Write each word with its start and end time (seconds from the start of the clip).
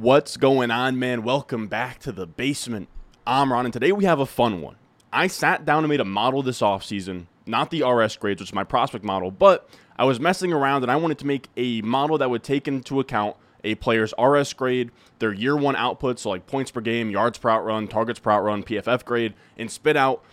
What's 0.00 0.38
going 0.38 0.70
on, 0.70 0.98
man? 0.98 1.24
Welcome 1.24 1.68
back 1.68 1.98
to 1.98 2.10
the 2.10 2.26
basement. 2.26 2.88
I'm 3.26 3.52
Ron, 3.52 3.66
and 3.66 3.72
today 3.74 3.92
we 3.92 4.06
have 4.06 4.18
a 4.18 4.24
fun 4.24 4.62
one. 4.62 4.76
I 5.12 5.26
sat 5.26 5.66
down 5.66 5.84
and 5.84 5.90
made 5.90 6.00
a 6.00 6.06
model 6.06 6.42
this 6.42 6.62
offseason, 6.62 7.26
not 7.44 7.70
the 7.70 7.84
RS 7.84 8.16
grades, 8.16 8.40
which 8.40 8.48
is 8.48 8.54
my 8.54 8.64
prospect 8.64 9.04
model, 9.04 9.30
but 9.30 9.68
I 9.98 10.04
was 10.04 10.18
messing 10.18 10.54
around 10.54 10.84
and 10.84 10.90
I 10.90 10.96
wanted 10.96 11.18
to 11.18 11.26
make 11.26 11.48
a 11.54 11.82
model 11.82 12.16
that 12.16 12.30
would 12.30 12.42
take 12.42 12.66
into 12.66 12.98
account 12.98 13.36
a 13.62 13.74
player's 13.74 14.14
RS 14.18 14.54
grade, 14.54 14.90
their 15.18 15.34
year 15.34 15.54
one 15.54 15.76
output, 15.76 16.18
so 16.18 16.30
like 16.30 16.46
points 16.46 16.70
per 16.70 16.80
game, 16.80 17.10
yards 17.10 17.36
per 17.36 17.50
route 17.50 17.66
run, 17.66 17.86
targets 17.86 18.20
per 18.20 18.30
route 18.30 18.44
run, 18.44 18.62
PFF 18.62 19.04
grade, 19.04 19.34
and 19.58 19.70
spit 19.70 19.98
out 19.98 20.24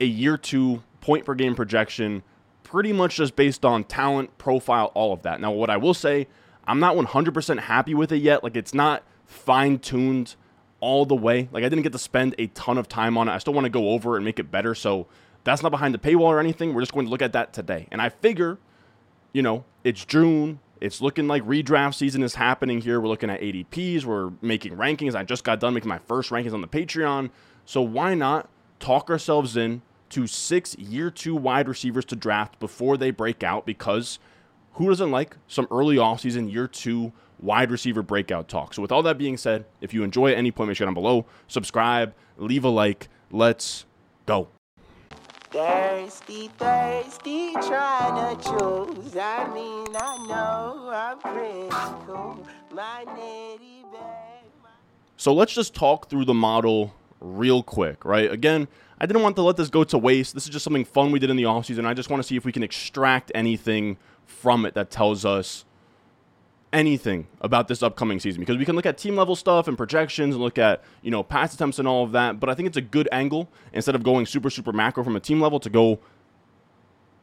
a 0.00 0.06
year 0.06 0.38
two 0.38 0.82
point 1.02 1.26
per 1.26 1.34
game 1.34 1.54
projection, 1.54 2.22
pretty 2.62 2.94
much 2.94 3.16
just 3.16 3.36
based 3.36 3.66
on 3.66 3.84
talent, 3.84 4.38
profile, 4.38 4.90
all 4.94 5.12
of 5.12 5.20
that. 5.24 5.42
Now, 5.42 5.52
what 5.52 5.68
I 5.68 5.76
will 5.76 5.92
say, 5.92 6.26
I'm 6.66 6.80
not 6.80 6.96
100% 6.96 7.58
happy 7.60 7.94
with 7.94 8.12
it 8.12 8.18
yet. 8.18 8.42
Like, 8.42 8.56
it's 8.56 8.74
not 8.74 9.02
fine 9.26 9.78
tuned 9.78 10.36
all 10.80 11.06
the 11.06 11.14
way. 11.14 11.48
Like, 11.52 11.64
I 11.64 11.68
didn't 11.68 11.82
get 11.82 11.92
to 11.92 11.98
spend 11.98 12.34
a 12.38 12.46
ton 12.48 12.78
of 12.78 12.88
time 12.88 13.16
on 13.18 13.28
it. 13.28 13.32
I 13.32 13.38
still 13.38 13.54
want 13.54 13.64
to 13.64 13.70
go 13.70 13.90
over 13.90 14.16
and 14.16 14.24
make 14.24 14.38
it 14.38 14.50
better. 14.50 14.74
So, 14.74 15.06
that's 15.44 15.62
not 15.62 15.70
behind 15.70 15.94
the 15.94 15.98
paywall 15.98 16.22
or 16.22 16.40
anything. 16.40 16.74
We're 16.74 16.80
just 16.82 16.92
going 16.92 17.06
to 17.06 17.10
look 17.10 17.22
at 17.22 17.32
that 17.34 17.52
today. 17.52 17.86
And 17.92 18.02
I 18.02 18.08
figure, 18.08 18.58
you 19.32 19.42
know, 19.42 19.64
it's 19.84 20.04
June. 20.04 20.58
It's 20.80 21.00
looking 21.00 21.28
like 21.28 21.42
redraft 21.44 21.94
season 21.94 22.22
is 22.22 22.34
happening 22.34 22.80
here. 22.80 23.00
We're 23.00 23.08
looking 23.08 23.30
at 23.30 23.40
ADPs. 23.40 24.04
We're 24.04 24.32
making 24.40 24.76
rankings. 24.76 25.14
I 25.14 25.22
just 25.22 25.44
got 25.44 25.60
done 25.60 25.74
making 25.74 25.88
my 25.88 25.98
first 25.98 26.30
rankings 26.30 26.54
on 26.54 26.62
the 26.62 26.66
Patreon. 26.66 27.30
So, 27.64 27.80
why 27.82 28.14
not 28.14 28.48
talk 28.80 29.10
ourselves 29.10 29.56
in 29.56 29.82
to 30.10 30.26
six 30.26 30.76
year 30.76 31.10
two 31.10 31.36
wide 31.36 31.68
receivers 31.68 32.04
to 32.06 32.16
draft 32.16 32.58
before 32.58 32.96
they 32.96 33.10
break 33.10 33.42
out? 33.42 33.66
Because 33.66 34.18
who 34.74 34.88
doesn't 34.88 35.10
like 35.10 35.36
some 35.48 35.66
early 35.70 35.96
offseason 35.96 36.52
year 36.52 36.66
two 36.68 37.12
wide 37.40 37.70
receiver 37.70 38.02
breakout 38.02 38.48
talk? 38.48 38.74
So, 38.74 38.82
with 38.82 38.92
all 38.92 39.02
that 39.04 39.18
being 39.18 39.36
said, 39.36 39.64
if 39.80 39.94
you 39.94 40.02
enjoy 40.02 40.32
at 40.32 40.38
any 40.38 40.50
point, 40.50 40.68
make 40.68 40.76
sure 40.76 40.86
down 40.86 40.94
below, 40.94 41.26
subscribe, 41.48 42.14
leave 42.36 42.64
a 42.64 42.68
like. 42.68 43.08
Let's 43.30 43.86
go. 44.26 44.48
Thirsty, 45.50 46.48
thirsty, 46.58 47.52
trying 47.52 48.36
to 48.36 48.42
choose. 48.42 49.16
I 49.16 49.48
mean, 49.54 49.86
I 49.96 50.26
know 50.26 50.90
I'm 50.92 51.18
pretty 51.18 51.68
cool. 52.06 52.46
My 52.72 53.04
nitty 53.06 53.92
bag. 53.92 54.44
So 55.16 55.32
let's 55.32 55.54
just 55.54 55.74
talk 55.74 56.10
through 56.10 56.24
the 56.24 56.34
model 56.34 56.92
real 57.20 57.62
quick, 57.62 58.04
right? 58.04 58.30
Again, 58.30 58.68
I 58.98 59.06
didn't 59.06 59.22
want 59.22 59.36
to 59.36 59.42
let 59.42 59.56
this 59.56 59.68
go 59.68 59.84
to 59.84 59.98
waste. 59.98 60.34
This 60.34 60.44
is 60.44 60.50
just 60.50 60.64
something 60.64 60.84
fun 60.84 61.12
we 61.12 61.18
did 61.18 61.30
in 61.30 61.36
the 61.36 61.44
offseason. 61.44 61.86
I 61.86 61.94
just 61.94 62.10
want 62.10 62.22
to 62.22 62.26
see 62.26 62.36
if 62.36 62.44
we 62.44 62.52
can 62.52 62.62
extract 62.62 63.30
anything 63.34 63.96
from 64.26 64.64
it 64.66 64.74
that 64.74 64.90
tells 64.90 65.24
us 65.24 65.64
anything 66.72 67.26
about 67.40 67.68
this 67.68 67.82
upcoming 67.82 68.18
season. 68.18 68.40
Because 68.40 68.56
we 68.56 68.64
can 68.64 68.74
look 68.74 68.86
at 68.86 68.98
team 68.98 69.16
level 69.16 69.36
stuff 69.36 69.68
and 69.68 69.76
projections 69.76 70.34
and 70.34 70.42
look 70.42 70.58
at 70.58 70.82
you 71.02 71.10
know 71.10 71.22
pass 71.22 71.54
attempts 71.54 71.78
and 71.78 71.86
all 71.86 72.02
of 72.02 72.10
that 72.12 72.40
but 72.40 72.50
i 72.50 72.54
think 72.54 72.66
it's 72.66 72.76
a 72.76 72.82
good 72.82 73.08
angle 73.12 73.48
instead 73.72 73.94
of 73.94 74.02
going 74.02 74.26
super 74.26 74.50
super 74.50 74.72
macro 74.72 75.04
from 75.04 75.14
a 75.14 75.20
team 75.20 75.40
level 75.40 75.60
to 75.60 75.70
go 75.70 76.00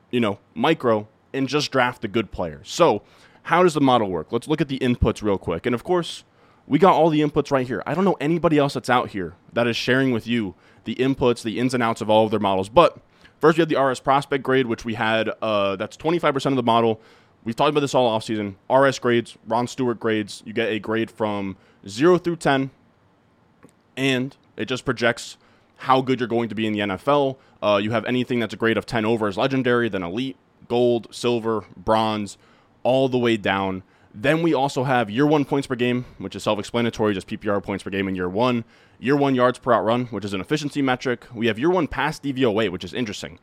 you 0.10 0.22
know 0.22 0.40
micro 0.56 1.06
and 1.34 1.50
just 1.50 1.70
draft 1.70 2.02
the 2.02 2.08
good 2.08 2.32
players 2.32 2.72
so 2.72 3.04
how 3.44 3.64
does 3.64 3.74
the 3.74 3.82
model 3.82 4.10
work? 4.10 4.32
Let's 4.32 4.48
look 4.48 4.62
at 4.62 4.68
the 4.68 4.80
inputs 4.80 5.24
real 5.24 5.38
quick. 5.38 5.66
And 5.66 5.76
of 5.76 5.84
course 5.84 6.24
we 6.68 6.80
got 6.80 6.94
all 6.94 7.10
the 7.10 7.22
inputs 7.22 7.52
right 7.52 7.68
here. 7.68 7.84
I 7.86 7.94
don't 7.94 8.06
know 8.06 8.18
anybody 8.22 8.58
else 8.58 8.74
that's 8.74 8.90
out 8.90 9.10
here 9.10 9.36
that 9.54 9.68
is 9.68 9.76
sharing 9.76 10.12
with 10.12 10.28
you 10.28 10.56
the 10.84 10.96
inputs 10.96 11.44
the 11.44 11.60
ins 11.60 11.74
and 11.74 11.84
outs 11.84 12.02
of 12.02 12.10
all 12.10 12.26
of 12.26 12.32
their 12.32 12.40
models 12.40 12.70
but 12.70 12.98
first 13.42 13.58
we 13.58 13.62
have 13.62 13.70
the 13.70 13.78
rs 13.82 14.00
prospect 14.00 14.44
grade 14.44 14.68
which 14.68 14.86
we 14.86 14.94
had 14.94 15.30
uh, 15.42 15.76
that's 15.76 15.98
25% 15.98 16.46
of 16.46 16.56
the 16.56 16.64
model 16.64 17.02
We've 17.44 17.56
talked 17.56 17.72
about 17.72 17.80
this 17.80 17.96
all 17.96 18.18
offseason. 18.18 18.56
RS 18.70 19.00
grades, 19.00 19.38
Ron 19.48 19.68
Stewart 19.68 20.00
grades, 20.00 20.44
you 20.46 20.54
get 20.54 20.70
a 20.70 20.80
grade 20.80 21.10
from 21.10 21.58
0 21.88 22.20
through 22.20 22.36
10, 22.36 22.70
and 23.98 24.38
it 24.58 24.66
just 24.66 24.86
projects 24.86 25.38
how 25.78 26.02
good 26.02 26.20
you're 26.20 26.30
going 26.30 26.50
to 26.50 26.56
be 26.56 26.68
in 26.68 26.74
the 26.74 26.80
NFL. 26.80 27.38
Uh, 27.64 27.80
you 27.82 27.92
have 27.92 28.06
anything 28.06 28.40
that's 28.40 28.54
a 28.54 28.58
grade 28.58 28.78
of 28.78 28.86
10 28.86 29.06
over 29.06 29.28
as 29.28 29.38
legendary, 29.38 29.90
then 29.90 30.04
elite, 30.04 30.38
gold, 30.68 31.08
silver, 31.10 31.66
bronze, 31.76 32.38
all 32.84 33.10
the 33.10 33.18
way 33.18 33.38
down. 33.38 33.82
Then 34.14 34.42
we 34.42 34.54
also 34.54 34.84
have 34.84 35.10
year 35.10 35.26
one 35.26 35.46
points 35.46 35.68
per 35.68 35.76
game, 35.76 36.06
which 36.18 36.36
is 36.36 36.44
self 36.44 36.60
explanatory, 36.60 37.14
just 37.14 37.28
PPR 37.28 37.64
points 37.64 37.84
per 37.84 37.90
game 37.90 38.08
in 38.08 38.16
year 38.16 38.30
one. 38.30 38.66
Year 39.00 39.16
one 39.16 39.36
yards 39.36 39.58
per 39.58 39.72
route 39.72 39.86
run, 39.86 40.06
which 40.08 40.26
is 40.26 40.34
an 40.34 40.42
efficiency 40.42 40.82
metric. 40.82 41.26
We 41.34 41.48
have 41.48 41.58
year 41.58 41.70
one 41.70 41.88
pass 41.88 42.20
DVOA, 42.20 42.70
which 42.70 42.84
is 42.84 42.94
interesting. 42.94 43.40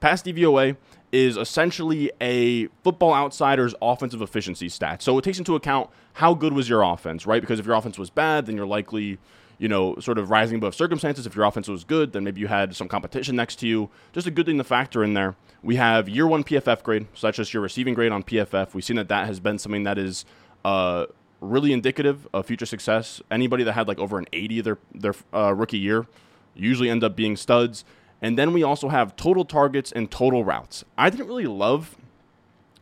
Pass 0.00 0.22
DVOA 0.22 0.76
is 1.12 1.36
essentially 1.36 2.10
a 2.20 2.66
football 2.84 3.12
outsider's 3.12 3.74
offensive 3.82 4.22
efficiency 4.22 4.68
stat. 4.68 5.02
So 5.02 5.18
it 5.18 5.22
takes 5.22 5.38
into 5.38 5.54
account 5.54 5.90
how 6.14 6.34
good 6.34 6.52
was 6.52 6.68
your 6.68 6.82
offense, 6.82 7.26
right? 7.26 7.40
Because 7.40 7.58
if 7.58 7.66
your 7.66 7.74
offense 7.74 7.98
was 7.98 8.10
bad, 8.10 8.46
then 8.46 8.56
you're 8.56 8.66
likely, 8.66 9.18
you 9.60 9.68
know, 9.68 9.94
sort 10.00 10.18
of 10.18 10.30
rising 10.30 10.56
above 10.56 10.74
circumstances. 10.74 11.26
If 11.26 11.36
your 11.36 11.44
offense 11.44 11.68
was 11.68 11.84
good, 11.84 12.14
then 12.14 12.24
maybe 12.24 12.40
you 12.40 12.48
had 12.48 12.74
some 12.74 12.88
competition 12.88 13.36
next 13.36 13.56
to 13.56 13.68
you. 13.68 13.90
Just 14.12 14.26
a 14.26 14.30
good 14.30 14.46
thing 14.46 14.56
to 14.56 14.64
factor 14.64 15.04
in 15.04 15.12
there. 15.12 15.36
We 15.62 15.76
have 15.76 16.08
year 16.08 16.26
one 16.26 16.42
PFF 16.42 16.82
grade, 16.82 17.06
so 17.12 17.26
that's 17.26 17.36
just 17.36 17.52
your 17.52 17.62
receiving 17.62 17.92
grade 17.92 18.10
on 18.10 18.22
PFF. 18.22 18.72
We've 18.72 18.82
seen 18.82 18.96
that 18.96 19.08
that 19.08 19.26
has 19.26 19.38
been 19.38 19.58
something 19.58 19.84
that 19.84 19.98
is 19.98 20.24
uh, 20.64 21.06
really 21.42 21.74
indicative 21.74 22.26
of 22.32 22.46
future 22.46 22.64
success. 22.64 23.20
Anybody 23.30 23.62
that 23.64 23.72
had 23.72 23.86
like 23.86 23.98
over 23.98 24.18
an 24.18 24.26
80 24.32 24.62
their 24.62 24.78
their 24.94 25.14
uh, 25.34 25.54
rookie 25.54 25.78
year 25.78 26.06
usually 26.54 26.88
end 26.88 27.04
up 27.04 27.14
being 27.14 27.36
studs. 27.36 27.84
And 28.22 28.38
then 28.38 28.54
we 28.54 28.62
also 28.62 28.88
have 28.88 29.14
total 29.14 29.44
targets 29.44 29.92
and 29.92 30.10
total 30.10 30.42
routes. 30.42 30.86
I 30.96 31.10
didn't 31.10 31.26
really 31.26 31.46
love 31.46 31.96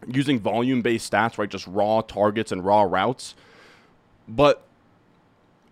using 0.06 0.39
volume 0.39 0.81
based 0.83 1.12
stats, 1.12 1.39
right? 1.39 1.49
Just 1.49 1.66
raw 1.66 2.03
targets 2.03 2.53
and 2.53 2.65
raw 2.65 2.83
routes. 2.83 3.34
But 4.28 4.67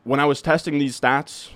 when 0.06 0.20
I 0.20 0.24
was 0.24 0.40
testing 0.40 0.78
these 0.78 0.98
stats, 0.98 1.48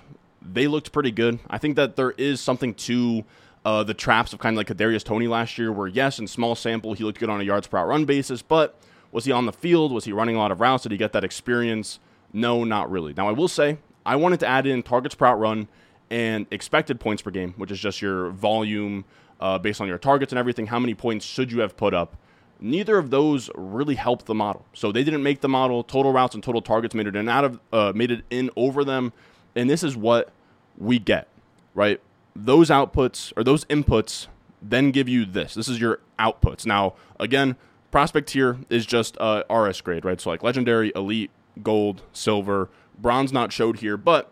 they 0.43 0.67
looked 0.67 0.91
pretty 0.91 1.13
good. 1.13 1.39
I 1.49 1.57
think 1.57 1.77
that 1.77 1.95
there 1.95 2.11
is 2.13 2.41
something 2.41 2.75
to 2.75 3.25
uh, 3.65 3.85
the 3.85 3.95
traps 3.95 4.33
of 4.33 4.41
kind 4.41 4.55
of 4.55 4.57
like 4.57 4.67
Kadarius 4.67 5.05
Toney 5.05 5.29
last 5.29 5.57
year, 5.57 5.71
where 5.71 5.87
yes, 5.87 6.19
in 6.19 6.27
small 6.27 6.57
sample 6.57 6.95
he 6.95 7.05
looked 7.05 7.21
good 7.21 7.31
on 7.31 7.41
a 7.41 7.45
yards 7.45 7.69
per 7.69 7.77
route 7.77 7.87
run 7.87 8.05
basis, 8.07 8.43
but 8.43 8.77
was 9.13 9.25
he 9.25 9.31
on 9.31 9.47
the 9.47 9.53
field? 9.53 9.93
Was 9.93 10.05
he 10.05 10.13
running 10.13 10.35
a 10.35 10.39
lot 10.39 10.51
of 10.51 10.61
routes? 10.61 10.83
Did 10.83 10.91
he 10.93 10.99
get 10.99 11.13
that 11.13 11.23
experience? 11.23 12.01
No, 12.33 12.65
not 12.65 12.91
really. 12.91 13.15
Now 13.17 13.29
I 13.29 13.33
will 13.33 13.49
say 13.49 13.79
I 14.05 14.17
wanted 14.17 14.41
to 14.41 14.49
add 14.49 14.67
in 14.67 14.83
targets 14.83 15.15
per 15.15 15.27
route 15.27 15.39
run 15.39 15.69
and 16.11 16.47
expected 16.51 16.99
points 16.99 17.23
per 17.23 17.31
game, 17.31 17.55
which 17.57 17.71
is 17.71 17.79
just 17.79 18.03
your 18.03 18.31
volume 18.31 19.05
uh, 19.39 19.59
based 19.59 19.81
on 19.81 19.87
your 19.87 19.99
targets 19.99 20.33
and 20.33 20.41
everything. 20.41 20.67
How 20.67 20.81
many 20.81 20.95
points 20.95 21.25
should 21.25 21.53
you 21.53 21.61
have 21.61 21.77
put 21.77 21.95
up? 21.95 22.17
Neither 22.61 22.99
of 22.99 23.11
those 23.11 23.51
really 23.55 23.95
helped 23.95 24.27
the 24.27 24.35
model. 24.35 24.67
So 24.75 24.93
they 24.93 25.03
didn't 25.03 25.23
make 25.23 25.41
the 25.41 25.49
model. 25.49 25.83
Total 25.83 26.13
routes 26.13 26.35
and 26.35 26.45
total 26.45 26.61
targets 26.61 26.95
made 26.95 27.07
it 27.07 27.17
in 27.17 27.29
out 27.29 27.45
of 27.45 27.61
uh, 27.73 27.93
made 27.95 28.11
it 28.11 28.25
in 28.31 28.51
over 28.57 28.85
them, 28.85 29.13
and 29.55 29.69
this 29.69 29.83
is 29.83 29.97
what 29.97 30.31
we 30.77 30.99
get, 30.99 31.29
right? 31.75 32.01
Those 32.37 32.71
outputs 32.71 33.33
or 33.37 33.45
those 33.45 33.65
inputs 33.67 34.27
then 34.63 34.91
give 34.91 35.09
you 35.09 35.25
this. 35.25 35.55
This 35.55 35.69
is 35.69 35.81
your 35.81 36.01
outputs. 36.19 36.67
Now, 36.67 36.95
again, 37.19 37.57
prospect 37.91 38.29
tier 38.29 38.59
is 38.69 38.85
just 38.85 39.17
uh, 39.19 39.43
RS 39.51 39.81
grade, 39.81 40.05
right? 40.05 40.21
So 40.21 40.31
like 40.31 40.43
legendary, 40.43 40.93
elite, 40.95 41.31
gold, 41.63 42.03
silver, 42.13 42.69
bronze 42.99 43.33
not 43.33 43.53
showed 43.53 43.79
here, 43.79 43.97
but 43.97 44.31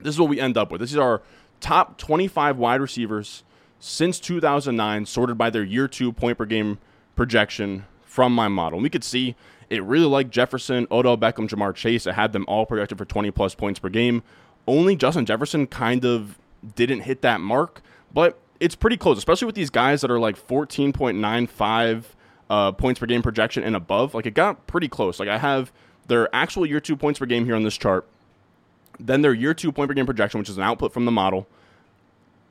this 0.00 0.14
is 0.14 0.20
what 0.20 0.28
we 0.28 0.40
end 0.40 0.56
up 0.56 0.72
with. 0.72 0.80
This 0.80 0.90
is 0.90 0.98
our 0.98 1.22
top 1.60 1.98
25 1.98 2.58
wide 2.58 2.80
receivers 2.80 3.44
since 3.78 4.18
2009, 4.18 5.06
sorted 5.06 5.38
by 5.38 5.50
their 5.50 5.62
year 5.62 5.86
two 5.86 6.12
point 6.12 6.38
per 6.38 6.46
game 6.46 6.78
projection 7.16 7.86
from 8.04 8.34
my 8.34 8.48
model. 8.48 8.78
And 8.78 8.82
we 8.82 8.90
could 8.90 9.04
see 9.04 9.34
it 9.70 9.82
really 9.82 10.06
liked 10.06 10.30
Jefferson, 10.30 10.86
Odell 10.90 11.16
Beckham, 11.18 11.48
Ja'Marr 11.48 11.74
Chase. 11.74 12.06
It 12.06 12.14
had 12.14 12.32
them 12.32 12.44
all 12.48 12.66
projected 12.66 12.98
for 12.98 13.04
20 13.04 13.30
plus 13.30 13.54
points 13.54 13.80
per 13.80 13.88
game. 13.88 14.22
Only 14.66 14.96
Justin 14.96 15.26
Jefferson 15.26 15.66
kind 15.66 16.04
of 16.04 16.38
didn't 16.74 17.00
hit 17.00 17.22
that 17.22 17.40
mark, 17.40 17.82
but 18.12 18.38
it's 18.60 18.74
pretty 18.74 18.96
close, 18.96 19.18
especially 19.18 19.46
with 19.46 19.54
these 19.54 19.70
guys 19.70 20.00
that 20.00 20.10
are 20.10 20.18
like 20.18 20.36
14.95 20.36 22.04
uh, 22.50 22.72
points 22.72 23.00
per 23.00 23.06
game 23.06 23.22
projection 23.22 23.62
and 23.62 23.76
above. 23.76 24.14
Like 24.14 24.26
it 24.26 24.34
got 24.34 24.66
pretty 24.66 24.88
close. 24.88 25.18
Like 25.18 25.28
I 25.28 25.38
have 25.38 25.72
their 26.06 26.34
actual 26.34 26.66
year 26.66 26.80
two 26.80 26.96
points 26.96 27.18
per 27.18 27.26
game 27.26 27.44
here 27.44 27.56
on 27.56 27.62
this 27.62 27.76
chart. 27.76 28.06
Then 28.98 29.22
their 29.22 29.34
year 29.34 29.54
two 29.54 29.72
point 29.72 29.88
per 29.88 29.94
game 29.94 30.06
projection, 30.06 30.38
which 30.38 30.48
is 30.48 30.56
an 30.56 30.62
output 30.62 30.92
from 30.92 31.04
the 31.04 31.12
model. 31.12 31.46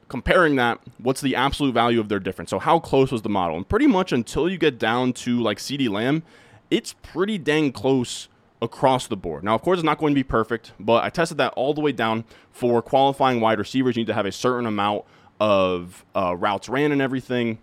Comparing 0.08 0.56
that, 0.58 0.80
what's 0.98 1.22
the 1.22 1.36
absolute 1.36 1.74
value 1.74 2.00
of 2.00 2.10
their 2.10 2.20
difference? 2.20 2.50
So 2.50 2.60
how 2.60 2.80
close 2.80 3.12
was 3.12 3.22
the 3.22 3.30
model? 3.30 3.58
And 3.58 3.68
pretty 3.68 3.88
much 3.88 4.12
until 4.12 4.50
you 4.50 4.58
get 4.58 4.78
down 4.78 5.14
to 5.14 5.42
like 5.42 5.58
CeeDee 5.58 5.90
Lamb, 5.90 6.24
it's 6.70 6.94
pretty 7.02 7.38
dang 7.38 7.72
close 7.72 8.28
across 8.62 9.08
the 9.08 9.18
board. 9.18 9.44
Now, 9.44 9.56
of 9.56 9.62
course, 9.62 9.80
it's 9.80 9.86
not 9.86 9.98
going 9.98 10.14
to 10.14 10.16
be 10.16 10.24
perfect, 10.24 10.72
but 10.80 11.04
I 11.04 11.10
tested 11.10 11.38
that 11.38 11.54
all 11.54 11.74
the 11.74 11.82
way 11.82 11.92
down 11.92 12.24
for 12.52 12.82
qualifying 12.82 13.42
wide 13.42 13.60
receivers. 13.60 13.96
You 13.96 14.02
need 14.02 14.08
to 14.08 14.14
have 14.14 14.26
a 14.26 14.32
certain 14.32 14.66
amount 14.66 15.04
of 15.40 16.06
uh, 16.16 16.36
routes 16.36 16.70
ran 16.70 16.92
and 16.92 17.02
everything, 17.02 17.60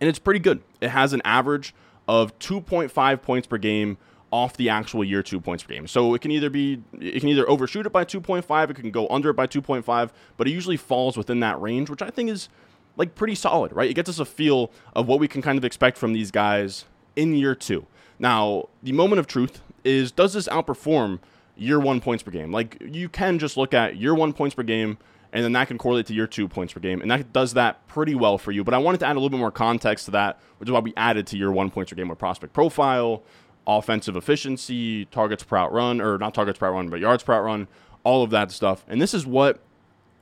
and 0.00 0.08
it's 0.08 0.18
pretty 0.18 0.40
good. 0.40 0.62
It 0.80 0.90
has 0.90 1.12
an 1.12 1.22
average 1.24 1.74
of 2.06 2.38
2.5 2.38 3.22
points 3.22 3.46
per 3.46 3.58
game 3.58 3.96
off 4.36 4.58
the 4.58 4.68
actual 4.68 5.02
year 5.02 5.22
two 5.22 5.40
points 5.40 5.62
per 5.62 5.72
game. 5.72 5.86
So 5.86 6.12
it 6.12 6.20
can 6.20 6.30
either 6.30 6.50
be 6.50 6.82
it 7.00 7.20
can 7.20 7.30
either 7.30 7.48
overshoot 7.48 7.86
it 7.86 7.92
by 7.92 8.04
2.5, 8.04 8.70
it 8.70 8.74
can 8.74 8.90
go 8.90 9.08
under 9.08 9.30
it 9.30 9.34
by 9.34 9.46
2.5, 9.46 10.10
but 10.36 10.46
it 10.46 10.50
usually 10.50 10.76
falls 10.76 11.16
within 11.16 11.40
that 11.40 11.58
range, 11.58 11.88
which 11.88 12.02
I 12.02 12.10
think 12.10 12.28
is 12.28 12.50
like 12.98 13.14
pretty 13.14 13.34
solid, 13.34 13.72
right? 13.72 13.90
It 13.90 13.94
gets 13.94 14.10
us 14.10 14.18
a 14.18 14.26
feel 14.26 14.70
of 14.94 15.08
what 15.08 15.20
we 15.20 15.26
can 15.26 15.40
kind 15.40 15.56
of 15.56 15.64
expect 15.64 15.96
from 15.96 16.12
these 16.12 16.30
guys 16.30 16.84
in 17.16 17.34
year 17.34 17.54
two. 17.54 17.86
Now, 18.18 18.68
the 18.82 18.92
moment 18.92 19.20
of 19.20 19.26
truth 19.26 19.62
is 19.84 20.12
does 20.12 20.34
this 20.34 20.48
outperform 20.48 21.20
year 21.56 21.80
one 21.80 22.00
points 22.00 22.22
per 22.22 22.30
game. 22.30 22.52
Like 22.52 22.76
you 22.80 23.08
can 23.08 23.38
just 23.38 23.56
look 23.56 23.72
at 23.72 23.96
year 23.96 24.14
one 24.14 24.34
points 24.34 24.54
per 24.54 24.62
game, 24.62 24.98
and 25.32 25.42
then 25.42 25.52
that 25.52 25.68
can 25.68 25.78
correlate 25.78 26.06
to 26.06 26.14
year 26.14 26.26
two 26.26 26.46
points 26.46 26.72
per 26.74 26.80
game, 26.80 27.00
and 27.00 27.10
that 27.10 27.32
does 27.32 27.54
that 27.54 27.86
pretty 27.88 28.14
well 28.14 28.36
for 28.38 28.52
you. 28.52 28.62
But 28.62 28.74
I 28.74 28.78
wanted 28.78 29.00
to 29.00 29.06
add 29.06 29.12
a 29.12 29.18
little 29.18 29.30
bit 29.30 29.38
more 29.38 29.50
context 29.50 30.04
to 30.06 30.10
that, 30.12 30.40
which 30.58 30.68
is 30.68 30.72
why 30.72 30.80
we 30.80 30.92
added 30.96 31.26
to 31.28 31.38
year 31.38 31.50
one 31.50 31.70
points 31.70 31.90
per 31.90 31.96
game 31.96 32.08
with 32.08 32.18
prospect 32.18 32.52
profile, 32.52 33.22
offensive 33.66 34.16
efficiency, 34.16 35.06
targets 35.06 35.42
per 35.42 35.56
route 35.56 35.72
run, 35.72 36.00
or 36.00 36.18
not 36.18 36.34
targets 36.34 36.58
per 36.58 36.66
route 36.66 36.74
run, 36.74 36.88
but 36.88 37.00
yards 37.00 37.22
per 37.22 37.32
route 37.32 37.44
run, 37.44 37.68
all 38.04 38.22
of 38.22 38.30
that 38.30 38.50
stuff. 38.50 38.84
And 38.88 39.00
this 39.00 39.14
is 39.14 39.26
what 39.26 39.60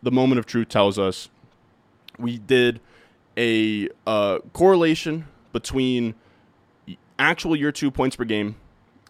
the 0.02 0.10
moment 0.10 0.38
of 0.38 0.46
truth 0.46 0.68
tells 0.68 0.98
us. 0.98 1.28
We 2.18 2.38
did 2.38 2.80
a 3.36 3.88
uh, 4.06 4.38
correlation 4.52 5.26
between 5.52 6.14
actual 7.18 7.56
year 7.56 7.72
two 7.72 7.90
points 7.90 8.16
per 8.16 8.24
game 8.24 8.56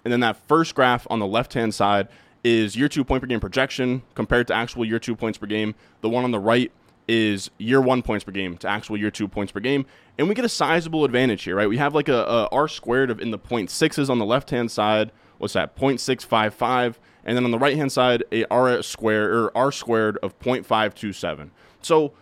and 0.05 0.13
then 0.13 0.21
that 0.21 0.37
first 0.47 0.75
graph 0.75 1.07
on 1.11 1.19
the 1.19 1.27
left 1.27 1.55
hand 1.55 1.75
side 1.75 2.09
is 2.45 2.77
year 2.77 2.89
two 2.89 3.05
point 3.05 3.23
per 3.23 3.27
game 3.27 3.41
projection 3.41 4.03
compared 4.15 4.47
to 4.49 4.55
actual 4.55 4.85
year 4.85 4.99
two 4.99 5.17
points 5.17 5.39
per 5.39 5.47
game. 5.47 5.75
The 6.03 6.11
one 6.11 6.25
on 6.25 6.31
the 6.31 6.39
right 6.39 6.71
is 7.07 7.51
year 7.59 7.81
one 7.81 8.03
points 8.03 8.25
per 8.25 8.33
game 8.33 8.57
to 8.59 8.69
actual 8.69 8.97
year 8.97 9.11
two 9.11 9.29
points 9.29 9.53
per 9.53 9.61
game. 9.61 9.87
And 10.19 10.29
we 10.29 10.35
get 10.35 10.45
a 10.45 10.49
sizable 10.49 11.05
advantage 11.05 11.43
here, 11.45 11.57
right? 11.57 11.69
We 11.69 11.77
have 11.79 11.95
like 11.95 12.09
a, 12.09 12.25
a 12.25 12.49
R 12.53 12.69
squared 12.69 13.11
of 13.11 13.21
in 13.21 13.31
the 13.31 13.39
point 13.39 13.71
sixes 13.71 14.09
on 14.09 14.19
the 14.19 14.25
left 14.25 14.51
hand 14.51 14.71
side. 14.71 15.13
What's 15.39 15.55
that? 15.55 15.77
0.655. 15.77 16.97
And 17.25 17.37
then 17.37 17.45
on 17.45 17.51
the 17.51 17.59
right 17.59 17.77
hand 17.77 17.93
side, 17.93 18.25
a 18.33 18.45
R 18.47 18.83
squared 18.83 19.31
or 19.31 19.57
R 19.57 19.73
squared 19.73 20.19
of 20.23 20.39
0.527. 20.39 21.51
So 21.83 22.13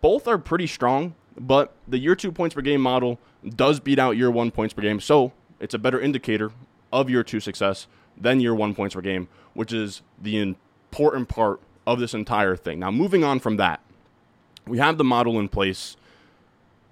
both 0.00 0.28
are 0.28 0.38
pretty 0.38 0.66
strong, 0.66 1.14
but 1.38 1.74
the 1.86 1.98
year 1.98 2.14
two 2.14 2.32
points 2.32 2.54
per 2.54 2.60
game 2.60 2.80
model 2.80 3.18
does 3.48 3.80
beat 3.80 3.98
out 3.98 4.16
year 4.16 4.30
one 4.30 4.50
points 4.50 4.74
per 4.74 4.82
game. 4.82 5.00
So 5.00 5.32
it's 5.60 5.74
a 5.74 5.78
better 5.78 6.00
indicator 6.00 6.50
of 6.92 7.08
year 7.08 7.22
two 7.22 7.40
success 7.40 7.86
than 8.16 8.40
year 8.40 8.54
one 8.54 8.74
points 8.74 8.94
per 8.94 9.00
game, 9.00 9.28
which 9.54 9.72
is 9.72 10.02
the 10.20 10.38
important 10.38 11.28
part 11.28 11.60
of 11.86 12.00
this 12.00 12.14
entire 12.14 12.56
thing. 12.56 12.80
Now, 12.80 12.90
moving 12.90 13.24
on 13.24 13.38
from 13.40 13.56
that, 13.56 13.80
we 14.68 14.78
have 14.78 14.98
the 14.98 15.04
model 15.04 15.38
in 15.38 15.48
place. 15.48 15.96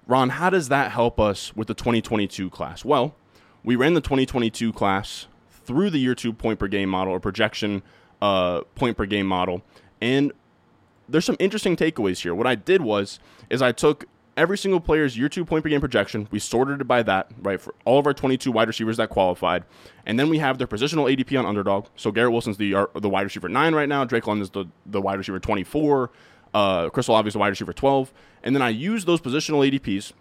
Ron, 0.07 0.29
how 0.29 0.49
does 0.49 0.69
that 0.69 0.91
help 0.91 1.19
us 1.19 1.55
with 1.55 1.67
the 1.67 1.73
2022 1.73 2.49
class? 2.49 2.85
Well, 2.85 3.15
we 3.63 3.75
ran 3.75 3.93
the 3.93 4.01
2022 4.01 4.71
class 4.73 5.27
through 5.49 5.89
the 5.89 5.99
year 5.99 6.15
two 6.15 6.31
point 6.33 6.59
per 6.59 6.67
game 6.67 6.89
model 6.89 7.13
or 7.13 7.19
projection 7.19 7.83
uh, 8.21 8.61
point 8.75 8.97
per 8.97 9.05
game 9.05 9.27
model, 9.27 9.61
and 10.01 10.31
there's 11.09 11.25
some 11.25 11.37
interesting 11.39 11.75
takeaways 11.75 12.21
here. 12.21 12.33
What 12.33 12.47
I 12.47 12.55
did 12.55 12.81
was 12.81 13.19
is 13.49 13.61
I 13.61 13.71
took 13.71 14.05
every 14.37 14.57
single 14.57 14.79
player's 14.79 15.17
year 15.17 15.27
two 15.27 15.43
point 15.43 15.63
per 15.63 15.69
game 15.69 15.81
projection. 15.81 16.27
We 16.31 16.39
sorted 16.39 16.79
it 16.79 16.85
by 16.85 17.03
that, 17.03 17.31
right, 17.41 17.59
for 17.59 17.73
all 17.83 17.99
of 17.99 18.05
our 18.05 18.13
22 18.13 18.51
wide 18.51 18.67
receivers 18.67 18.97
that 18.97 19.09
qualified. 19.09 19.65
And 20.05 20.19
then 20.19 20.29
we 20.29 20.37
have 20.37 20.57
their 20.57 20.67
positional 20.67 21.13
ADP 21.13 21.37
on 21.37 21.45
underdog. 21.45 21.87
So 21.95 22.11
Garrett 22.11 22.31
Wilson's 22.31 22.57
the, 22.57 22.87
the 22.95 23.09
wide 23.09 23.23
receiver 23.23 23.49
nine 23.49 23.75
right 23.75 23.89
now. 23.89 24.05
Drake 24.05 24.27
London's 24.27 24.51
the, 24.51 24.65
the 24.85 25.01
wide 25.01 25.17
receiver 25.17 25.39
24. 25.39 26.11
Uh, 26.57 26.89
Olave 27.07 27.29
the 27.29 27.37
wide 27.37 27.49
receiver 27.49 27.71
12. 27.71 28.11
And 28.41 28.55
then 28.55 28.63
I 28.63 28.69
used 28.69 29.05
those 29.05 29.21
positional 29.21 29.69
ADPs. 29.69 30.13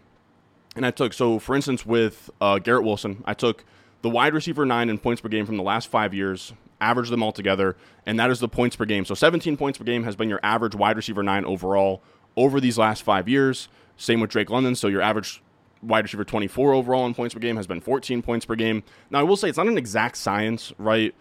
And 0.75 0.85
I 0.85 0.91
took, 0.91 1.15
so 1.15 1.39
for 1.39 1.57
instance, 1.57 1.87
with 1.87 2.29
uh, 2.43 2.59
Garrett 2.59 2.85
Wilson, 2.85 3.25
I 3.25 3.33
took 3.33 3.65
the 4.03 4.11
wide 4.11 4.35
receiver 4.35 4.67
nine 4.67 4.91
in 4.91 4.99
points 4.99 5.23
per 5.23 5.31
game 5.31 5.47
from 5.47 5.57
the 5.57 5.63
last 5.63 5.89
five 5.89 6.13
years, 6.13 6.53
averaged 6.79 7.11
them 7.11 7.23
all 7.23 7.33
together, 7.33 7.75
and 8.05 8.21
that 8.21 8.31
is 8.31 8.41
the 8.41 8.49
points 8.49 8.77
per 8.77 8.85
game. 8.85 9.07
So 9.07 9.15
17 9.15 9.57
points 9.57 9.79
per 9.79 9.85
game 9.85 10.05
has 10.05 10.15
been 10.15 10.29
your 10.29 10.41
average 10.43 10.75
wide 10.75 10.97
receiver 10.97 11.23
nine 11.23 11.47
overall 11.47 12.03
over 12.37 12.61
these 12.61 12.77
last 12.77 13.03
five 13.03 13.27
years. 13.27 13.69
Same 13.97 14.21
with 14.21 14.29
Drake 14.29 14.51
London. 14.51 14.75
So 14.75 14.89
your 14.89 15.01
average 15.01 15.43
wide 15.83 16.05
receiver 16.05 16.25
24 16.25 16.75
overall 16.75 17.07
in 17.07 17.15
points 17.15 17.33
per 17.33 17.41
game 17.41 17.57
has 17.57 17.67
been 17.67 17.81
14 17.81 18.21
points 18.21 18.45
per 18.45 18.57
game. 18.57 18.83
Now, 19.09 19.21
I 19.21 19.23
will 19.23 19.37
say 19.37 19.49
it's 19.49 19.57
not 19.57 19.69
an 19.69 19.79
exact 19.79 20.19
science, 20.19 20.75
right? 20.77 21.15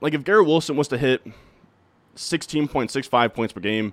Like 0.00 0.14
if 0.14 0.22
Garrett 0.22 0.46
Wilson 0.46 0.76
was 0.76 0.86
to 0.88 0.98
hit 0.98 1.26
16.65 2.16 3.34
points 3.34 3.52
per 3.52 3.60
game, 3.60 3.92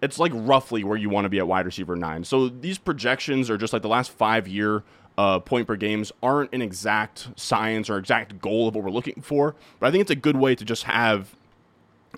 it's 0.00 0.18
like 0.18 0.32
roughly 0.34 0.84
where 0.84 0.96
you 0.96 1.08
want 1.08 1.24
to 1.24 1.28
be 1.28 1.38
at 1.38 1.46
wide 1.46 1.66
receiver 1.66 1.96
nine. 1.96 2.24
So 2.24 2.48
these 2.48 2.78
projections 2.78 3.50
are 3.50 3.58
just 3.58 3.72
like 3.72 3.82
the 3.82 3.88
last 3.88 4.10
five 4.10 4.46
year 4.46 4.84
uh, 5.16 5.40
point 5.40 5.66
per 5.66 5.76
games 5.76 6.12
aren't 6.22 6.52
an 6.54 6.62
exact 6.62 7.28
science 7.36 7.90
or 7.90 7.98
exact 7.98 8.40
goal 8.40 8.68
of 8.68 8.74
what 8.74 8.84
we're 8.84 8.90
looking 8.90 9.20
for. 9.20 9.56
But 9.80 9.88
I 9.88 9.90
think 9.90 10.02
it's 10.02 10.10
a 10.10 10.16
good 10.16 10.36
way 10.36 10.54
to 10.54 10.64
just 10.64 10.84
have 10.84 11.34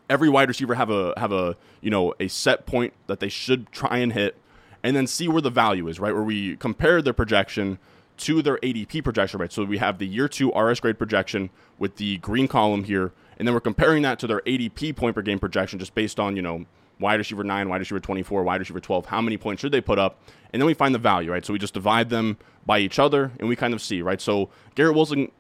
every 0.08 0.29
wide 0.29 0.49
receiver 0.49 0.75
have 0.75 0.91
a 0.91 1.14
have 1.17 1.32
a 1.32 1.56
you 1.81 1.91
know 1.91 2.14
a 2.20 2.29
set 2.29 2.67
point 2.67 2.93
that 3.06 3.20
they 3.20 3.29
should 3.29 3.73
try 3.73 3.99
and 3.99 4.12
hit 4.12 4.37
and 4.82 4.94
then 4.94 5.06
see 5.06 5.29
where 5.29 5.43
the 5.43 5.50
value 5.50 5.88
is, 5.88 5.99
right? 5.99 6.12
Where 6.12 6.23
we 6.23 6.56
compare 6.56 7.00
their 7.02 7.12
projection 7.12 7.79
to 8.19 8.43
their 8.43 8.58
ADP 8.58 9.02
projection, 9.02 9.41
right? 9.41 9.52
So 9.52 9.64
we 9.64 9.79
have 9.79 9.99
the 9.99 10.06
year 10.06 10.29
two 10.29 10.50
RS 10.52 10.81
grade 10.81 10.99
projection 10.99 11.50
with 11.79 11.97
the 11.97 12.19
green 12.19 12.49
column 12.49 12.85
here, 12.85 13.12
and 13.41 13.49
then 13.49 13.55
we're 13.55 13.61
comparing 13.61 14.03
that 14.03 14.19
to 14.19 14.27
their 14.27 14.41
ADP 14.43 14.95
point 14.95 15.15
per 15.15 15.23
game 15.23 15.39
projection 15.39 15.79
just 15.79 15.95
based 15.95 16.21
on, 16.21 16.37
you 16.37 16.43
know, 16.43 16.67
wide 17.01 17.15
receiver 17.15 17.43
9, 17.43 17.71
wide 17.71 17.81
receiver 17.81 17.99
24, 17.99 18.43
wide 18.43 18.61
receiver 18.61 18.81
12, 18.81 19.07
how 19.07 19.23
many 19.23 19.39
points 19.39 19.63
should 19.63 19.73
they 19.73 19.81
put 19.81 19.99
up? 19.99 20.21
And 20.53 20.61
then 20.61 20.67
we 20.67 20.75
find 20.75 20.95
the 20.95 20.99
value, 20.99 21.33
right? 21.33 21.43
So 21.43 21.55
we 21.55 21.59
just 21.59 21.73
divide 21.73 22.11
them 22.11 22.37
by 22.67 22.81
each 22.81 22.99
other 22.99 23.33
and 23.41 23.49
we 23.49 23.57
kind 23.57 23.73
of 23.73 23.81
see, 23.81 24.03
right? 24.03 24.21
So 24.21 24.51
Garrett 24.75 24.95
Wilson 24.95 25.33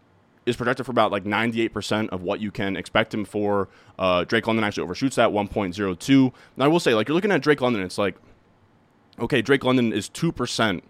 is 0.46 0.56
projected 0.56 0.86
for 0.86 0.92
about 0.92 1.12
like 1.12 1.24
98% 1.24 2.08
of 2.08 2.22
what 2.22 2.40
you 2.40 2.50
can 2.50 2.74
expect 2.74 3.12
him 3.12 3.26
for. 3.26 3.68
Uh, 3.98 4.24
Drake 4.24 4.46
London 4.46 4.64
actually 4.64 4.84
overshoots 4.84 5.16
that 5.16 5.28
1.02. 5.28 6.32
Now 6.56 6.64
I 6.64 6.68
will 6.68 6.80
say, 6.80 6.94
like, 6.94 7.06
you're 7.06 7.14
looking 7.14 7.32
at 7.32 7.42
Drake 7.42 7.60
London, 7.60 7.82
it's 7.82 7.98
like, 7.98 8.16
okay, 9.18 9.42
Drake 9.42 9.62
London 9.62 9.92
is 9.92 10.08
2% 10.08 10.80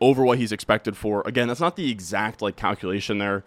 over 0.00 0.24
what 0.24 0.38
he's 0.38 0.52
expected 0.52 0.96
for. 0.96 1.22
Again, 1.26 1.48
that's 1.48 1.60
not 1.60 1.76
the 1.76 1.90
exact 1.90 2.40
like 2.40 2.56
calculation 2.56 3.18
there. 3.18 3.44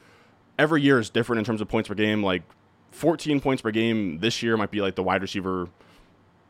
Every 0.59 0.83
year 0.83 1.00
is 1.00 1.09
different 1.09 1.39
in 1.39 1.45
terms 1.45 1.62
of 1.62 1.68
points 1.68 1.89
per 1.89 1.95
game. 1.95 2.24
Like 2.24 2.44
14 2.91 3.39
points 3.39 3.61
per 3.61 3.71
game 3.71 4.19
this 4.19 4.43
year 4.43 4.57
might 4.57 4.71
be 4.71 4.81
like 4.81 4.95
the 4.95 5.03
wide 5.03 5.21
receiver 5.21 5.69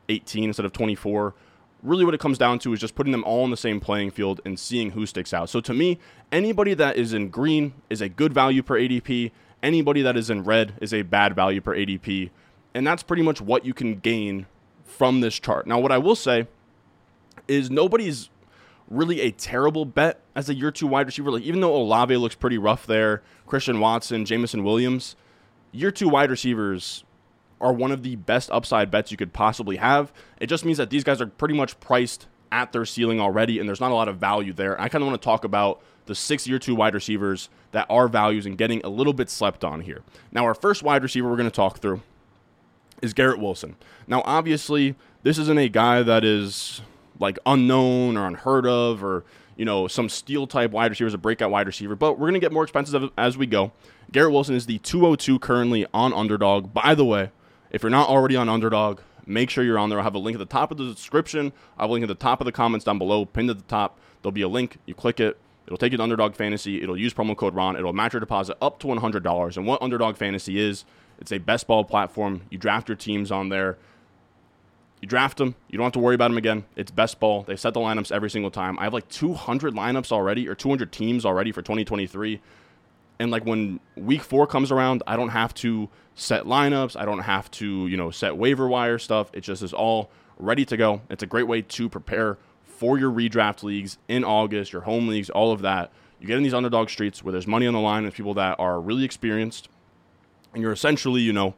18 0.09 0.45
instead 0.45 0.65
of 0.65 0.73
24. 0.73 1.33
Really, 1.83 2.05
what 2.05 2.13
it 2.13 2.19
comes 2.19 2.38
down 2.38 2.59
to 2.59 2.73
is 2.73 2.79
just 2.79 2.93
putting 2.93 3.11
them 3.11 3.23
all 3.23 3.43
in 3.43 3.49
the 3.49 3.57
same 3.57 3.79
playing 3.79 4.11
field 4.11 4.39
and 4.45 4.59
seeing 4.59 4.91
who 4.91 5.05
sticks 5.05 5.33
out. 5.33 5.49
So, 5.49 5.61
to 5.61 5.73
me, 5.73 5.97
anybody 6.31 6.75
that 6.75 6.95
is 6.95 7.13
in 7.13 7.29
green 7.29 7.73
is 7.89 8.01
a 8.01 8.09
good 8.09 8.33
value 8.33 8.61
per 8.61 8.75
ADP. 8.75 9.31
Anybody 9.63 10.01
that 10.03 10.15
is 10.15 10.29
in 10.29 10.43
red 10.43 10.73
is 10.79 10.93
a 10.93 11.01
bad 11.01 11.35
value 11.35 11.61
per 11.61 11.75
ADP. 11.75 12.29
And 12.75 12.85
that's 12.85 13.01
pretty 13.01 13.23
much 13.23 13.41
what 13.41 13.65
you 13.65 13.73
can 13.73 13.95
gain 13.95 14.45
from 14.85 15.21
this 15.21 15.39
chart. 15.39 15.65
Now, 15.65 15.79
what 15.79 15.91
I 15.91 15.97
will 15.97 16.15
say 16.15 16.47
is 17.47 17.71
nobody's 17.71 18.29
really 18.91 19.21
a 19.21 19.31
terrible 19.31 19.85
bet 19.85 20.19
as 20.35 20.49
a 20.49 20.53
year 20.53 20.69
two 20.69 20.85
wide 20.85 21.07
receiver. 21.07 21.31
Like 21.31 21.44
even 21.44 21.61
though 21.61 21.75
Olave 21.75 22.15
looks 22.17 22.35
pretty 22.35 22.57
rough 22.57 22.85
there, 22.85 23.23
Christian 23.47 23.79
Watson, 23.79 24.25
Jameson 24.25 24.63
Williams, 24.63 25.15
year 25.71 25.91
two 25.91 26.09
wide 26.09 26.29
receivers 26.29 27.03
are 27.59 27.71
one 27.71 27.91
of 27.91 28.03
the 28.03 28.15
best 28.15 28.49
upside 28.51 28.90
bets 28.90 29.11
you 29.11 29.18
could 29.18 29.33
possibly 29.33 29.78
have. 29.78 30.11
It 30.40 30.47
just 30.47 30.66
means 30.66 30.78
that 30.78 30.90
these 30.90 31.04
guys 31.04 31.21
are 31.21 31.28
pretty 31.28 31.54
much 31.54 31.80
priced 31.80 32.28
at 32.51 32.73
their 32.73 32.85
ceiling 32.85 33.19
already, 33.21 33.59
and 33.59 33.69
there's 33.69 33.80
not 33.80 33.92
a 33.92 33.95
lot 33.95 34.07
of 34.07 34.18
value 34.18 34.51
there. 34.51 34.80
I 34.81 34.90
kind 34.90 35.04
of 35.04 35.07
want 35.07 35.21
to 35.21 35.25
talk 35.25 35.44
about 35.44 35.81
the 36.07 36.16
six 36.16 36.47
year 36.47 36.59
two 36.59 36.75
wide 36.75 36.94
receivers 36.94 37.49
that 37.71 37.85
are 37.90 38.07
values 38.07 38.45
and 38.45 38.57
getting 38.57 38.81
a 38.83 38.90
little 38.90 39.13
bit 39.13 39.30
slept 39.30 39.63
on 39.63 39.81
here. 39.81 40.01
Now, 40.31 40.44
our 40.45 40.56
first 40.56 40.83
wide 40.83 41.04
receiver 41.04 41.30
we're 41.30 41.37
going 41.37 41.49
to 41.49 41.56
talk 41.56 41.80
through 41.80 42.01
is 43.01 43.13
Garrett 43.13 43.40
Wilson. 43.40 43.75
Now, 44.07 44.21
obviously, 44.25 44.95
this 45.23 45.37
isn't 45.37 45.57
a 45.57 45.69
guy 45.69 46.04
that 46.04 46.25
is 46.25 46.81
like 47.19 47.37
unknown 47.45 48.18
or 48.18 48.25
unheard 48.25 48.66
of 48.66 49.04
or 49.04 49.23
you 49.55 49.65
know 49.65 49.87
some 49.87 50.09
steel 50.09 50.47
type 50.47 50.71
wide 50.71 50.91
receiver 50.91 51.13
a 51.13 51.17
breakout 51.17 51.51
wide 51.51 51.67
receiver, 51.67 51.95
but 51.95 52.17
we're 52.17 52.27
gonna 52.27 52.39
get 52.39 52.51
more 52.51 52.63
expensive 52.63 53.09
as 53.17 53.37
we 53.37 53.45
go. 53.45 53.71
Garrett 54.11 54.33
Wilson 54.33 54.55
is 54.55 54.65
the 54.65 54.77
202 54.79 55.39
currently 55.39 55.85
on 55.93 56.13
Underdog. 56.13 56.73
By 56.73 56.95
the 56.95 57.05
way, 57.05 57.31
if 57.69 57.83
you're 57.83 57.89
not 57.89 58.09
already 58.09 58.35
on 58.35 58.49
Underdog, 58.49 58.99
make 59.25 59.49
sure 59.49 59.63
you're 59.63 59.79
on 59.79 59.89
there. 59.89 59.99
I'll 59.99 60.03
have 60.03 60.15
a 60.15 60.19
link 60.19 60.35
at 60.35 60.39
the 60.39 60.45
top 60.45 60.71
of 60.71 60.77
the 60.77 60.85
description. 60.85 61.53
I'll 61.77 61.83
have 61.83 61.89
a 61.89 61.93
link 61.93 62.03
at 62.03 62.09
the 62.09 62.15
top 62.15 62.41
of 62.41 62.45
the 62.45 62.51
comments 62.51 62.85
down 62.85 62.97
below, 62.97 63.25
pinned 63.25 63.49
at 63.49 63.57
the 63.57 63.63
top. 63.63 63.99
There'll 64.21 64.33
be 64.33 64.41
a 64.41 64.47
link. 64.47 64.77
You 64.85 64.93
click 64.93 65.19
it. 65.19 65.37
It'll 65.65 65.77
take 65.77 65.91
you 65.91 65.97
to 65.97 66.03
Underdog 66.03 66.35
Fantasy. 66.35 66.81
It'll 66.81 66.97
use 66.97 67.13
promo 67.13 67.35
code 67.35 67.55
RON. 67.55 67.77
It'll 67.77 67.93
match 67.93 68.13
your 68.13 68.19
deposit 68.19 68.57
up 68.61 68.79
to 68.79 68.87
$100. 68.87 69.57
And 69.57 69.65
what 69.65 69.81
Underdog 69.81 70.17
Fantasy 70.17 70.59
is, 70.59 70.83
it's 71.19 71.31
a 71.31 71.37
best 71.37 71.67
ball 71.67 71.85
platform. 71.85 72.41
You 72.49 72.57
draft 72.57 72.89
your 72.89 72.97
teams 72.97 73.31
on 73.31 73.49
there. 73.49 73.77
You 75.01 75.07
draft 75.07 75.37
them. 75.37 75.55
You 75.67 75.77
don't 75.77 75.85
have 75.85 75.93
to 75.93 75.99
worry 75.99 76.13
about 76.13 76.29
them 76.29 76.37
again. 76.37 76.63
It's 76.75 76.91
best 76.91 77.19
ball. 77.19 77.41
They 77.41 77.55
set 77.55 77.73
the 77.73 77.79
lineups 77.79 78.11
every 78.11 78.29
single 78.29 78.51
time. 78.51 78.77
I 78.77 78.83
have 78.83 78.93
like 78.93 79.09
200 79.09 79.73
lineups 79.73 80.11
already 80.11 80.47
or 80.47 80.53
200 80.53 80.91
teams 80.91 81.25
already 81.25 81.51
for 81.51 81.63
2023. 81.63 82.39
And 83.19 83.31
like 83.31 83.43
when 83.43 83.79
week 83.95 84.21
four 84.21 84.45
comes 84.45 84.71
around, 84.71 85.01
I 85.07 85.15
don't 85.15 85.29
have 85.29 85.55
to 85.55 85.89
set 86.13 86.45
lineups. 86.45 86.99
I 86.99 87.05
don't 87.05 87.19
have 87.19 87.49
to, 87.51 87.87
you 87.87 87.97
know, 87.97 88.11
set 88.11 88.37
waiver 88.37 88.67
wire 88.67 88.99
stuff. 88.99 89.31
It 89.33 89.41
just 89.41 89.63
is 89.63 89.73
all 89.73 90.11
ready 90.37 90.65
to 90.65 90.77
go. 90.77 91.01
It's 91.09 91.23
a 91.23 91.27
great 91.27 91.47
way 91.47 91.63
to 91.63 91.89
prepare 91.89 92.37
for 92.63 92.99
your 92.99 93.11
redraft 93.11 93.63
leagues 93.63 93.97
in 94.07 94.23
August, 94.23 94.71
your 94.71 94.83
home 94.83 95.07
leagues, 95.07 95.31
all 95.31 95.51
of 95.51 95.61
that. 95.61 95.91
You 96.19 96.27
get 96.27 96.37
in 96.37 96.43
these 96.43 96.53
underdog 96.53 96.89
streets 96.89 97.23
where 97.23 97.31
there's 97.31 97.47
money 97.47 97.65
on 97.65 97.73
the 97.73 97.79
line 97.79 98.03
with 98.03 98.13
people 98.13 98.35
that 98.35 98.59
are 98.59 98.79
really 98.79 99.03
experienced. 99.03 99.67
And 100.53 100.61
you're 100.61 100.71
essentially, 100.71 101.21
you 101.21 101.33
know, 101.33 101.55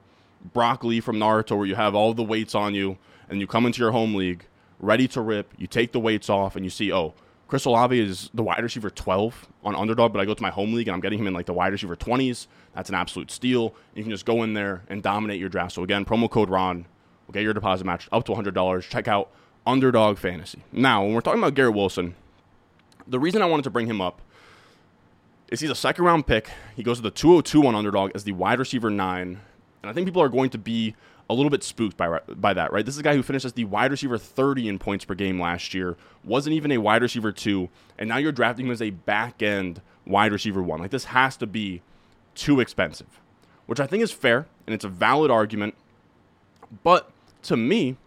Rock 0.54 0.86
Lee 0.86 1.02
from 1.02 1.18
Naruto 1.18 1.58
where 1.58 1.66
you 1.66 1.76
have 1.76 1.96
all 1.96 2.14
the 2.14 2.24
weights 2.24 2.56
on 2.56 2.74
you 2.74 2.98
and 3.30 3.40
you 3.40 3.48
come 3.48 3.66
into 3.66 3.80
your 3.80 3.92
home 3.92 4.16
league 4.16 4.46
ready 4.80 5.08
to 5.08 5.22
rip, 5.22 5.54
you 5.58 5.68
take 5.68 5.92
the 5.92 6.00
weights 6.00 6.30
off, 6.30 6.56
and 6.56 6.66
you 6.66 6.70
see, 6.70 6.92
oh, 6.92 7.14
Chris 7.48 7.66
Olave 7.66 8.00
is 8.00 8.30
the 8.34 8.44
wide 8.44 8.64
receiver 8.64 8.90
12 8.90 9.48
on 9.64 9.76
underdog, 9.76 10.12
but 10.12 10.20
I 10.20 10.26
go 10.26 10.34
to 10.34 10.42
my 10.42 10.50
home 10.50 10.74
league 10.74 10.88
and 10.88 10.96
I'm 10.96 11.02
getting 11.02 11.20
him 11.20 11.28
in 11.28 11.34
like 11.34 11.46
the 11.46 11.54
wide 11.54 11.72
receiver 11.72 11.96
20s. 11.96 12.48
That's 12.74 12.90
an 12.90 12.96
absolute 12.96 13.30
steal. 13.30 13.76
You 13.94 14.02
can 14.04 14.12
just 14.12 14.26
go 14.26 14.42
in 14.44 14.54
there 14.54 14.82
and 14.88 15.04
dominate 15.04 15.40
your 15.40 15.50
draft. 15.50 15.74
So 15.74 15.84
again, 15.84 16.04
promo 16.04 16.30
code 16.30 16.50
Ron 16.50 16.86
will 17.28 17.34
get 17.34 17.44
your 17.44 17.54
deposit 17.54 17.86
match 17.86 18.10
up 18.12 18.24
to 18.26 18.32
$100. 18.32 18.82
Check 18.90 19.08
out 19.08 19.30
Underdog 19.68 20.18
Fantasy. 20.18 20.64
Now, 20.72 21.04
when 21.04 21.14
we're 21.14 21.22
talking 21.22 21.40
about 21.40 21.54
Garrett 21.54 21.76
Wilson, 21.76 22.16
the 23.06 23.20
reason 23.20 23.42
I 23.42 23.46
wanted 23.46 23.64
to 23.64 23.70
bring 23.70 23.88
him 23.88 24.02
up 24.02 24.22
is 25.50 25.60
he's 25.60 25.70
a 25.70 25.76
second 25.76 26.06
round 26.06 26.26
pick. 26.26 26.50
He 26.76 26.82
goes 26.82 26.98
to 26.98 27.04
the 27.04 27.12
202 27.12 27.68
on 27.68 27.76
underdog 27.76 28.12
as 28.16 28.24
the 28.24 28.32
wide 28.32 28.58
receiver 28.58 28.90
nine. 28.90 29.40
And 29.84 29.90
I 29.90 29.94
think 29.94 30.08
people 30.08 30.24
are 30.24 30.30
going 30.30 30.50
to 30.52 30.58
be 30.58 30.96
a 31.30 31.34
little 31.34 31.50
bit 31.50 31.64
spooked 31.64 31.98
by, 31.98 32.20
by 32.28 32.54
that, 32.54 32.72
right? 32.72 32.86
This 32.86 32.96
is 32.96 33.00
a 33.00 33.04
guy 33.04 33.16
who 33.16 33.24
finished 33.24 33.46
as 33.46 33.54
the 33.54 33.66
wide 33.66 33.92
receiver 33.92 34.18
30 34.18 34.68
in 34.68 34.80
points 34.80 35.06
per 35.06 35.16
game 35.16 35.40
last 35.40 35.74
year, 35.74 35.96
wasn't 36.24 36.56
even 36.56 36.72
a 36.72 36.78
wide 36.78 37.02
receiver 37.02 37.32
two, 37.32 37.70
and 37.98 38.10
now 38.10 38.18
you're 38.18 38.32
drafting 38.32 38.66
him 38.66 38.72
as 38.72 38.82
a 38.82 38.90
back 38.92 39.42
end 39.42 39.82
wide 40.06 40.32
receiver 40.32 40.62
one. 40.62 40.80
Like, 40.80 40.92
this 40.92 41.06
has 41.06 41.38
to 41.38 41.48
be 41.48 41.82
too 42.36 42.60
expensive, 42.60 43.22
which 43.66 43.80
I 43.80 43.88
think 43.88 44.04
is 44.04 44.12
fair, 44.12 44.48
and 44.68 44.74
it's 44.74 44.86
a 44.86 44.90
valid 44.90 45.32
argument. 45.32 45.76
But 46.84 47.12
to 47.44 47.56
me, 47.56 47.98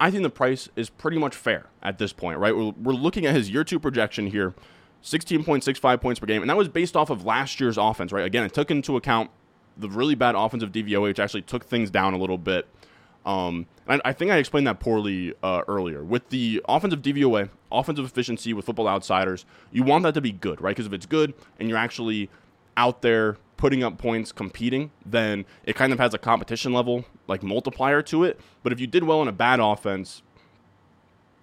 I 0.00 0.10
think 0.10 0.22
the 0.22 0.30
price 0.30 0.68
is 0.74 0.90
pretty 0.90 1.18
much 1.18 1.34
fair 1.36 1.66
at 1.82 1.98
this 1.98 2.12
point, 2.12 2.38
right? 2.38 2.56
We're, 2.56 2.72
we're 2.72 2.92
looking 2.92 3.26
at 3.26 3.34
his 3.34 3.50
year 3.50 3.64
two 3.64 3.78
projection 3.78 4.26
here 4.26 4.54
16.65 5.04 6.00
points 6.00 6.18
per 6.18 6.26
game, 6.26 6.42
and 6.42 6.48
that 6.48 6.56
was 6.56 6.68
based 6.68 6.96
off 6.96 7.10
of 7.10 7.24
last 7.24 7.60
year's 7.60 7.76
offense, 7.76 8.10
right? 8.10 8.24
Again, 8.24 8.44
it 8.44 8.54
took 8.54 8.70
into 8.70 8.96
account 8.96 9.30
the 9.76 9.88
really 9.88 10.14
bad 10.14 10.34
offensive 10.34 10.72
DVOA, 10.72 11.02
which 11.02 11.20
actually 11.20 11.42
took 11.42 11.64
things 11.64 11.90
down 11.90 12.14
a 12.14 12.18
little 12.18 12.38
bit. 12.38 12.66
Um, 13.26 13.66
and 13.86 14.02
I 14.04 14.12
think 14.12 14.30
I 14.30 14.36
explained 14.36 14.66
that 14.66 14.80
poorly 14.80 15.34
uh, 15.42 15.62
earlier. 15.66 16.04
With 16.04 16.28
the 16.28 16.62
offensive 16.68 17.00
DVOA, 17.02 17.48
offensive 17.72 18.04
efficiency 18.04 18.52
with 18.52 18.66
Football 18.66 18.88
Outsiders, 18.88 19.46
you 19.72 19.82
want 19.82 20.04
that 20.04 20.14
to 20.14 20.20
be 20.20 20.32
good, 20.32 20.60
right? 20.60 20.74
Because 20.76 20.86
if 20.86 20.92
it's 20.92 21.06
good 21.06 21.34
and 21.58 21.68
you're 21.68 21.78
actually 21.78 22.30
out 22.76 23.02
there 23.02 23.36
putting 23.56 23.82
up 23.82 23.98
points, 23.98 24.32
competing, 24.32 24.90
then 25.06 25.44
it 25.64 25.76
kind 25.76 25.92
of 25.92 25.98
has 25.98 26.12
a 26.12 26.18
competition 26.18 26.72
level 26.72 27.04
like 27.26 27.42
multiplier 27.42 28.02
to 28.02 28.24
it. 28.24 28.38
But 28.62 28.72
if 28.72 28.80
you 28.80 28.86
did 28.86 29.04
well 29.04 29.22
in 29.22 29.28
a 29.28 29.32
bad 29.32 29.60
offense, 29.60 30.22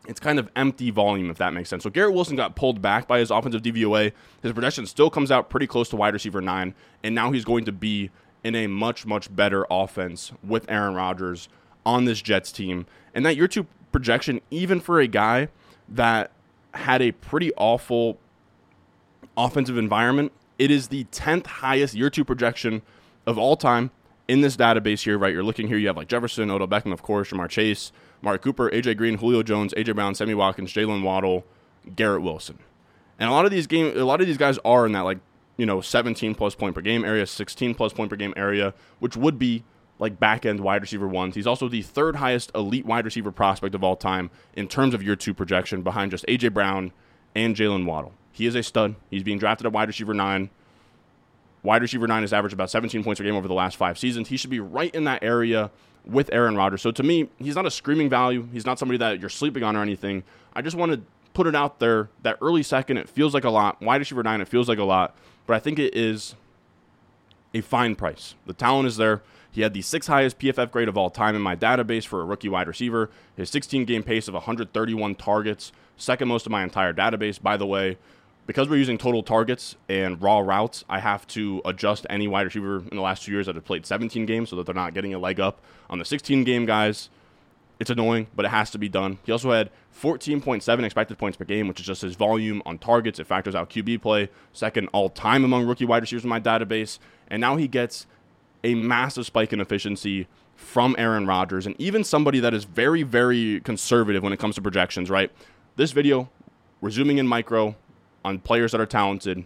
it's 0.07 0.19
kind 0.19 0.39
of 0.39 0.49
empty 0.55 0.89
volume, 0.89 1.29
if 1.29 1.37
that 1.37 1.53
makes 1.53 1.69
sense. 1.69 1.83
So 1.83 1.89
Garrett 1.89 2.13
Wilson 2.13 2.35
got 2.35 2.55
pulled 2.55 2.81
back 2.81 3.07
by 3.07 3.19
his 3.19 3.29
offensive 3.29 3.61
DVOA. 3.61 4.11
His 4.41 4.51
projection 4.51 4.85
still 4.85 5.09
comes 5.09 5.31
out 5.31 5.49
pretty 5.49 5.67
close 5.67 5.89
to 5.89 5.95
wide 5.95 6.13
receiver 6.13 6.41
nine, 6.41 6.73
and 7.03 7.13
now 7.13 7.31
he's 7.31 7.45
going 7.45 7.65
to 7.65 7.71
be 7.71 8.09
in 8.43 8.55
a 8.55 8.67
much, 8.67 9.05
much 9.05 9.33
better 9.35 9.65
offense 9.69 10.31
with 10.43 10.69
Aaron 10.69 10.95
Rodgers 10.95 11.49
on 11.85 12.05
this 12.05 12.21
Jets 12.21 12.51
team. 12.51 12.87
And 13.13 13.25
that 13.25 13.35
year 13.35 13.47
two 13.47 13.67
projection, 13.91 14.41
even 14.49 14.79
for 14.79 14.99
a 14.99 15.07
guy 15.07 15.49
that 15.87 16.31
had 16.73 17.01
a 17.01 17.11
pretty 17.11 17.51
awful 17.55 18.17
offensive 19.37 19.77
environment, 19.77 20.31
it 20.57 20.71
is 20.71 20.87
the 20.87 21.03
10th 21.05 21.45
highest 21.45 21.93
year 21.93 22.09
two 22.09 22.25
projection 22.25 22.81
of 23.25 23.37
all 23.37 23.55
time 23.55 23.91
in 24.27 24.41
this 24.41 24.55
database 24.55 25.03
here, 25.03 25.17
right? 25.17 25.33
You're 25.33 25.43
looking 25.43 25.67
here, 25.67 25.77
you 25.77 25.87
have 25.87 25.97
like 25.97 26.07
Jefferson, 26.07 26.49
Odell 26.49 26.67
Beckham, 26.67 26.93
of 26.93 27.01
course, 27.01 27.29
Ja'Marr 27.29 27.49
Chase, 27.49 27.91
Mark 28.21 28.41
Cooper, 28.41 28.69
AJ 28.69 28.97
Green, 28.97 29.17
Julio 29.17 29.43
Jones, 29.43 29.73
AJ 29.73 29.95
Brown, 29.95 30.15
Sammy 30.15 30.33
Watkins, 30.33 30.73
Jaylen 30.73 31.03
Waddle, 31.03 31.45
Garrett 31.95 32.21
Wilson. 32.21 32.59
And 33.19 33.29
a 33.29 33.33
lot 33.33 33.45
of 33.45 33.51
these 33.51 33.67
game 33.67 33.97
a 33.97 34.03
lot 34.03 34.21
of 34.21 34.27
these 34.27 34.37
guys 34.37 34.57
are 34.65 34.85
in 34.85 34.91
that 34.93 35.01
like, 35.01 35.19
you 35.57 35.65
know, 35.65 35.81
17 35.81 36.35
plus 36.35 36.55
point 36.55 36.75
per 36.75 36.81
game 36.81 37.03
area, 37.03 37.25
16 37.25 37.75
plus 37.75 37.93
point 37.93 38.09
per 38.09 38.15
game 38.15 38.33
area, 38.35 38.73
which 38.99 39.15
would 39.15 39.37
be 39.37 39.63
like 39.99 40.19
back 40.19 40.45
end 40.45 40.59
wide 40.59 40.81
receiver 40.81 41.07
ones. 41.07 41.35
He's 41.35 41.47
also 41.47 41.69
the 41.69 41.83
third 41.83 42.15
highest 42.17 42.51
elite 42.55 42.85
wide 42.85 43.05
receiver 43.05 43.31
prospect 43.31 43.75
of 43.75 43.83
all 43.83 43.95
time 43.95 44.31
in 44.55 44.67
terms 44.67 44.93
of 44.93 45.03
year 45.03 45.15
two 45.15 45.33
projection 45.33 45.83
behind 45.83 46.11
just 46.11 46.25
AJ 46.25 46.53
Brown 46.53 46.91
and 47.35 47.55
Jaylen 47.55 47.85
Waddle. 47.85 48.13
He 48.31 48.47
is 48.47 48.55
a 48.55 48.63
stud. 48.63 48.95
He's 49.09 49.23
being 49.23 49.37
drafted 49.37 49.67
at 49.67 49.73
wide 49.73 49.87
receiver 49.87 50.13
nine. 50.13 50.49
Wide 51.63 51.83
receiver 51.83 52.07
nine 52.07 52.23
has 52.23 52.33
averaged 52.33 52.53
about 52.53 52.71
17 52.71 53.03
points 53.03 53.19
per 53.19 53.25
game 53.25 53.35
over 53.35 53.47
the 53.47 53.53
last 53.53 53.77
five 53.77 53.99
seasons. 53.99 54.29
He 54.29 54.37
should 54.37 54.49
be 54.49 54.59
right 54.59 54.93
in 54.95 55.03
that 55.03 55.23
area 55.23 55.69
with 56.05 56.29
Aaron 56.33 56.55
Rodgers. 56.55 56.81
So 56.81 56.91
to 56.91 57.03
me, 57.03 57.29
he's 57.37 57.55
not 57.55 57.65
a 57.65 57.71
screaming 57.71 58.09
value. 58.09 58.47
He's 58.51 58.65
not 58.65 58.79
somebody 58.79 58.97
that 58.97 59.19
you're 59.19 59.29
sleeping 59.29 59.63
on 59.63 59.75
or 59.75 59.81
anything. 59.81 60.23
I 60.53 60.61
just 60.61 60.75
want 60.75 60.91
to 60.93 61.01
put 61.33 61.47
it 61.47 61.55
out 61.55 61.79
there. 61.79 62.09
That 62.23 62.37
early 62.41 62.63
second, 62.63 62.97
it 62.97 63.09
feels 63.09 63.33
like 63.33 63.43
a 63.43 63.49
lot. 63.49 63.81
Wide 63.81 64.01
receiver 64.01 64.23
nine, 64.23 64.41
it 64.41 64.47
feels 64.47 64.67
like 64.67 64.79
a 64.79 64.83
lot. 64.83 65.15
But 65.45 65.55
I 65.55 65.59
think 65.59 65.79
it 65.79 65.95
is 65.95 66.35
a 67.53 67.61
fine 67.61 67.95
price. 67.95 68.35
The 68.45 68.53
talent 68.53 68.87
is 68.87 68.97
there. 68.97 69.21
He 69.51 69.61
had 69.61 69.73
the 69.73 69.81
sixth 69.81 70.07
highest 70.07 70.39
PFF 70.39 70.71
grade 70.71 70.87
of 70.87 70.97
all 70.97 71.09
time 71.09 71.35
in 71.35 71.41
my 71.41 71.55
database 71.55 72.05
for 72.05 72.21
a 72.21 72.25
rookie 72.25 72.47
wide 72.47 72.67
receiver. 72.67 73.09
His 73.35 73.49
16 73.49 73.85
game 73.85 74.01
pace 74.01 74.27
of 74.27 74.33
131 74.33 75.15
targets, 75.15 75.73
second 75.97 76.29
most 76.29 76.45
of 76.45 76.51
my 76.51 76.63
entire 76.63 76.93
database. 76.93 77.41
By 77.41 77.57
the 77.57 77.67
way, 77.67 77.97
because 78.51 78.67
we're 78.67 78.75
using 78.75 78.97
total 78.97 79.23
targets 79.23 79.77
and 79.87 80.21
raw 80.21 80.39
routes, 80.39 80.83
I 80.89 80.99
have 80.99 81.25
to 81.27 81.61
adjust 81.63 82.05
any 82.09 82.27
wide 82.27 82.41
receiver 82.41 82.79
in 82.79 82.97
the 82.97 83.01
last 83.01 83.23
two 83.23 83.31
years 83.31 83.45
that 83.45 83.55
have 83.55 83.63
played 83.63 83.85
17 83.85 84.25
games 84.25 84.49
so 84.49 84.57
that 84.57 84.65
they're 84.65 84.75
not 84.75 84.93
getting 84.93 85.13
a 85.13 85.19
leg 85.19 85.39
up 85.39 85.61
on 85.89 85.99
the 85.99 86.03
16 86.03 86.43
game 86.43 86.65
guys. 86.65 87.09
It's 87.79 87.89
annoying, 87.89 88.27
but 88.35 88.43
it 88.43 88.49
has 88.49 88.69
to 88.71 88.77
be 88.77 88.89
done. 88.89 89.19
He 89.23 89.31
also 89.31 89.51
had 89.53 89.69
14.7 89.97 90.83
expected 90.83 91.17
points 91.17 91.37
per 91.37 91.45
game, 91.45 91.69
which 91.69 91.79
is 91.79 91.85
just 91.85 92.01
his 92.01 92.15
volume 92.15 92.61
on 92.65 92.77
targets. 92.77 93.19
It 93.19 93.25
factors 93.25 93.55
out 93.55 93.69
QB 93.69 94.01
play, 94.01 94.29
second 94.51 94.89
all 94.91 95.07
time 95.07 95.45
among 95.45 95.65
rookie 95.65 95.85
wide 95.85 96.03
receivers 96.03 96.25
in 96.25 96.29
my 96.29 96.41
database. 96.41 96.99
And 97.29 97.39
now 97.39 97.55
he 97.55 97.69
gets 97.69 98.05
a 98.65 98.75
massive 98.75 99.25
spike 99.25 99.53
in 99.53 99.61
efficiency 99.61 100.27
from 100.57 100.93
Aaron 100.97 101.25
Rodgers 101.25 101.65
and 101.65 101.73
even 101.79 102.03
somebody 102.03 102.41
that 102.41 102.53
is 102.53 102.65
very, 102.65 103.03
very 103.03 103.61
conservative 103.61 104.23
when 104.23 104.33
it 104.33 104.39
comes 104.39 104.55
to 104.55 104.61
projections, 104.61 105.09
right? 105.09 105.31
This 105.77 105.93
video, 105.93 106.29
we're 106.81 106.91
zooming 106.91 107.17
in 107.17 107.25
micro 107.25 107.77
on 108.23 108.39
players 108.39 108.71
that 108.71 108.81
are 108.81 108.85
talented. 108.85 109.45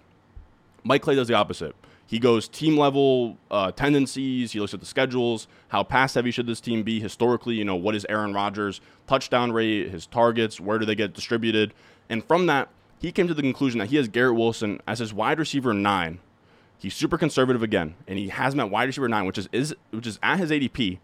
Mike 0.84 1.02
Clay 1.02 1.16
does 1.16 1.28
the 1.28 1.34
opposite. 1.34 1.76
He 2.08 2.20
goes 2.20 2.48
team 2.48 2.78
level 2.78 3.38
uh, 3.50 3.72
tendencies. 3.72 4.52
He 4.52 4.60
looks 4.60 4.74
at 4.74 4.80
the 4.80 4.86
schedules. 4.86 5.48
How 5.70 5.84
pass 5.84 6.14
heavy 6.14 6.32
should 6.32 6.46
this 6.46 6.62
team 6.62 6.84
be 6.84 7.00
historically? 7.00 7.56
You 7.56 7.66
know, 7.66 7.76
what 7.76 7.96
is 7.96 8.06
Aaron 8.08 8.34
Rodgers' 8.34 8.80
touchdown 9.08 9.52
rate, 9.52 9.90
his 9.90 10.06
targets, 10.06 10.60
where 10.60 10.78
do 10.78 10.86
they 10.86 10.96
get 10.96 11.14
distributed? 11.14 11.74
And 12.10 12.24
from 12.24 12.46
that, 12.46 12.70
he 13.00 13.12
came 13.12 13.28
to 13.28 13.34
the 13.34 13.42
conclusion 13.42 13.80
that 13.80 13.88
he 13.88 13.96
has 13.96 14.08
Garrett 14.08 14.36
Wilson 14.36 14.80
as 14.88 15.00
his 15.00 15.14
wide 15.14 15.40
receiver 15.40 15.74
nine. 15.74 16.20
He's 16.78 16.96
super 16.96 17.18
conservative 17.18 17.64
again, 17.64 17.96
and 18.08 18.20
he 18.20 18.30
has 18.30 18.54
him 18.54 18.60
at 18.60 18.70
wide 18.70 18.86
receiver 18.86 19.10
nine, 19.10 19.26
which 19.26 19.38
is, 19.38 19.50
is 19.52 19.76
which 19.92 20.06
is 20.06 20.20
at 20.22 20.40
his 20.40 20.52
ADP. 20.52 21.00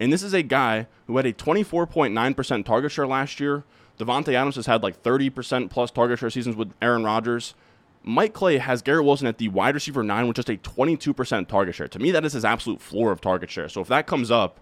And 0.00 0.12
this 0.12 0.22
is 0.22 0.32
a 0.32 0.42
guy 0.42 0.86
who 1.06 1.16
had 1.16 1.26
a 1.26 1.32
24.9% 1.32 2.64
target 2.64 2.92
share 2.92 3.06
last 3.06 3.40
year. 3.40 3.64
Davante 3.98 4.34
Adams 4.34 4.56
has 4.56 4.66
had 4.66 4.82
like 4.82 5.02
30% 5.02 5.70
plus 5.70 5.90
target 5.90 6.18
share 6.18 6.30
seasons 6.30 6.56
with 6.56 6.72
Aaron 6.80 7.04
Rodgers. 7.04 7.54
Mike 8.02 8.32
Clay 8.32 8.58
has 8.58 8.82
Garrett 8.82 9.04
Wilson 9.04 9.28
at 9.28 9.38
the 9.38 9.48
wide 9.48 9.74
receiver 9.74 10.02
nine 10.02 10.26
with 10.26 10.36
just 10.36 10.50
a 10.50 10.56
22% 10.56 11.46
target 11.46 11.74
share. 11.74 11.88
To 11.88 11.98
me, 11.98 12.10
that 12.10 12.24
is 12.24 12.32
his 12.32 12.44
absolute 12.44 12.80
floor 12.80 13.12
of 13.12 13.20
target 13.20 13.50
share. 13.50 13.68
So 13.68 13.80
if 13.80 13.88
that 13.88 14.06
comes 14.06 14.30
up, 14.30 14.58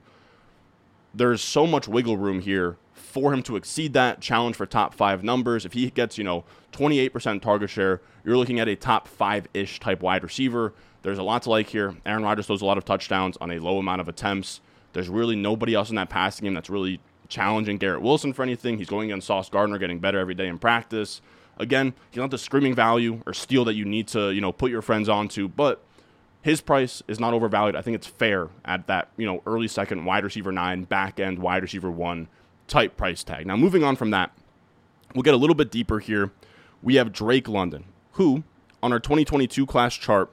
there's 1.14 1.40
so 1.40 1.66
much 1.66 1.88
wiggle 1.88 2.16
room 2.16 2.40
here 2.40 2.76
for 2.92 3.32
him 3.32 3.42
to 3.42 3.56
exceed 3.56 3.92
that 3.94 4.20
challenge 4.20 4.56
for 4.56 4.66
top 4.66 4.94
five 4.94 5.24
numbers. 5.24 5.64
If 5.64 5.72
he 5.72 5.90
gets, 5.90 6.18
you 6.18 6.24
know, 6.24 6.44
28% 6.72 7.40
target 7.40 7.70
share, 7.70 8.00
you're 8.24 8.36
looking 8.36 8.60
at 8.60 8.68
a 8.68 8.76
top 8.76 9.08
five 9.08 9.48
ish 9.54 9.80
type 9.80 10.00
wide 10.00 10.22
receiver. 10.22 10.74
There's 11.02 11.18
a 11.18 11.22
lot 11.22 11.42
to 11.42 11.50
like 11.50 11.68
here. 11.68 11.96
Aaron 12.04 12.22
Rodgers 12.22 12.46
throws 12.46 12.62
a 12.62 12.66
lot 12.66 12.78
of 12.78 12.84
touchdowns 12.84 13.36
on 13.40 13.50
a 13.50 13.58
low 13.58 13.78
amount 13.78 14.00
of 14.00 14.08
attempts. 14.08 14.60
There's 14.92 15.08
really 15.08 15.36
nobody 15.36 15.74
else 15.74 15.90
in 15.90 15.96
that 15.96 16.10
passing 16.10 16.44
game 16.44 16.54
that's 16.54 16.70
really 16.70 17.00
challenging 17.28 17.78
Garrett 17.78 18.02
Wilson 18.02 18.32
for 18.32 18.42
anything. 18.42 18.78
He's 18.78 18.88
going 18.88 19.10
against 19.10 19.26
Sauce 19.26 19.48
Gardner, 19.48 19.78
getting 19.78 20.00
better 20.00 20.18
every 20.18 20.34
day 20.34 20.48
in 20.48 20.58
practice. 20.58 21.20
Again, 21.58 21.94
he's 22.10 22.18
not 22.18 22.30
the 22.30 22.38
screaming 22.38 22.74
value 22.74 23.22
or 23.26 23.34
steal 23.34 23.64
that 23.66 23.74
you 23.74 23.84
need 23.84 24.08
to, 24.08 24.30
you 24.30 24.40
know, 24.40 24.52
put 24.52 24.70
your 24.70 24.82
friends 24.82 25.08
onto, 25.08 25.48
but 25.48 25.82
his 26.42 26.60
price 26.60 27.02
is 27.06 27.20
not 27.20 27.34
overvalued. 27.34 27.76
I 27.76 27.82
think 27.82 27.94
it's 27.94 28.06
fair 28.06 28.48
at 28.64 28.86
that, 28.86 29.10
you 29.16 29.26
know, 29.26 29.42
early 29.46 29.68
second 29.68 30.04
wide 30.04 30.24
receiver 30.24 30.52
nine, 30.52 30.84
back 30.84 31.20
end 31.20 31.38
wide 31.38 31.62
receiver 31.62 31.90
one 31.90 32.28
type 32.66 32.96
price 32.96 33.22
tag. 33.22 33.46
Now, 33.46 33.56
moving 33.56 33.84
on 33.84 33.96
from 33.96 34.10
that, 34.10 34.32
we'll 35.14 35.22
get 35.22 35.34
a 35.34 35.38
little 35.38 35.54
bit 35.54 35.70
deeper 35.70 35.98
here. 35.98 36.32
We 36.82 36.94
have 36.94 37.12
Drake 37.12 37.46
London, 37.46 37.84
who 38.12 38.42
on 38.82 38.92
our 38.92 39.00
2022 39.00 39.66
class 39.66 39.94
chart 39.94 40.30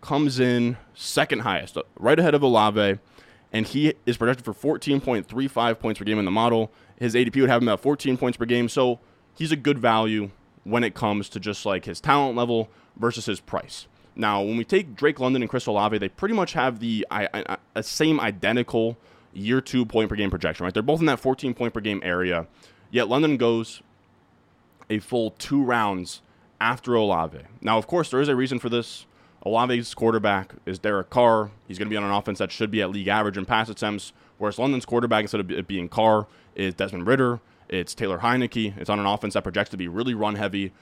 comes 0.00 0.40
in 0.40 0.76
second 0.92 1.40
highest, 1.40 1.78
right 1.96 2.18
ahead 2.18 2.34
of 2.34 2.42
Olave, 2.42 2.98
and 3.54 3.66
he 3.66 3.94
is 4.04 4.18
projected 4.18 4.44
for 4.44 4.52
14.35 4.52 5.78
points 5.78 5.98
per 5.98 6.04
game 6.04 6.18
in 6.18 6.24
the 6.26 6.30
model. 6.30 6.72
His 6.98 7.14
ADP 7.14 7.40
would 7.40 7.48
have 7.48 7.62
him 7.62 7.68
at 7.68 7.80
14 7.80 8.18
points 8.18 8.36
per 8.36 8.44
game, 8.44 8.68
so 8.68 8.98
he's 9.34 9.52
a 9.52 9.56
good 9.56 9.78
value 9.78 10.30
when 10.64 10.82
it 10.84 10.94
comes 10.94 11.28
to 11.30 11.40
just 11.40 11.64
like 11.64 11.84
his 11.84 12.00
talent 12.00 12.36
level 12.36 12.68
versus 12.96 13.26
his 13.26 13.40
price. 13.40 13.86
Now, 14.16 14.42
when 14.42 14.56
we 14.56 14.64
take 14.64 14.94
Drake 14.94 15.20
London 15.20 15.42
and 15.42 15.48
Chris 15.48 15.66
Olave, 15.66 15.96
they 15.98 16.08
pretty 16.08 16.34
much 16.34 16.52
have 16.52 16.80
the 16.80 17.06
same 17.80 18.20
identical 18.20 18.96
year 19.32 19.60
two 19.60 19.84
point 19.84 20.08
per 20.08 20.16
game 20.16 20.30
projection, 20.30 20.64
right? 20.64 20.74
They're 20.74 20.82
both 20.82 21.00
in 21.00 21.06
that 21.06 21.20
14 21.20 21.54
point 21.54 21.74
per 21.74 21.80
game 21.80 22.00
area. 22.04 22.46
Yet 22.90 23.08
London 23.08 23.36
goes 23.36 23.82
a 24.90 24.98
full 24.98 25.30
two 25.32 25.62
rounds 25.62 26.22
after 26.60 26.94
Olave. 26.94 27.40
Now, 27.60 27.78
of 27.78 27.86
course, 27.86 28.10
there 28.10 28.20
is 28.20 28.28
a 28.28 28.36
reason 28.36 28.58
for 28.58 28.68
this. 28.68 29.06
Olave's 29.44 29.94
quarterback 29.94 30.54
is 30.64 30.78
Derek 30.78 31.10
Carr. 31.10 31.50
He's 31.68 31.78
going 31.78 31.88
to 31.88 31.90
be 31.90 31.96
on 31.96 32.04
an 32.04 32.10
offense 32.10 32.38
that 32.38 32.50
should 32.50 32.70
be 32.70 32.80
at 32.80 32.90
league 32.90 33.08
average 33.08 33.36
in 33.36 33.44
pass 33.44 33.68
attempts, 33.68 34.12
whereas 34.38 34.58
London's 34.58 34.86
quarterback, 34.86 35.22
instead 35.22 35.40
of 35.40 35.50
it 35.50 35.66
being 35.66 35.88
Carr, 35.88 36.26
is 36.54 36.74
Desmond 36.74 37.06
Ridder. 37.06 37.40
It's 37.68 37.94
Taylor 37.94 38.18
Heinicke. 38.18 38.78
It's 38.78 38.88
on 38.88 38.98
an 38.98 39.06
offense 39.06 39.34
that 39.34 39.42
projects 39.42 39.70
to 39.70 39.76
be 39.76 39.88
really 39.88 40.14
run 40.14 40.36
heavy. 40.36 40.72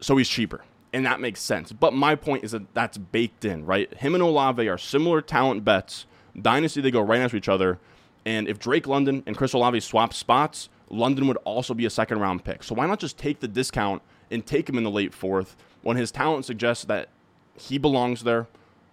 So 0.00 0.16
he's 0.16 0.28
cheaper. 0.28 0.64
And 0.92 1.04
that 1.04 1.20
makes 1.20 1.40
sense. 1.40 1.72
But 1.72 1.92
my 1.92 2.14
point 2.14 2.44
is 2.44 2.52
that 2.52 2.72
that's 2.72 2.96
baked 2.96 3.44
in, 3.44 3.66
right? 3.66 3.92
Him 3.94 4.14
and 4.14 4.22
Olave 4.22 4.66
are 4.68 4.78
similar 4.78 5.20
talent 5.20 5.64
bets. 5.64 6.06
Dynasty, 6.40 6.80
they 6.80 6.90
go 6.90 7.00
right 7.00 7.18
next 7.18 7.32
to 7.32 7.36
each 7.36 7.48
other. 7.48 7.78
And 8.24 8.48
if 8.48 8.58
Drake 8.58 8.86
London 8.86 9.22
and 9.26 9.36
Chris 9.36 9.52
Olave 9.52 9.80
swap 9.80 10.14
spots, 10.14 10.68
London 10.88 11.26
would 11.26 11.36
also 11.38 11.74
be 11.74 11.84
a 11.84 11.90
second 11.90 12.20
round 12.20 12.44
pick. 12.44 12.62
So 12.62 12.74
why 12.74 12.86
not 12.86 13.00
just 13.00 13.18
take 13.18 13.40
the 13.40 13.48
discount 13.48 14.02
and 14.30 14.46
take 14.46 14.68
him 14.68 14.78
in 14.78 14.84
the 14.84 14.90
late 14.90 15.12
fourth 15.12 15.56
when 15.84 15.96
his 15.96 16.10
talent 16.10 16.44
suggests 16.44 16.84
that 16.86 17.08
he 17.56 17.78
belongs 17.78 18.24
there? 18.24 18.48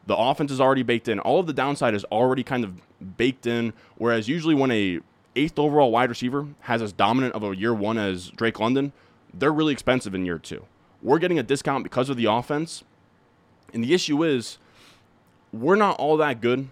The 0.05 0.15
offense 0.15 0.51
is 0.51 0.61
already 0.61 0.83
baked 0.83 1.07
in. 1.07 1.19
All 1.19 1.39
of 1.39 1.47
the 1.47 1.53
downside 1.53 1.95
is 1.95 2.03
already 2.05 2.43
kind 2.43 2.63
of 2.63 2.81
baked 3.17 3.47
in. 3.47 3.73
Whereas 3.95 4.27
usually 4.27 4.53
when 4.53 4.71
a 4.71 4.99
eighth 5.35 5.57
overall 5.57 5.91
wide 5.91 6.09
receiver 6.09 6.47
has 6.61 6.81
as 6.81 6.91
dominant 6.91 7.33
of 7.33 7.43
a 7.43 7.55
year 7.55 7.73
one 7.73 7.97
as 7.97 8.29
Drake 8.31 8.59
London, 8.59 8.91
they're 9.33 9.53
really 9.53 9.73
expensive 9.73 10.13
in 10.13 10.25
year 10.25 10.37
two. 10.37 10.65
We're 11.01 11.19
getting 11.19 11.39
a 11.39 11.43
discount 11.43 11.83
because 11.83 12.09
of 12.09 12.17
the 12.17 12.25
offense. 12.25 12.83
And 13.73 13.83
the 13.83 13.93
issue 13.93 14.23
is 14.23 14.57
we're 15.53 15.75
not 15.75 15.97
all 15.97 16.17
that 16.17 16.41
good 16.41 16.67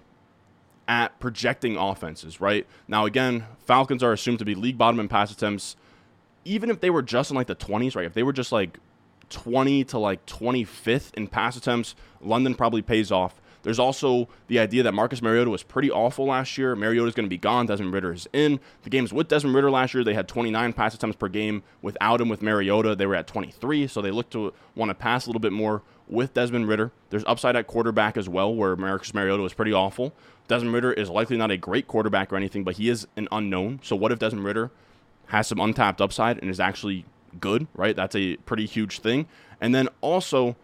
at 0.87 1.17
projecting 1.19 1.77
offenses, 1.77 2.41
right? 2.41 2.67
Now, 2.87 3.05
again, 3.05 3.45
Falcons 3.65 4.03
are 4.03 4.11
assumed 4.11 4.39
to 4.39 4.45
be 4.45 4.55
league 4.55 4.77
bottom 4.77 4.99
in 4.99 5.07
pass 5.07 5.31
attempts. 5.31 5.75
Even 6.43 6.69
if 6.69 6.81
they 6.81 6.89
were 6.89 7.03
just 7.03 7.29
in 7.29 7.37
like 7.37 7.47
the 7.47 7.55
20s, 7.55 7.95
right? 7.95 8.05
If 8.05 8.13
they 8.13 8.23
were 8.23 8.33
just 8.33 8.51
like 8.51 8.79
20 9.29 9.83
to 9.85 9.97
like 9.97 10.25
25th 10.25 11.13
in 11.15 11.27
pass 11.27 11.55
attempts, 11.55 11.95
London 12.21 12.55
probably 12.55 12.81
pays 12.81 13.11
off. 13.11 13.39
There's 13.63 13.79
also 13.79 14.29
the 14.47 14.59
idea 14.59 14.83
that 14.83 14.93
Marcus 14.93 15.21
Mariota 15.21 15.49
was 15.49 15.63
pretty 15.63 15.91
awful 15.91 16.25
last 16.25 16.57
year. 16.57 16.75
Mariota 16.75 17.07
is 17.07 17.13
going 17.13 17.25
to 17.25 17.29
be 17.29 17.37
gone. 17.37 17.65
Desmond 17.65 17.93
Ridder 17.93 18.13
is 18.13 18.27
in. 18.31 18.59
The 18.83 18.89
games 18.89 19.11
with 19.11 19.27
Desmond 19.27 19.53
Ridder 19.53 19.69
last 19.69 19.93
year, 19.93 20.03
they 20.03 20.13
had 20.13 20.27
29 20.27 20.73
pass 20.73 20.95
attempts 20.95 21.17
per 21.17 21.27
game. 21.27 21.63
Without 21.81 22.21
him, 22.21 22.29
with 22.29 22.41
Mariota, 22.41 22.95
they 22.95 23.05
were 23.05 23.15
at 23.15 23.27
23. 23.27 23.87
So 23.87 24.01
they 24.01 24.11
look 24.11 24.29
to 24.29 24.53
want 24.75 24.89
to 24.89 24.95
pass 24.95 25.25
a 25.25 25.29
little 25.29 25.41
bit 25.41 25.51
more 25.51 25.81
with 26.07 26.33
Desmond 26.33 26.67
Ridder. 26.67 26.91
There's 27.09 27.25
upside 27.27 27.55
at 27.55 27.67
quarterback 27.67 28.15
as 28.15 28.29
well, 28.29 28.53
where 28.53 28.75
Marcus 28.75 29.13
Mariota 29.13 29.43
was 29.43 29.53
pretty 29.53 29.73
awful. 29.73 30.13
Desmond 30.47 30.73
Ridder 30.73 30.93
is 30.93 31.09
likely 31.09 31.37
not 31.37 31.51
a 31.51 31.57
great 31.57 31.87
quarterback 31.87 32.31
or 32.31 32.37
anything, 32.37 32.63
but 32.63 32.77
he 32.77 32.89
is 32.89 33.07
an 33.17 33.27
unknown. 33.31 33.81
So 33.83 33.95
what 33.95 34.11
if 34.11 34.19
Desmond 34.19 34.45
Ridder 34.45 34.71
has 35.27 35.47
some 35.47 35.59
untapped 35.59 36.01
upside 36.01 36.39
and 36.39 36.49
is 36.49 36.59
actually 36.59 37.05
good, 37.39 37.67
right? 37.75 37.95
That's 37.95 38.15
a 38.15 38.37
pretty 38.37 38.65
huge 38.65 38.99
thing. 38.99 39.27
And 39.61 39.73
then 39.75 39.89
also, 40.01 40.55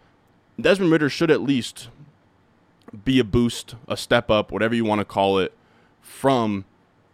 Desmond 0.60 0.92
Ridder 0.92 1.10
should 1.10 1.30
at 1.30 1.42
least 1.42 1.88
be 3.04 3.18
a 3.18 3.24
boost, 3.24 3.74
a 3.88 3.96
step 3.96 4.30
up, 4.30 4.50
whatever 4.50 4.74
you 4.74 4.84
want 4.84 5.00
to 5.00 5.04
call 5.04 5.38
it, 5.38 5.52
from 6.00 6.64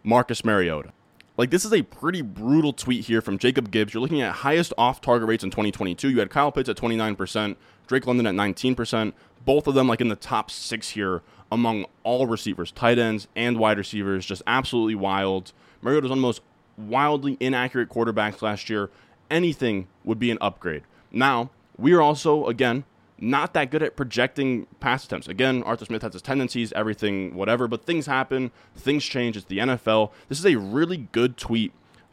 Marcus 0.03 0.45
Mariota. 0.45 0.91
Like, 1.35 1.49
this 1.49 1.65
is 1.65 1.73
a 1.73 1.81
pretty 1.81 2.21
brutal 2.21 2.73
tweet 2.73 3.05
here 3.05 3.19
from 3.19 3.39
Jacob 3.39 3.71
Gibbs. 3.71 3.93
You're 3.93 4.01
looking 4.01 4.21
at 4.21 4.33
highest 4.33 4.71
off 4.77 5.01
target 5.01 5.27
rates 5.27 5.43
in 5.43 5.49
2022. 5.49 6.09
You 6.09 6.19
had 6.19 6.29
Kyle 6.29 6.51
Pitts 6.51 6.69
at 6.69 6.77
29%, 6.77 7.55
Drake 7.87 8.05
London 8.05 8.27
at 8.27 8.35
19%, 8.35 9.13
both 9.43 9.65
of 9.65 9.73
them 9.73 9.87
like 9.87 9.99
in 9.99 10.09
the 10.09 10.15
top 10.15 10.51
six 10.51 10.89
here 10.89 11.23
among 11.51 11.85
all 12.03 12.27
receivers, 12.27 12.71
tight 12.71 12.99
ends, 12.99 13.27
and 13.35 13.57
wide 13.57 13.77
receivers. 13.77 14.25
Just 14.25 14.43
absolutely 14.45 14.95
wild. 14.95 15.53
Mariota 15.81 16.03
was 16.03 16.09
one 16.11 16.19
of 16.19 16.21
the 16.21 16.27
most 16.27 16.41
wildly 16.77 17.37
inaccurate 17.39 17.89
quarterbacks 17.89 18.41
last 18.41 18.69
year. 18.69 18.89
Anything 19.29 19.87
would 20.03 20.19
be 20.19 20.31
an 20.31 20.37
upgrade. 20.41 20.83
Now, 21.11 21.51
we 21.77 21.93
are 21.93 22.01
also, 22.01 22.47
again, 22.47 22.83
not 23.19 23.53
that 23.53 23.71
good 23.71 23.81
at 23.81 23.95
projecting 23.95 24.67
pass 24.79 25.05
attempts. 25.05 25.27
Again, 25.27 25.63
Arthur 25.63 25.85
Smith 25.85 26.01
has 26.01 26.13
his 26.13 26.21
tendencies, 26.21 26.73
everything, 26.73 27.35
whatever, 27.35 27.67
but 27.67 27.85
things 27.85 28.05
happen, 28.05 28.51
things 28.75 29.03
change. 29.03 29.37
It's 29.37 29.45
the 29.45 29.59
NFL. 29.59 30.11
This 30.29 30.39
is 30.39 30.45
a 30.45 30.57
really 30.57 31.07
good 31.11 31.37
tweet 31.37 31.71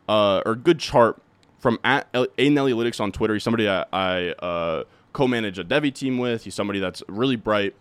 uh, 0.08 0.42
or 0.46 0.54
good 0.54 0.78
chart 0.78 1.20
from 1.58 1.78
at 1.84 2.10
Aiden 2.12 2.30
Analytics 2.36 3.00
on 3.00 3.12
Twitter. 3.12 3.34
He's 3.34 3.42
somebody 3.42 3.68
I, 3.68 3.84
I 3.92 4.28
uh, 4.30 4.84
co-manage 5.12 5.58
a 5.58 5.64
devy 5.64 5.92
team 5.92 6.18
with. 6.18 6.44
He's 6.44 6.54
somebody 6.54 6.78
that's 6.78 7.02
really 7.08 7.36
bright. 7.36 7.74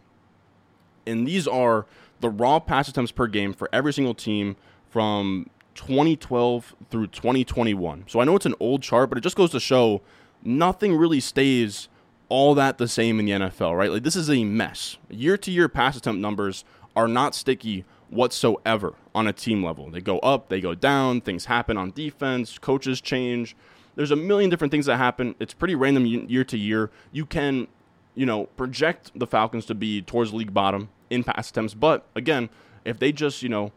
And 1.06 1.28
these 1.28 1.48
are 1.48 1.86
the 2.20 2.30
raw 2.30 2.60
pass 2.60 2.88
attempts 2.88 3.12
per 3.12 3.28
game 3.28 3.54
for 3.54 3.70
every 3.72 3.94
single 3.94 4.14
team 4.14 4.58
from 4.90 5.50
2012 5.76 6.76
through 6.90 7.08
2021. 7.08 8.06
So 8.08 8.20
I 8.20 8.26
know 8.26 8.36
it's 8.36 8.46
an 8.46 8.56
old 8.60 8.82
chart, 8.82 9.10
but 9.10 9.18
it 9.18 9.22
just 9.22 9.36
goes 9.36 9.52
to 9.52 9.60
show 9.60 10.02
nothing 10.44 10.96
really 10.96 11.20
stays 11.20 11.90
all 12.30 12.54
that 12.56 12.78
the 12.78 12.88
same 12.88 13.20
in 13.20 13.26
the 13.26 13.32
NFL, 13.32 13.76
right? 13.78 13.92
Like 13.92 14.04
this 14.04 14.16
is 14.16 14.30
a 14.30 14.44
mess. 14.44 14.98
Year 15.10 15.38
to 15.38 15.52
year 15.52 15.68
pass 15.68 15.98
attempt 15.98 16.22
numbers 16.22 16.64
are 16.96 17.08
not 17.08 17.36
sticky 17.36 17.86
whatsoever 18.10 18.96
on 19.14 19.28
a 19.28 19.34
team 19.34 19.64
level. 19.64 19.90
They 19.90 20.02
go 20.02 20.20
up, 20.20 20.50
they 20.50 20.62
go 20.62 20.76
down, 20.76 21.22
things 21.22 21.46
happen 21.46 21.78
on 21.78 21.92
defense, 21.92 22.58
coaches 22.58 23.02
change. 23.02 23.56
There's 23.96 24.12
a 24.12 24.16
million 24.16 24.50
different 24.50 24.72
things 24.72 24.86
that 24.86 24.98
happen. 24.98 25.36
It's 25.40 25.54
pretty 25.54 25.76
random 25.76 26.06
year 26.06 26.44
to 26.44 26.58
year. 26.58 26.90
You 27.12 27.26
can, 27.26 27.68
you 28.16 28.26
know, 28.26 28.46
project 28.46 29.12
the 29.16 29.28
Falcons 29.28 29.66
to 29.68 29.76
be 29.76 30.02
towards 30.02 30.34
league 30.34 30.54
bottom 30.54 30.90
in 31.10 31.24
pass 31.24 31.50
attempts, 31.50 31.74
but 31.74 32.06
again, 32.16 32.50
if 32.86 33.00
they 33.00 33.12
just, 33.12 33.44
you 33.44 33.50
know, 33.50 33.72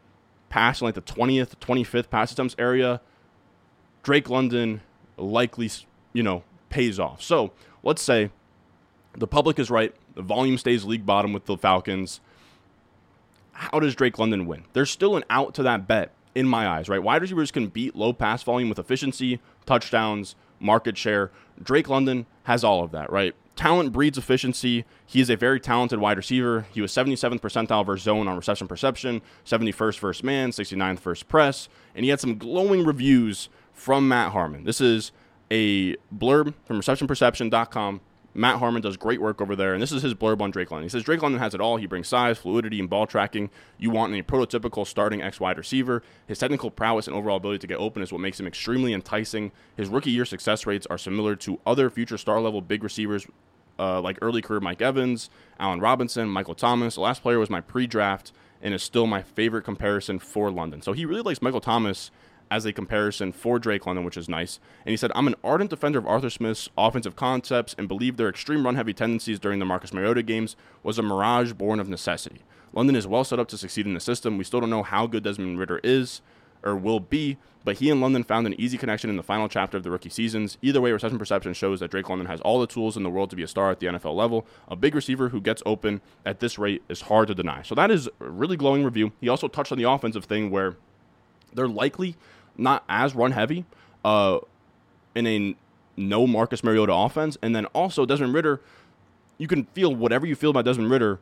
pass 0.53 0.81
in 0.81 0.85
like 0.85 0.93
the 0.93 1.01
20th, 1.01 1.55
25th 1.55 2.11
pass 2.11 2.31
attempts 2.31 2.55
area, 2.59 3.01
Drake 4.03 4.29
London 4.29 4.81
likely, 5.17 5.67
you 6.13 6.21
know, 6.21 6.43
pays 6.69 6.99
off. 6.99 7.23
So 7.23 7.53
let's 7.81 8.03
say 8.03 8.29
the 9.17 9.25
public 9.25 9.57
is 9.57 9.71
right. 9.71 9.95
The 10.13 10.21
volume 10.21 10.59
stays 10.59 10.85
league 10.85 11.07
bottom 11.07 11.33
with 11.33 11.45
the 11.45 11.57
Falcons. 11.57 12.19
How 13.53 13.79
does 13.79 13.95
Drake 13.95 14.19
London 14.19 14.45
win? 14.45 14.65
There's 14.73 14.91
still 14.91 15.17
an 15.17 15.23
out 15.27 15.55
to 15.55 15.63
that 15.63 15.87
bet 15.87 16.11
in 16.35 16.47
my 16.47 16.67
eyes, 16.67 16.87
right? 16.87 17.01
Wide 17.01 17.23
receivers 17.23 17.49
can 17.49 17.65
beat 17.65 17.95
low 17.95 18.13
pass 18.13 18.43
volume 18.43 18.69
with 18.69 18.77
efficiency, 18.77 19.39
touchdowns, 19.65 20.35
market 20.63 20.97
share. 20.97 21.31
Drake 21.61 21.89
London 21.89 22.25
has 22.43 22.63
all 22.63 22.83
of 22.83 22.91
that, 22.91 23.11
right? 23.11 23.35
Talent 23.55 23.91
breeds 23.91 24.17
efficiency. 24.17 24.83
He 25.05 25.21
is 25.21 25.29
a 25.29 25.37
very 25.37 25.59
talented 25.59 25.99
wide 25.99 26.17
receiver. 26.17 26.65
He 26.71 26.81
was 26.81 26.91
77th 26.91 27.39
percentile 27.39 27.85
versus 27.85 28.03
zone 28.03 28.27
on 28.27 28.35
reception 28.35 28.67
perception, 28.67 29.21
71st 29.45 29.97
first 29.99 30.23
man, 30.23 30.49
69th 30.49 30.99
first 30.99 31.27
press, 31.27 31.69
and 31.93 32.03
he 32.03 32.09
had 32.09 32.19
some 32.19 32.37
glowing 32.37 32.83
reviews 32.83 33.49
from 33.71 34.07
Matt 34.07 34.31
Harmon. 34.31 34.63
This 34.63 34.81
is 34.81 35.11
a 35.51 35.95
blurb 36.15 36.53
from 36.65 36.79
receptionperception.com. 36.79 38.01
Matt 38.33 38.59
Harmon 38.59 38.81
does 38.81 38.97
great 38.97 39.21
work 39.21 39.41
over 39.41 39.55
there, 39.55 39.73
and 39.73 39.81
this 39.81 39.91
is 39.91 40.01
his 40.01 40.13
blurb 40.13 40.41
on 40.41 40.51
Drake 40.51 40.71
London. 40.71 40.85
He 40.85 40.89
says 40.89 41.03
Drake 41.03 41.21
London 41.21 41.39
has 41.39 41.53
it 41.53 41.61
all. 41.61 41.77
He 41.77 41.85
brings 41.85 42.07
size, 42.07 42.37
fluidity, 42.37 42.79
and 42.79 42.89
ball 42.89 43.05
tracking 43.05 43.49
you 43.77 43.91
want 43.91 44.13
in 44.13 44.19
a 44.19 44.23
prototypical 44.23 44.87
starting 44.87 45.21
X 45.21 45.39
wide 45.39 45.57
receiver. 45.57 46.01
His 46.27 46.39
technical 46.39 46.71
prowess 46.71 47.07
and 47.07 47.15
overall 47.15 47.37
ability 47.37 47.59
to 47.59 47.67
get 47.67 47.77
open 47.77 48.01
is 48.01 48.11
what 48.11 48.21
makes 48.21 48.39
him 48.39 48.47
extremely 48.47 48.93
enticing. 48.93 49.51
His 49.77 49.89
rookie 49.89 50.11
year 50.11 50.25
success 50.25 50.65
rates 50.65 50.87
are 50.87 50.97
similar 50.97 51.35
to 51.37 51.59
other 51.65 51.89
future 51.89 52.17
star 52.17 52.41
level 52.41 52.61
big 52.61 52.83
receivers 52.83 53.27
uh, 53.79 54.01
like 54.01 54.17
early 54.21 54.41
career 54.41 54.59
Mike 54.59 54.81
Evans, 54.81 55.29
Allen 55.59 55.79
Robinson, 55.79 56.27
Michael 56.27 56.55
Thomas. 56.55 56.95
The 56.95 57.01
last 57.01 57.21
player 57.21 57.39
was 57.39 57.49
my 57.49 57.61
pre 57.61 57.87
draft 57.87 58.31
and 58.61 58.73
is 58.73 58.81
still 58.81 59.05
my 59.05 59.21
favorite 59.21 59.63
comparison 59.63 60.19
for 60.19 60.49
London. 60.49 60.81
So 60.81 60.93
he 60.93 61.05
really 61.05 61.21
likes 61.21 61.41
Michael 61.41 61.61
Thomas 61.61 62.11
as 62.49 62.65
a 62.65 62.73
comparison 62.73 63.31
for 63.31 63.59
Drake 63.59 63.85
London, 63.85 64.05
which 64.05 64.17
is 64.17 64.29
nice. 64.29 64.59
And 64.85 64.91
he 64.91 64.97
said, 64.97 65.11
I'm 65.15 65.27
an 65.27 65.35
ardent 65.43 65.69
defender 65.69 65.99
of 65.99 66.07
Arthur 66.07 66.29
Smith's 66.29 66.69
offensive 66.77 67.15
concepts 67.15 67.75
and 67.77 67.87
believe 67.87 68.17
their 68.17 68.29
extreme 68.29 68.65
run 68.65 68.75
heavy 68.75 68.93
tendencies 68.93 69.39
during 69.39 69.59
the 69.59 69.65
Marcus 69.65 69.93
Mariota 69.93 70.23
games 70.23 70.55
was 70.83 70.99
a 70.99 71.03
mirage 71.03 71.53
born 71.53 71.79
of 71.79 71.89
necessity. 71.89 72.41
London 72.73 72.95
is 72.95 73.07
well 73.07 73.23
set 73.23 73.39
up 73.39 73.47
to 73.49 73.57
succeed 73.57 73.85
in 73.85 73.93
the 73.93 73.99
system. 73.99 74.37
We 74.37 74.43
still 74.43 74.59
don't 74.59 74.69
know 74.69 74.83
how 74.83 75.07
good 75.07 75.23
Desmond 75.23 75.59
Ridder 75.59 75.79
is 75.83 76.21
or 76.63 76.75
will 76.75 76.99
be, 76.99 77.37
but 77.63 77.77
he 77.77 77.89
and 77.89 78.01
London 78.01 78.23
found 78.23 78.47
an 78.47 78.59
easy 78.59 78.77
connection 78.77 79.09
in 79.09 79.17
the 79.17 79.23
final 79.23 79.47
chapter 79.47 79.77
of 79.77 79.83
the 79.83 79.91
rookie 79.91 80.09
seasons. 80.09 80.57
Either 80.61 80.81
way, 80.81 80.91
reception 80.91 81.19
perception 81.19 81.53
shows 81.53 81.79
that 81.79 81.91
Drake 81.91 82.09
London 82.09 82.27
has 82.27 82.41
all 82.41 82.59
the 82.59 82.67
tools 82.67 82.97
in 82.97 83.03
the 83.03 83.09
world 83.09 83.29
to 83.29 83.35
be 83.35 83.43
a 83.43 83.47
star 83.47 83.71
at 83.71 83.79
the 83.79 83.87
NFL 83.87 84.15
level. 84.15 84.45
A 84.67 84.75
big 84.75 84.95
receiver 84.95 85.29
who 85.29 85.41
gets 85.41 85.61
open 85.65 86.01
at 86.25 86.39
this 86.39 86.57
rate 86.57 86.83
is 86.89 87.01
hard 87.01 87.27
to 87.27 87.35
deny. 87.35 87.61
So 87.61 87.75
that 87.75 87.91
is 87.91 88.07
a 88.19 88.29
really 88.29 88.57
glowing 88.57 88.83
review. 88.83 89.11
He 89.21 89.29
also 89.29 89.47
touched 89.47 89.71
on 89.71 89.77
the 89.77 89.89
offensive 89.89 90.25
thing 90.25 90.51
where 90.51 90.77
they're 91.55 91.67
likely 91.67 92.15
not 92.57 92.83
as 92.87 93.15
run 93.15 93.31
heavy 93.31 93.65
uh, 94.05 94.39
in 95.15 95.27
a 95.27 95.55
no 95.95 96.25
Marcus 96.27 96.63
Mariota 96.63 96.93
offense. 96.93 97.37
And 97.41 97.55
then 97.55 97.65
also 97.67 98.05
Desmond 98.05 98.33
Ridder, 98.33 98.61
you 99.37 99.47
can 99.47 99.65
feel 99.65 99.95
whatever 99.95 100.25
you 100.25 100.35
feel 100.35 100.49
about 100.49 100.65
Desmond 100.65 100.91
Ridder. 100.91 101.19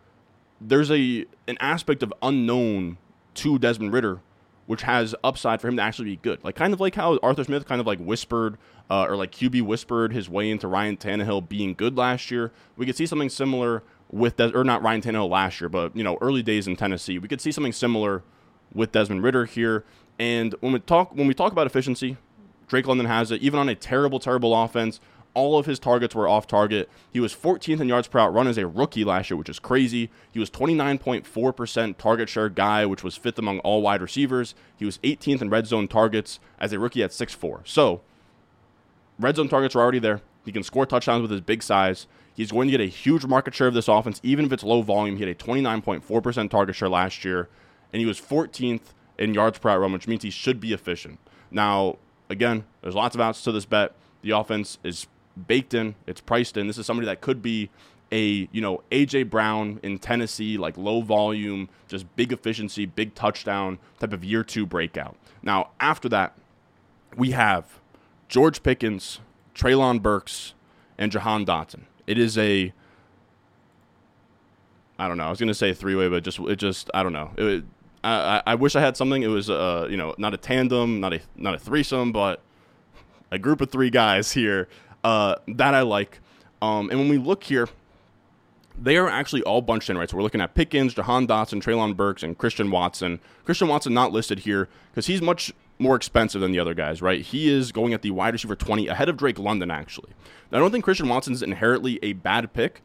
There's 0.59 0.91
a 0.91 1.25
an 1.47 1.57
aspect 1.59 2.03
of 2.03 2.13
unknown 2.21 2.97
to 3.35 3.57
Desmond 3.57 3.93
Ridder, 3.93 4.19
which 4.67 4.83
has 4.83 5.15
upside 5.23 5.59
for 5.61 5.67
him 5.67 5.77
to 5.77 5.81
actually 5.81 6.05
be 6.05 6.15
good. 6.17 6.43
Like 6.43 6.55
kind 6.55 6.73
of 6.73 6.79
like 6.79 6.95
how 6.95 7.17
Arthur 7.23 7.43
Smith 7.43 7.65
kind 7.65 7.81
of 7.81 7.87
like 7.87 7.99
whispered 7.99 8.57
uh, 8.89 9.05
or 9.05 9.15
like 9.15 9.31
QB 9.31 9.63
whispered 9.63 10.13
his 10.13 10.29
way 10.29 10.51
into 10.51 10.67
Ryan 10.67 10.97
Tannehill 10.97 11.47
being 11.49 11.73
good 11.73 11.97
last 11.97 12.29
year. 12.29 12.51
We 12.77 12.85
could 12.85 12.95
see 12.95 13.05
something 13.05 13.29
similar 13.29 13.83
with 14.11 14.35
Des- 14.37 14.51
or 14.53 14.63
not 14.63 14.83
Ryan 14.83 15.01
Tannehill 15.01 15.29
last 15.29 15.61
year, 15.61 15.69
but 15.69 15.95
you 15.95 16.03
know 16.03 16.17
early 16.21 16.43
days 16.43 16.67
in 16.67 16.75
Tennessee. 16.75 17.17
We 17.17 17.27
could 17.27 17.41
see 17.41 17.51
something 17.51 17.73
similar 17.73 18.23
with 18.73 18.91
Desmond 18.91 19.23
Ridder 19.23 19.45
here. 19.45 19.83
And 20.19 20.53
when 20.59 20.73
we 20.73 20.79
talk 20.79 21.15
when 21.15 21.27
we 21.27 21.33
talk 21.33 21.51
about 21.51 21.67
efficiency, 21.67 22.17
Drake 22.67 22.87
London 22.87 23.07
has 23.07 23.31
it. 23.31 23.41
Even 23.41 23.59
on 23.59 23.69
a 23.69 23.75
terrible, 23.75 24.19
terrible 24.19 24.55
offense, 24.55 24.99
all 25.33 25.57
of 25.57 25.65
his 25.65 25.79
targets 25.79 26.13
were 26.13 26.27
off 26.27 26.47
target. 26.47 26.89
He 27.11 27.19
was 27.19 27.33
14th 27.33 27.79
in 27.79 27.87
yards 27.87 28.07
per 28.07 28.19
route 28.19 28.33
run 28.33 28.47
as 28.47 28.57
a 28.57 28.67
rookie 28.67 29.03
last 29.03 29.29
year, 29.29 29.37
which 29.37 29.49
is 29.49 29.59
crazy. 29.59 30.09
He 30.31 30.39
was 30.39 30.49
29.4% 30.49 31.97
target 31.97 32.29
share 32.29 32.49
guy, 32.49 32.85
which 32.85 33.03
was 33.03 33.17
fifth 33.17 33.39
among 33.39 33.59
all 33.59 33.81
wide 33.81 34.01
receivers. 34.01 34.55
He 34.77 34.85
was 34.85 34.97
18th 34.99 35.41
in 35.41 35.49
red 35.49 35.67
zone 35.67 35.87
targets 35.87 36.39
as 36.59 36.73
a 36.73 36.79
rookie 36.79 37.03
at 37.03 37.11
6'4. 37.11 37.61
So, 37.65 38.01
red 39.19 39.37
zone 39.37 39.49
targets 39.49 39.75
are 39.75 39.79
already 39.81 39.99
there. 39.99 40.21
He 40.45 40.51
can 40.51 40.63
score 40.63 40.85
touchdowns 40.85 41.21
with 41.21 41.31
his 41.31 41.41
big 41.41 41.63
size. 41.63 42.07
He's 42.33 42.51
going 42.51 42.67
to 42.67 42.71
get 42.71 42.81
a 42.81 42.85
huge 42.85 43.25
market 43.25 43.53
share 43.53 43.67
of 43.67 43.73
this 43.73 43.87
offense, 43.87 44.19
even 44.23 44.45
if 44.45 44.51
it's 44.51 44.63
low 44.63 44.81
volume. 44.81 45.17
He 45.17 45.23
had 45.23 45.29
a 45.29 45.35
29.4% 45.35 46.49
target 46.49 46.75
share 46.75 46.89
last 46.89 47.23
year, 47.23 47.49
and 47.93 47.99
he 47.99 48.05
was 48.05 48.19
14th 48.19 48.93
in 49.17 49.33
yards 49.33 49.59
per 49.59 49.77
run, 49.79 49.93
which 49.93 50.07
means 50.07 50.23
he 50.23 50.29
should 50.29 50.59
be 50.59 50.73
efficient. 50.73 51.19
Now, 51.49 51.97
again, 52.29 52.65
there's 52.81 52.95
lots 52.95 53.15
of 53.15 53.21
outs 53.21 53.43
to 53.43 53.51
this 53.51 53.65
bet. 53.65 53.93
The 54.21 54.31
offense 54.31 54.77
is 54.83 55.07
baked 55.47 55.73
in, 55.73 55.95
it's 56.07 56.21
priced 56.21 56.57
in. 56.57 56.67
This 56.67 56.77
is 56.77 56.85
somebody 56.85 57.05
that 57.05 57.21
could 57.21 57.41
be 57.41 57.69
a, 58.11 58.47
you 58.51 58.61
know, 58.61 58.81
AJ 58.91 59.29
Brown 59.29 59.79
in 59.83 59.97
Tennessee, 59.97 60.57
like 60.57 60.77
low 60.77 61.01
volume, 61.01 61.69
just 61.87 62.13
big 62.15 62.31
efficiency, 62.31 62.85
big 62.85 63.15
touchdown 63.15 63.79
type 63.99 64.13
of 64.13 64.23
year 64.23 64.43
two 64.43 64.65
breakout. 64.65 65.15
Now, 65.41 65.69
after 65.79 66.09
that, 66.09 66.35
we 67.15 67.31
have 67.31 67.79
George 68.27 68.63
Pickens, 68.63 69.19
Treylon 69.55 70.01
Burks, 70.01 70.53
and 70.97 71.11
Jahan 71.11 71.45
Dotson. 71.45 71.81
It 72.07 72.17
is 72.17 72.37
a 72.37 72.73
I 74.99 75.07
don't 75.07 75.17
know. 75.17 75.25
I 75.25 75.29
was 75.29 75.39
gonna 75.39 75.53
say 75.53 75.73
three 75.73 75.95
way, 75.95 76.09
but 76.09 76.23
just 76.23 76.39
it 76.39 76.57
just 76.57 76.91
I 76.93 77.01
don't 77.01 77.13
know. 77.13 77.31
It, 77.37 77.63
I, 78.03 78.41
I 78.47 78.55
wish 78.55 78.75
I 78.75 78.81
had 78.81 78.97
something. 78.97 79.21
It 79.21 79.27
was 79.27 79.49
uh 79.49 79.87
you 79.89 79.97
know 79.97 80.15
not 80.17 80.33
a 80.33 80.37
tandem, 80.37 80.99
not 80.99 81.13
a 81.13 81.21
not 81.35 81.53
a 81.53 81.59
threesome, 81.59 82.11
but 82.11 82.41
a 83.31 83.39
group 83.39 83.61
of 83.61 83.71
three 83.71 83.89
guys 83.89 84.31
here 84.31 84.67
uh, 85.03 85.35
that 85.47 85.73
I 85.73 85.81
like. 85.81 86.19
Um, 86.61 86.89
and 86.89 86.99
when 86.99 87.09
we 87.09 87.17
look 87.17 87.43
here, 87.43 87.69
they 88.79 88.97
are 88.97 89.07
actually 89.07 89.41
all 89.43 89.61
bunched 89.61 89.89
in, 89.89 89.97
right? 89.97 90.09
So 90.09 90.17
we're 90.17 90.23
looking 90.23 90.41
at 90.41 90.53
Pickens, 90.53 90.93
Jahan 90.93 91.27
Dotson, 91.27 91.61
Treylon 91.61 91.95
Burks, 91.95 92.23
and 92.23 92.37
Christian 92.37 92.69
Watson. 92.71 93.19
Christian 93.45 93.67
Watson 93.67 93.93
not 93.93 94.11
listed 94.11 94.39
here 94.39 94.67
because 94.91 95.07
he's 95.07 95.21
much 95.21 95.53
more 95.79 95.95
expensive 95.95 96.41
than 96.41 96.51
the 96.51 96.59
other 96.59 96.73
guys, 96.73 97.01
right? 97.01 97.21
He 97.21 97.49
is 97.51 97.71
going 97.71 97.93
at 97.93 98.01
the 98.01 98.11
wide 98.11 98.33
receiver 98.33 98.55
20 98.55 98.87
ahead 98.87 99.09
of 99.09 99.17
Drake 99.17 99.39
London, 99.39 99.71
actually. 99.71 100.11
Now, 100.51 100.59
I 100.59 100.61
don't 100.61 100.71
think 100.71 100.83
Christian 100.83 101.09
Watson 101.09 101.33
is 101.33 101.41
inherently 101.41 101.99
a 102.03 102.13
bad 102.13 102.53
pick. 102.53 102.81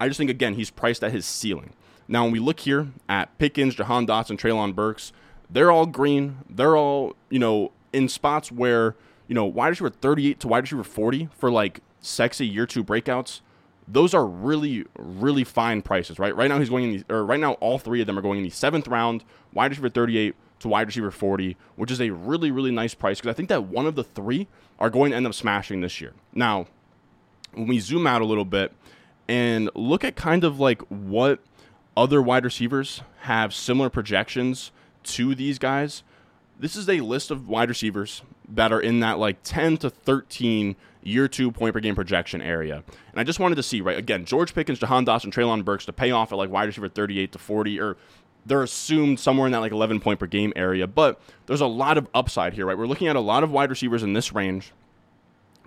I 0.00 0.08
just 0.08 0.16
think, 0.18 0.30
again, 0.30 0.54
he's 0.54 0.70
priced 0.70 1.04
at 1.04 1.12
his 1.12 1.26
ceiling. 1.26 1.72
Now, 2.08 2.24
when 2.24 2.32
we 2.32 2.38
look 2.38 2.60
here 2.60 2.88
at 3.08 3.36
Pickens, 3.38 3.74
Jahan 3.74 4.06
Dotson, 4.06 4.38
Treylon 4.38 4.74
Burks, 4.74 5.12
they're 5.50 5.70
all 5.70 5.86
green. 5.86 6.38
They're 6.48 6.76
all, 6.76 7.14
you 7.30 7.38
know, 7.38 7.72
in 7.92 8.08
spots 8.08 8.50
where, 8.50 8.96
you 9.26 9.34
know, 9.34 9.44
wide 9.44 9.68
receiver 9.68 9.90
38 9.90 10.40
to 10.40 10.48
wide 10.48 10.64
receiver 10.64 10.84
40 10.84 11.28
for 11.36 11.50
like 11.50 11.80
sexy 12.00 12.46
year 12.46 12.66
two 12.66 12.82
breakouts. 12.82 13.40
Those 13.86 14.12
are 14.12 14.26
really, 14.26 14.84
really 14.98 15.44
fine 15.44 15.80
prices, 15.82 16.18
right? 16.18 16.34
Right 16.34 16.48
now 16.48 16.58
he's 16.58 16.68
going 16.68 16.84
in 16.84 16.98
the, 16.98 17.14
or 17.14 17.24
right 17.24 17.40
now 17.40 17.52
all 17.54 17.78
three 17.78 18.00
of 18.00 18.06
them 18.06 18.18
are 18.18 18.22
going 18.22 18.38
in 18.38 18.44
the 18.44 18.50
seventh 18.50 18.88
round, 18.88 19.24
wide 19.52 19.70
receiver 19.70 19.88
38 19.88 20.34
to 20.60 20.68
wide 20.68 20.86
receiver 20.86 21.10
40, 21.10 21.56
which 21.76 21.90
is 21.90 22.00
a 22.00 22.10
really, 22.10 22.50
really 22.50 22.70
nice 22.70 22.94
price 22.94 23.18
because 23.18 23.30
I 23.30 23.34
think 23.34 23.48
that 23.48 23.64
one 23.64 23.86
of 23.86 23.94
the 23.94 24.04
three 24.04 24.48
are 24.78 24.90
going 24.90 25.10
to 25.12 25.16
end 25.16 25.26
up 25.26 25.34
smashing 25.34 25.80
this 25.80 26.00
year. 26.00 26.12
Now, 26.34 26.66
when 27.54 27.66
we 27.66 27.78
zoom 27.78 28.06
out 28.06 28.20
a 28.20 28.26
little 28.26 28.44
bit 28.44 28.72
and 29.26 29.70
look 29.74 30.04
at 30.04 30.16
kind 30.16 30.44
of 30.44 30.60
like 30.60 30.82
what 30.88 31.40
other 31.98 32.22
wide 32.22 32.44
receivers 32.44 33.02
have 33.22 33.52
similar 33.52 33.90
projections 33.90 34.70
to 35.02 35.34
these 35.34 35.58
guys, 35.58 36.04
this 36.58 36.76
is 36.76 36.88
a 36.88 37.00
list 37.00 37.32
of 37.32 37.48
wide 37.48 37.68
receivers 37.68 38.22
that 38.48 38.72
are 38.72 38.80
in 38.80 39.00
that 39.00 39.18
like 39.18 39.38
10 39.42 39.78
to 39.78 39.90
13 39.90 40.76
year 41.02 41.26
two 41.26 41.50
point 41.50 41.74
per 41.74 41.80
game 41.80 41.96
projection 41.96 42.40
area. 42.40 42.84
And 43.10 43.20
I 43.20 43.24
just 43.24 43.40
wanted 43.40 43.56
to 43.56 43.64
see, 43.64 43.80
right, 43.80 43.98
again, 43.98 44.24
George 44.24 44.54
Pickens, 44.54 44.78
Jahan 44.78 45.04
Dotson, 45.04 45.32
Treylon 45.32 45.64
Burks 45.64 45.86
to 45.86 45.92
pay 45.92 46.12
off 46.12 46.30
at 46.30 46.36
like 46.36 46.50
wide 46.50 46.68
receiver 46.68 46.88
38 46.88 47.32
to 47.32 47.38
40, 47.38 47.80
or 47.80 47.96
they're 48.46 48.62
assumed 48.62 49.18
somewhere 49.18 49.46
in 49.46 49.52
that 49.52 49.58
like 49.58 49.72
11 49.72 49.98
point 49.98 50.20
per 50.20 50.26
game 50.26 50.52
area. 50.54 50.86
But 50.86 51.20
there's 51.46 51.60
a 51.60 51.66
lot 51.66 51.98
of 51.98 52.08
upside 52.14 52.54
here, 52.54 52.66
right? 52.66 52.78
We're 52.78 52.86
looking 52.86 53.08
at 53.08 53.16
a 53.16 53.20
lot 53.20 53.42
of 53.42 53.50
wide 53.50 53.70
receivers 53.70 54.04
in 54.04 54.12
this 54.12 54.32
range, 54.32 54.72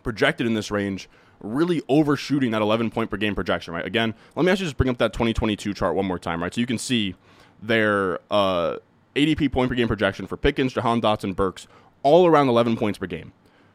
projected 0.02 0.48
in 0.48 0.54
this 0.54 0.72
range, 0.72 1.10
really 1.42 1.82
overshooting 1.90 2.52
that 2.52 2.62
11 2.62 2.92
point 2.92 3.10
per 3.10 3.18
game 3.18 3.36
projection, 3.36 3.74
right? 3.74 3.86
Again, 3.86 4.14
let 4.36 4.46
me 4.46 4.52
actually 4.52 4.68
just 4.68 4.78
bring 4.78 4.90
up 4.90 4.98
that 5.00 5.14
2022 5.14 5.74
chart 5.74 5.96
one 5.96 6.06
more 6.06 6.20
time, 6.20 6.42
right? 6.42 6.54
So 6.54 6.62
you 6.62 6.68
can 6.68 6.78
see 6.78 7.16
their 7.62 8.20
uh, 8.30 8.78
ADP 9.16 9.52
point 9.52 9.70
per 9.70 9.76
game 9.76 9.88
projection 9.88 10.28
for 10.28 10.38
Pickens, 10.38 10.74
Jahan 10.74 11.02
Dotson, 11.02 11.36
Burks, 11.36 11.68
all 12.04 12.26
around 12.26 12.48
11 12.50 12.78
points 12.78 12.98
per 12.98 13.08
game 13.08 13.34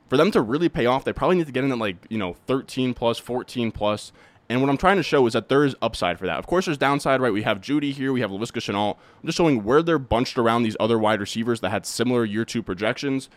for 0.08 0.16
them 0.16 0.30
to 0.30 0.40
really 0.40 0.68
pay 0.68 0.86
off, 0.86 1.04
they 1.04 1.12
probably 1.12 1.36
need 1.36 1.46
to 1.46 1.52
get 1.52 1.64
in 1.64 1.72
at 1.72 1.78
like, 1.78 1.96
you 2.08 2.18
know, 2.18 2.34
13 2.46 2.94
plus, 2.94 3.18
14 3.18 3.72
plus. 3.72 4.12
And 4.48 4.60
what 4.60 4.70
I'm 4.70 4.76
trying 4.76 4.96
to 4.96 5.02
show 5.02 5.26
is 5.26 5.32
that 5.32 5.48
there 5.48 5.64
is 5.64 5.74
upside 5.82 6.18
for 6.18 6.26
that. 6.26 6.38
Of 6.38 6.46
course, 6.46 6.66
there's 6.66 6.78
downside, 6.78 7.20
right? 7.20 7.32
We 7.32 7.42
have 7.42 7.60
Jeudy 7.60 7.92
here, 7.92 8.12
we 8.12 8.20
have 8.20 8.30
Laviska 8.30 8.60
Shenault. 8.60 8.94
I'm 8.94 9.26
just 9.26 9.36
showing 9.36 9.64
where 9.64 9.82
they're 9.82 9.98
bunched 9.98 10.38
around 10.38 10.62
these 10.62 10.76
other 10.78 10.98
wide 10.98 11.20
receivers 11.20 11.60
that 11.60 11.70
had 11.70 11.84
similar 11.84 12.24
year 12.24 12.44
two 12.44 12.62
projections. 12.62 13.28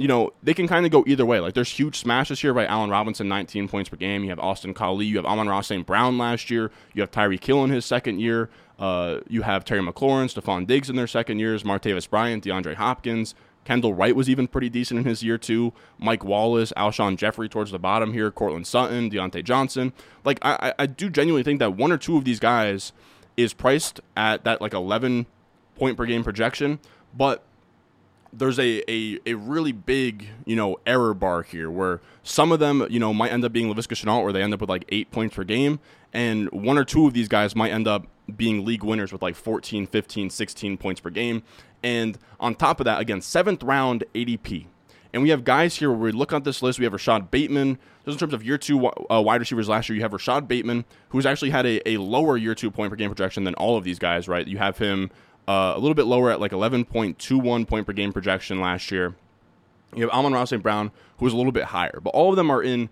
You 0.00 0.08
know, 0.08 0.32
they 0.42 0.54
can 0.54 0.66
kind 0.66 0.86
of 0.86 0.92
go 0.92 1.04
either 1.06 1.26
way. 1.26 1.40
Like, 1.40 1.54
there's 1.54 1.70
huge 1.70 1.98
smashes 1.98 2.40
here 2.40 2.54
by 2.54 2.66
Allen 2.66 2.90
Robinson, 2.90 3.28
19 3.28 3.68
points 3.68 3.90
per 3.90 3.96
game. 3.96 4.24
You 4.24 4.30
have 4.30 4.38
Austin 4.38 4.72
Collie. 4.72 5.06
You 5.06 5.16
have 5.16 5.26
Amon-Ra 5.26 5.60
St. 5.60 5.86
Brown 5.86 6.16
last 6.16 6.50
year. 6.50 6.70
You 6.94 7.02
have 7.02 7.10
Tyreek 7.10 7.44
Hill 7.44 7.62
in 7.64 7.70
his 7.70 7.84
second 7.84 8.18
year. 8.18 8.48
Uh, 8.78 9.20
you 9.28 9.42
have 9.42 9.64
Terry 9.64 9.82
McLaurin, 9.82 10.32
Stefon 10.32 10.66
Diggs 10.66 10.88
in 10.88 10.96
their 10.96 11.06
second 11.06 11.38
years, 11.38 11.64
Martavis 11.64 12.08
Bryant, 12.08 12.42
DeAndre 12.42 12.76
Hopkins, 12.76 13.34
Kendall 13.64 13.94
Wright 13.94 14.16
was 14.16 14.30
even 14.30 14.48
pretty 14.48 14.68
decent 14.68 14.98
in 14.98 15.04
his 15.04 15.22
year 15.22 15.36
too. 15.36 15.72
Mike 15.98 16.24
Wallace, 16.24 16.72
Alshon 16.76 17.16
Jeffery 17.16 17.48
towards 17.48 17.70
the 17.70 17.78
bottom 17.78 18.12
here, 18.12 18.30
Courtland 18.30 18.66
Sutton, 18.66 19.10
Diontae 19.10 19.44
Johnson. 19.44 19.92
Like 20.24 20.38
I, 20.42 20.72
I 20.78 20.86
do 20.86 21.10
genuinely 21.10 21.42
think 21.42 21.58
that 21.58 21.76
one 21.76 21.92
or 21.92 21.98
two 21.98 22.16
of 22.16 22.24
these 22.24 22.40
guys 22.40 22.92
is 23.36 23.52
priced 23.52 24.00
at 24.16 24.44
that 24.44 24.60
like 24.60 24.72
11 24.72 25.26
point 25.76 25.96
per 25.96 26.06
game 26.06 26.24
projection, 26.24 26.78
but 27.14 27.44
there's 28.32 28.58
a, 28.58 28.82
a, 28.90 29.18
a 29.26 29.34
really 29.34 29.72
big, 29.72 30.28
you 30.44 30.56
know, 30.56 30.78
error 30.86 31.14
bar 31.14 31.42
here 31.42 31.70
where 31.70 32.00
some 32.22 32.52
of 32.52 32.60
them, 32.60 32.86
you 32.90 33.00
know, 33.00 33.12
might 33.12 33.32
end 33.32 33.44
up 33.44 33.52
being 33.52 33.72
Laviska 33.72 33.94
Shenault 33.94 34.22
where 34.22 34.32
they 34.32 34.42
end 34.42 34.54
up 34.54 34.60
with 34.60 34.70
like 34.70 34.84
eight 34.90 35.10
points 35.10 35.34
per 35.34 35.44
game. 35.44 35.80
And 36.12 36.50
one 36.50 36.78
or 36.78 36.84
two 36.84 37.06
of 37.06 37.12
these 37.12 37.28
guys 37.28 37.54
might 37.56 37.70
end 37.70 37.88
up 37.88 38.06
being 38.36 38.64
league 38.64 38.84
winners 38.84 39.12
with 39.12 39.22
like 39.22 39.36
14, 39.36 39.86
15, 39.86 40.30
16 40.30 40.76
points 40.76 41.00
per 41.00 41.10
game. 41.10 41.42
And 41.82 42.18
on 42.38 42.54
top 42.54 42.80
of 42.80 42.84
that, 42.84 43.00
again, 43.00 43.20
seventh 43.20 43.62
round 43.62 44.04
ADP. 44.14 44.66
And 45.12 45.22
we 45.22 45.30
have 45.30 45.42
guys 45.42 45.76
here 45.76 45.90
where 45.90 45.98
we 45.98 46.12
look 46.12 46.32
at 46.32 46.44
this 46.44 46.62
list. 46.62 46.78
We 46.78 46.84
have 46.84 46.92
Rashod 46.92 47.30
Bateman. 47.30 47.78
Just 48.04 48.14
in 48.14 48.18
terms 48.18 48.32
of 48.32 48.44
year 48.44 48.58
two 48.58 48.86
uh, 48.86 49.20
wide 49.20 49.40
receivers 49.40 49.68
last 49.68 49.88
year, 49.88 49.96
you 49.96 50.02
have 50.02 50.12
Rashod 50.12 50.46
Bateman, 50.46 50.84
who's 51.08 51.26
actually 51.26 51.50
had 51.50 51.66
a, 51.66 51.88
a 51.88 51.96
lower 51.96 52.36
year 52.36 52.54
two 52.54 52.70
point 52.70 52.90
per 52.90 52.96
game 52.96 53.10
projection 53.10 53.44
than 53.44 53.54
all 53.54 53.76
of 53.76 53.84
these 53.84 53.98
guys, 53.98 54.28
right? 54.28 54.46
You 54.46 54.58
have 54.58 54.78
him 54.78 55.10
uh, 55.50 55.74
a 55.74 55.80
little 55.80 55.96
bit 55.96 56.06
lower 56.06 56.30
at 56.30 56.40
like 56.40 56.52
11.21 56.52 57.66
point 57.66 57.84
per 57.84 57.92
game 57.92 58.12
projection 58.12 58.60
last 58.60 58.92
year. 58.92 59.16
You 59.96 60.02
have 60.02 60.10
Amon-Ra 60.10 60.44
St. 60.44 60.62
Brown, 60.62 60.92
who 61.18 61.26
is 61.26 61.32
a 61.32 61.36
little 61.36 61.50
bit 61.50 61.64
higher. 61.64 61.98
But 62.00 62.10
all 62.10 62.30
of 62.30 62.36
them 62.36 62.50
are 62.50 62.62
in 62.62 62.88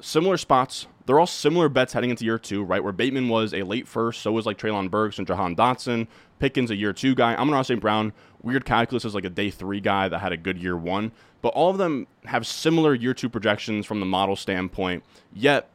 similar 0.00 0.36
spots. 0.36 0.88
They're 1.06 1.20
all 1.20 1.26
similar 1.28 1.68
bets 1.68 1.92
heading 1.92 2.10
into 2.10 2.24
year 2.24 2.38
two, 2.38 2.64
right? 2.64 2.82
Where 2.82 2.92
Bateman 2.92 3.28
was 3.28 3.54
a 3.54 3.62
late 3.62 3.86
first, 3.86 4.22
so 4.22 4.32
was 4.32 4.44
like 4.44 4.58
Treylon 4.58 4.90
Burks 4.90 5.18
and 5.18 5.26
Jahan 5.26 5.54
Dotson. 5.54 6.08
Pickens 6.40 6.72
a 6.72 6.74
year 6.74 6.92
two 6.92 7.14
guy. 7.14 7.36
Amon-Ra 7.36 7.62
St. 7.62 7.80
Brown, 7.80 8.12
weird 8.42 8.64
calculus 8.64 9.04
is 9.04 9.14
like 9.14 9.24
a 9.24 9.30
day 9.30 9.50
three 9.50 9.80
guy 9.80 10.08
that 10.08 10.18
had 10.18 10.32
a 10.32 10.36
good 10.36 10.58
year 10.58 10.76
one. 10.76 11.12
But 11.42 11.50
all 11.50 11.70
of 11.70 11.78
them 11.78 12.08
have 12.24 12.44
similar 12.44 12.92
year 12.94 13.14
two 13.14 13.28
projections 13.28 13.86
from 13.86 14.00
the 14.00 14.06
model 14.06 14.34
standpoint. 14.34 15.04
Yet 15.32 15.68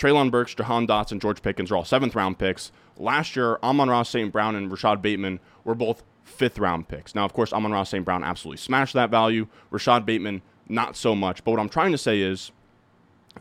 Treylon 0.00 0.30
Burks, 0.30 0.54
Jahan 0.54 0.86
Dotson, 0.86 1.20
George 1.20 1.42
Pickens 1.42 1.70
are 1.70 1.76
all 1.76 1.84
seventh 1.84 2.14
round 2.14 2.38
picks. 2.38 2.72
Last 2.96 3.36
year, 3.36 3.58
Amon-Ra 3.62 4.02
St. 4.02 4.32
Brown 4.32 4.56
and 4.56 4.70
Rashod 4.70 5.02
Bateman 5.02 5.40
were 5.62 5.74
both 5.74 6.02
fifth 6.24 6.58
round 6.58 6.88
picks. 6.88 7.14
Now, 7.14 7.26
of 7.26 7.34
course, 7.34 7.52
Amon-Ra 7.52 7.82
St. 7.82 8.02
Brown 8.02 8.24
absolutely 8.24 8.56
smashed 8.56 8.94
that 8.94 9.10
value. 9.10 9.46
Rashod 9.70 10.06
Bateman, 10.06 10.40
not 10.70 10.96
so 10.96 11.14
much. 11.14 11.44
But 11.44 11.50
what 11.50 11.60
I'm 11.60 11.68
trying 11.68 11.92
to 11.92 11.98
say 11.98 12.22
is 12.22 12.50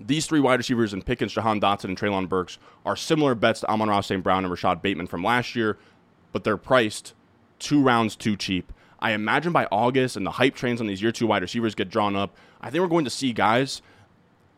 these 0.02 0.28
three 0.28 0.42
wide 0.42 0.60
receivers 0.60 0.94
in 0.94 1.02
Pickens, 1.02 1.32
Jahan 1.32 1.62
Dotson, 1.62 1.86
and 1.86 1.98
Treylon 1.98 2.28
Burks 2.28 2.60
are 2.86 2.98
similar 2.98 3.36
bets 3.36 3.62
to 3.62 3.70
Amon-Ra 3.70 4.02
St. 4.02 4.22
Brown 4.22 4.44
and 4.44 4.52
Rashod 4.52 4.82
Bateman 4.82 5.08
from 5.08 5.24
last 5.24 5.56
year, 5.56 5.78
but 6.34 6.44
they're 6.44 6.58
priced 6.58 7.14
two 7.60 7.82
rounds 7.82 8.18
too 8.18 8.36
cheap. 8.36 8.74
I 9.00 9.12
imagine 9.12 9.54
by 9.54 9.66
August 9.72 10.18
and 10.18 10.26
the 10.26 10.32
hype 10.32 10.56
trains 10.56 10.82
on 10.82 10.88
these 10.88 11.02
year 11.02 11.14
two 11.14 11.28
wide 11.28 11.42
receivers 11.42 11.74
get 11.74 11.90
drawn 11.90 12.18
up, 12.18 12.36
I 12.60 12.70
think 12.70 12.82
we're 12.82 12.90
going 12.90 13.06
to 13.06 13.10
see 13.10 13.32
guys 13.32 13.82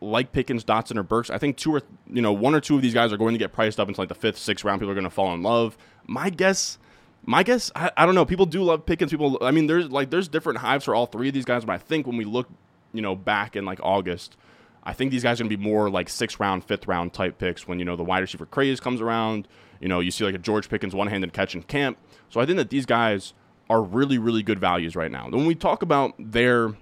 like 0.02 0.32
Pickens, 0.32 0.64
Dotson, 0.64 0.96
or 0.96 1.02
Burks. 1.02 1.30
I 1.30 1.38
think 1.38 1.56
two 1.56 1.74
or 1.74 1.82
you 2.10 2.22
know 2.22 2.32
one 2.32 2.54
or 2.54 2.60
two 2.60 2.76
of 2.76 2.82
these 2.82 2.94
guys 2.94 3.12
are 3.12 3.16
going 3.16 3.34
to 3.34 3.38
get 3.38 3.52
priced 3.52 3.80
up 3.80 3.88
into 3.88 4.00
like 4.00 4.08
the 4.08 4.14
fifth, 4.14 4.38
sixth 4.38 4.64
round. 4.64 4.80
People 4.80 4.90
are 4.90 4.94
going 4.94 5.04
to 5.04 5.10
fall 5.10 5.32
in 5.34 5.42
love. 5.42 5.76
My 6.06 6.30
guess, 6.30 6.78
my 7.24 7.42
guess, 7.42 7.70
I, 7.74 7.90
I 7.96 8.06
don't 8.06 8.14
know. 8.14 8.24
People 8.24 8.46
do 8.46 8.62
love 8.62 8.84
Pickens. 8.84 9.10
People, 9.10 9.38
I 9.40 9.50
mean, 9.50 9.66
there's 9.66 9.90
like 9.90 10.10
there's 10.10 10.28
different 10.28 10.58
hives 10.58 10.84
for 10.84 10.94
all 10.94 11.06
three 11.06 11.28
of 11.28 11.34
these 11.34 11.44
guys, 11.44 11.64
but 11.64 11.72
I 11.72 11.78
think 11.78 12.06
when 12.06 12.16
we 12.16 12.24
look, 12.24 12.48
you 12.92 13.02
know, 13.02 13.14
back 13.14 13.56
in 13.56 13.64
like 13.64 13.80
August 13.82 14.36
I 14.84 14.92
think 14.92 15.10
these 15.10 15.22
guys 15.22 15.40
are 15.40 15.44
going 15.44 15.50
to 15.50 15.56
be 15.56 15.62
more 15.62 15.88
like 15.88 16.08
sixth 16.08 16.40
round, 16.40 16.64
fifth 16.64 16.88
round 16.88 17.12
type 17.12 17.38
picks 17.38 17.68
when, 17.68 17.78
you 17.78 17.84
know, 17.84 17.96
the 17.96 18.02
wide 18.02 18.20
receiver 18.20 18.46
craze 18.46 18.80
comes 18.80 19.00
around. 19.00 19.46
You 19.80 19.88
know, 19.88 20.00
you 20.00 20.10
see 20.10 20.24
like 20.24 20.34
a 20.34 20.38
George 20.38 20.68
Pickens 20.68 20.94
one 20.94 21.06
handed 21.06 21.32
catch 21.32 21.54
in 21.54 21.62
camp. 21.62 21.98
So 22.30 22.40
I 22.40 22.46
think 22.46 22.56
that 22.56 22.70
these 22.70 22.86
guys 22.86 23.32
are 23.70 23.82
really, 23.82 24.18
really 24.18 24.42
good 24.42 24.58
values 24.58 24.96
right 24.96 25.10
now. 25.10 25.28
When 25.28 25.46
we 25.46 25.54
talk 25.54 25.82
about 25.82 26.14
their, 26.18 26.74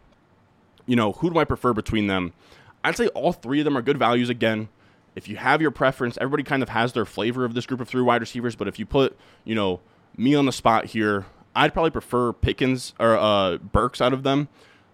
you 0.87 0.97
know, 0.97 1.13
who 1.13 1.31
do 1.31 1.39
I 1.39 1.45
prefer 1.45 1.73
between 1.73 2.07
them? 2.07 2.33
I'd 2.83 2.97
say 2.97 3.09
all 3.09 3.33
three 3.33 3.61
of 3.61 3.65
them 3.65 3.77
are 3.77 3.83
good 3.83 3.99
values. 3.99 4.29
Again, 4.29 4.69
if 5.15 5.29
you 5.29 5.37
have 5.37 5.61
your 5.61 5.71
preference, 5.71 6.17
everybody 6.21 6.43
kind 6.43 6.63
of 6.63 6.69
has 6.71 6.93
their 6.93 7.05
flavor 7.05 7.45
of 7.45 7.55
this 7.55 7.67
group 7.67 7.81
of 7.81 7.89
three 7.89 8.03
wide 8.03 8.21
receivers. 8.21 8.57
But 8.57 8.69
if 8.69 8.79
you 8.79 8.87
put, 8.87 9.17
you 9.45 9.55
know, 9.55 9.81
me 10.17 10.35
on 10.35 10.47
the 10.47 10.53
spot 10.53 10.87
here, 10.87 11.27
I'd 11.55 11.73
probably 11.73 11.91
prefer 11.91 12.33
Pickens 12.33 12.95
or 12.99 13.17
uh, 13.17 13.57
Burks 13.59 14.01
out 14.01 14.13
of 14.13 14.23
them. 14.23 14.49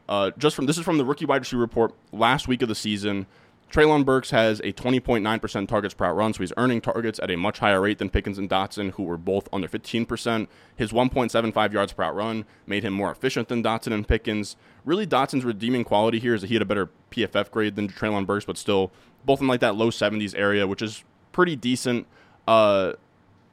Uh, 0.08 0.30
just 0.38 0.54
from 0.54 0.66
this 0.66 0.78
is 0.78 0.84
from 0.84 0.98
the 0.98 1.04
rookie 1.04 1.26
wide 1.26 1.42
receiver 1.42 1.60
report 1.60 1.92
last 2.12 2.48
week 2.48 2.62
of 2.62 2.68
the 2.68 2.74
season. 2.74 3.26
Treylon 3.70 4.04
Burks 4.04 4.30
has 4.30 4.60
a 4.60 4.72
20.9% 4.72 5.68
targets 5.68 5.92
per 5.92 6.06
route 6.06 6.16
run, 6.16 6.32
so 6.32 6.38
he's 6.38 6.52
earning 6.56 6.80
targets 6.80 7.18
at 7.20 7.30
a 7.30 7.36
much 7.36 7.58
higher 7.58 7.80
rate 7.80 7.98
than 7.98 8.10
Pickens 8.10 8.38
and 8.38 8.48
Dotson, 8.48 8.92
who 8.92 9.02
were 9.02 9.16
both 9.16 9.48
under 9.52 9.68
15%. 9.68 10.46
His 10.76 10.92
1.75 10.92 11.72
yards 11.72 11.92
per 11.92 12.02
route 12.04 12.14
run 12.14 12.44
made 12.66 12.84
him 12.84 12.92
more 12.92 13.10
efficient 13.10 13.48
than 13.48 13.62
Dotson 13.62 13.92
and 13.92 14.06
Pickens. 14.06 14.56
Really, 14.84 15.06
Dotson's 15.06 15.44
redeeming 15.44 15.84
quality 15.84 16.20
here 16.20 16.34
is 16.34 16.42
that 16.42 16.46
he 16.46 16.54
had 16.54 16.62
a 16.62 16.66
better 16.66 16.90
PFF 17.10 17.50
grade 17.50 17.74
than 17.76 17.88
Treylon 17.88 18.24
Burks, 18.24 18.44
but 18.44 18.56
still 18.56 18.92
both 19.24 19.40
in 19.40 19.48
like 19.48 19.60
that 19.60 19.74
low 19.74 19.90
70s 19.90 20.34
area, 20.36 20.66
which 20.66 20.80
is 20.80 21.02
pretty 21.32 21.56
decent. 21.56 22.06
Uh, 22.46 22.92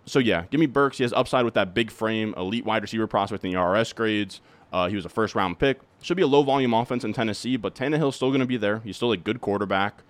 so 0.06 0.20
yeah, 0.20 0.46
give 0.52 0.60
me 0.60 0.68
Burks. 0.68 0.98
He 1.00 1.04
has 1.04 1.14
upside 1.14 1.44
with 1.46 1.56
that 1.56 1.74
big 1.74 1.90
frame, 1.90 2.34
elite 2.38 2.66
wide 2.66 2.84
receiver 2.84 3.08
prospect 3.08 3.44
in 3.44 3.52
the 3.52 3.60
RS 3.60 3.94
grades. 3.94 4.42
Uh, 4.74 4.90
he 4.90 4.96
was 4.96 5.06
a 5.06 5.10
first 5.10 5.36
round 5.36 5.60
pick. 5.60 5.80
Should 6.02 6.18
be 6.18 6.24
a 6.24 6.28
low 6.28 6.42
volume 6.42 6.74
offense 6.74 7.04
in 7.04 7.14
Tennessee, 7.14 7.56
but 7.56 7.76
Tannehill's 7.76 8.16
still 8.16 8.30
going 8.30 8.42
to 8.42 8.48
be 8.48 8.58
there. 8.58 8.80
He's 8.80 8.96
still 8.96 9.12
a 9.12 9.18
good 9.18 9.40
quarterback. 9.40 10.02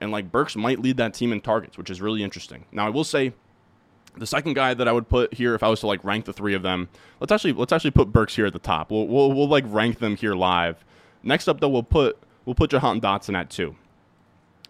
And 0.00 0.10
like 0.10 0.32
Burks 0.32 0.56
might 0.56 0.80
lead 0.80 0.96
that 0.96 1.14
team 1.14 1.32
in 1.32 1.40
targets, 1.40 1.78
which 1.78 1.88
is 1.88 2.02
really 2.02 2.22
interesting. 2.22 2.66
Now 2.72 2.86
I 2.86 2.90
will 2.90 3.04
say 3.04 3.32
the 4.16 4.26
second 4.26 4.54
guy 4.54 4.74
that 4.74 4.88
I 4.88 4.92
would 4.92 5.08
put 5.08 5.32
here 5.34 5.54
if 5.54 5.62
I 5.62 5.68
was 5.68 5.80
to 5.80 5.86
like 5.86 6.02
rank 6.04 6.24
the 6.24 6.32
three 6.32 6.54
of 6.54 6.62
them, 6.62 6.88
let's 7.20 7.30
actually 7.30 7.52
let's 7.52 7.72
actually 7.72 7.92
put 7.92 8.12
Burks 8.12 8.34
here 8.34 8.46
at 8.46 8.52
the 8.52 8.58
top. 8.58 8.90
We'll 8.90 9.06
we'll, 9.06 9.32
we'll 9.32 9.48
like 9.48 9.64
rank 9.68 10.00
them 10.00 10.16
here 10.16 10.34
live. 10.34 10.84
Next 11.22 11.48
up 11.48 11.60
though 11.60 11.68
we'll 11.68 11.82
put 11.84 12.18
we'll 12.44 12.56
put 12.56 12.70
Jahan 12.70 13.00
Dotson 13.00 13.36
at 13.36 13.50
two. 13.50 13.76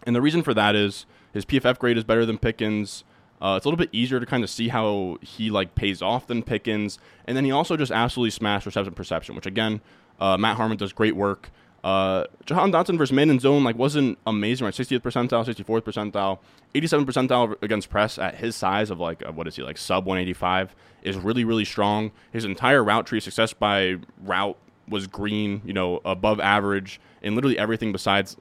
And 0.05 0.15
the 0.15 0.23
reason 0.23 0.43
for 0.43 0.53
that 0.55 0.77
is 0.77 1.07
his 1.33 1.45
PFF 1.47 1.79
grade 1.79 1.97
is 1.97 2.05
better 2.05 2.27
than 2.27 2.39
Pickens. 2.39 3.03
Uh, 3.41 3.55
it's 3.57 3.67
a 3.67 3.69
little 3.69 3.77
bit 3.79 3.91
easier 3.93 4.19
to 4.19 4.27
kind 4.27 4.43
of 4.43 4.51
see 4.51 4.69
how 4.69 5.19
he 5.21 5.51
like 5.51 5.75
pays 5.75 6.01
off 6.01 6.27
than 6.27 6.43
Pickens, 6.43 6.99
and 7.27 7.37
then 7.37 7.45
he 7.45 7.51
also 7.51 7.77
just 7.77 7.93
absolutely 7.93 8.31
smashed 8.31 8.67
reception 8.67 8.95
perception, 8.95 9.35
which 9.35 9.47
again, 9.47 9.81
uh, 10.21 10.37
Matt 10.37 10.57
Harmon 10.57 10.77
does 10.77 10.93
great 10.93 11.17
work. 11.17 11.51
Uh, 11.85 12.25
Jahan 12.45 12.73
Dotson 12.73 12.99
versus 12.99 13.13
man 13.13 13.31
and 13.31 13.41
zone 13.41 13.63
like 13.63 13.77
wasn't 13.77 14.19
amazing, 14.27 14.65
right? 14.65 14.75
60th 14.75 15.01
percentile, 15.01 15.45
64th 15.47 15.83
percentile, 15.83 16.39
87th 16.75 17.05
percentile 17.05 17.63
against 17.63 17.91
press 17.91 18.19
at 18.19 18.37
his 18.37 18.57
size 18.57 18.91
of 18.91 18.99
like 18.99 19.25
uh, 19.25 19.31
what 19.31 19.47
is 19.47 19.55
he 19.55 19.63
like 19.63 19.79
sub 19.79 20.05
185 20.05 20.75
is 21.03 21.17
really 21.17 21.45
really 21.45 21.65
strong. 21.65 22.11
His 22.33 22.45
entire 22.45 22.83
route 22.83 23.07
tree 23.07 23.21
success 23.21 23.53
by 23.53 23.99
route 24.23 24.57
was 24.89 25.07
green, 25.07 25.63
you 25.65 25.73
know, 25.73 26.01
above 26.05 26.41
average 26.41 27.01
in 27.23 27.35
literally 27.35 27.59
everything 27.59 27.93
besides 27.93 28.37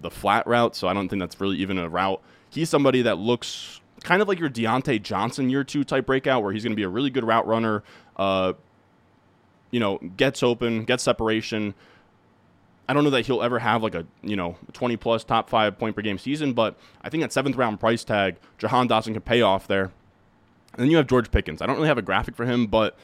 the 0.00 0.10
flat 0.10 0.46
route. 0.46 0.76
So 0.76 0.86
I 0.86 0.92
don't 0.92 1.08
think 1.08 1.18
that's 1.18 1.40
really 1.40 1.56
even 1.56 1.78
a 1.78 1.88
route. 1.88 2.20
He's 2.50 2.68
somebody 2.68 3.02
that 3.02 3.18
looks 3.18 3.80
kind 4.04 4.22
of 4.22 4.28
like 4.28 4.38
your 4.38 4.50
Diontae 4.50 5.02
Johnson 5.02 5.50
year 5.50 5.64
two 5.64 5.82
type 5.82 6.06
breakout, 6.06 6.42
where 6.42 6.52
he's 6.52 6.62
going 6.62 6.72
to 6.72 6.76
be 6.76 6.84
a 6.84 6.88
really 6.88 7.10
good 7.10 7.24
route 7.24 7.46
runner. 7.46 7.82
Uh, 8.16 8.52
you 9.70 9.80
know, 9.80 9.98
gets 10.16 10.42
open, 10.42 10.84
gets 10.84 11.02
separation. 11.02 11.74
I 12.88 12.92
don't 12.92 13.02
know 13.02 13.10
that 13.10 13.26
he'll 13.26 13.42
ever 13.42 13.58
have 13.58 13.82
like 13.82 13.94
a 13.94 14.06
you 14.22 14.36
know 14.36 14.56
20 14.74 14.96
plus 14.98 15.24
top 15.24 15.50
five 15.50 15.78
point 15.78 15.96
per 15.96 16.02
game 16.02 16.18
season, 16.18 16.52
but 16.52 16.78
I 17.02 17.08
think 17.08 17.22
that 17.22 17.32
seventh 17.32 17.56
round 17.56 17.80
price 17.80 18.04
tag, 18.04 18.36
Jahan 18.58 18.88
Dotson 18.88 19.14
can 19.14 19.22
pay 19.22 19.40
off 19.40 19.66
there. 19.66 19.90
And 20.74 20.82
then 20.82 20.90
you 20.90 20.96
have 20.98 21.06
George 21.06 21.30
Pickens. 21.30 21.62
I 21.62 21.66
don't 21.66 21.76
really 21.76 21.88
have 21.88 21.98
a 21.98 22.02
graphic 22.02 22.36
for 22.36 22.44
him, 22.44 22.66
but 22.66 22.96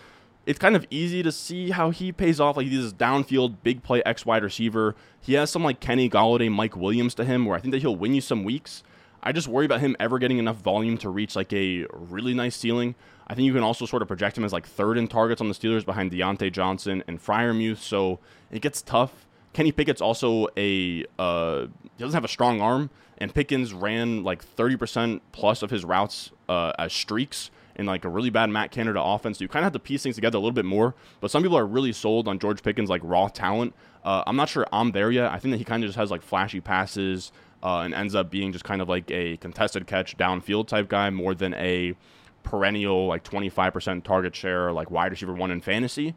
it's 0.45 0.59
kind 0.59 0.75
of 0.75 0.87
easy 0.91 1.23
to 1.23 1.31
see 1.31 1.71
how 1.71 1.91
he 1.91 2.13
pays 2.13 2.41
off. 2.41 2.57
Like 2.57 2.67
he's 2.67 2.83
this 2.83 2.93
downfield 2.93 3.57
big 3.63 3.83
play 3.83 4.03
X 4.05 4.27
wide 4.27 4.43
receiver. 4.43 4.97
He 5.21 5.35
has 5.35 5.51
some 5.51 5.63
like 5.65 5.81
Kenny 5.81 6.11
Golladay, 6.11 6.51
Mike 6.51 6.77
Williams 6.77 7.15
to 7.15 7.25
him, 7.25 7.47
where 7.47 7.57
I 7.57 7.61
think 7.61 7.73
that 7.73 7.81
he'll 7.81 7.97
win 7.97 8.15
you 8.15 8.21
some 8.21 8.45
weeks. 8.45 8.83
I 9.23 9.33
just 9.33 9.49
worry 9.49 9.67
about 9.67 9.81
him 9.81 9.97
ever 10.01 10.19
getting 10.19 10.39
enough 10.39 10.57
volume 10.57 10.97
to 10.99 11.11
reach 11.11 11.37
like 11.37 11.53
a 11.53 11.87
really 11.93 12.35
nice 12.35 12.57
ceiling. 12.57 12.95
I 13.27 13.35
think 13.35 13.47
you 13.47 13.53
can 13.53 13.63
also 13.63 13.87
sort 13.87 14.03
of 14.03 14.09
project 14.09 14.39
him 14.39 14.45
as 14.45 14.53
like 14.53 14.67
third 14.67 14.99
in 14.99 15.09
targets 15.09 15.41
on 15.41 15.49
the 15.49 15.55
Steelers 15.55 15.85
behind 15.85 16.11
Diontae 16.11 16.53
Johnson 16.53 17.05
and 17.07 17.23
Freiermuth. 17.23 17.79
So 17.79 18.19
it 18.51 18.61
gets 18.63 18.83
tough. 18.83 19.27
Kenny 19.53 19.73
Pickett's 19.73 20.01
also 20.01 20.49
a 20.57 21.05
uh, 21.19 21.67
he 21.83 21.99
doesn't 21.99 22.15
have 22.15 22.25
a 22.25 22.29
strong 22.29 22.61
arm, 22.61 22.91
and 23.19 23.35
Pickens 23.35 23.73
ran 23.73 24.25
like 24.25 24.45
30% 24.45 25.21
plus 25.33 25.63
of 25.63 25.71
his 25.71 25.85
routes 25.85 26.31
uh, 26.49 26.73
as 26.79 26.93
streaks 26.93 27.51
in 27.77 27.87
like 27.87 28.05
a 28.05 28.09
really 28.09 28.31
bad 28.31 28.51
Matt 28.51 28.71
Canada 28.71 29.03
offense. 29.03 29.39
So 29.39 29.45
you 29.45 29.49
kind 29.49 29.65
of 29.65 29.67
have 29.67 29.73
to 29.73 29.79
piece 29.79 30.03
things 30.03 30.15
together 30.15 30.37
a 30.39 30.41
little 30.41 30.53
bit 30.53 30.65
more. 30.65 30.95
But 31.21 31.31
some 31.31 31.43
people 31.43 31.59
are 31.59 31.67
really 31.67 31.93
sold 31.93 32.29
on 32.29 32.39
George 32.39 32.63
Pickens 32.63 32.91
like 32.91 33.01
raw 33.05 33.29
talent. 33.29 33.75
Uh, 34.05 34.23
I'm 34.27 34.37
not 34.37 34.49
sure 34.49 34.67
I'm 34.73 34.93
there 34.93 35.11
yet. 35.11 35.31
I 35.31 35.39
think 35.39 35.53
that 35.53 35.59
he 35.59 35.65
kind 35.65 35.83
of 35.83 35.89
just 35.89 35.99
has 35.99 36.11
like 36.11 36.23
flashy 36.23 36.61
passes 36.61 37.33
uh, 37.63 37.81
and 37.81 37.95
ends 37.95 38.15
up 38.15 38.31
being 38.31 38.53
just 38.53 38.65
kind 38.65 38.81
of 38.81 38.89
like 38.89 39.11
a 39.11 39.37
contested 39.39 39.87
catch 39.87 40.17
downfield 40.17 40.67
type 40.67 40.89
guy 40.89 41.11
more 41.11 41.35
than 41.35 41.55
a 41.55 41.95
perennial 42.43 43.07
like 43.07 43.23
25% 43.23 44.03
target 44.03 44.35
share 44.35 44.73
like 44.73 44.91
wide 44.91 45.11
receiver 45.11 45.35
one 45.35 45.51
in 45.51 45.61
fantasy. 45.61 46.15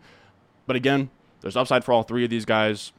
But 0.65 0.75
again, 0.75 1.09
there's 1.41 1.57
upside 1.57 1.83
for 1.83 1.91
all 1.91 2.03
three 2.03 2.23
of 2.23 2.29
these 2.29 2.45
guys 2.45 2.93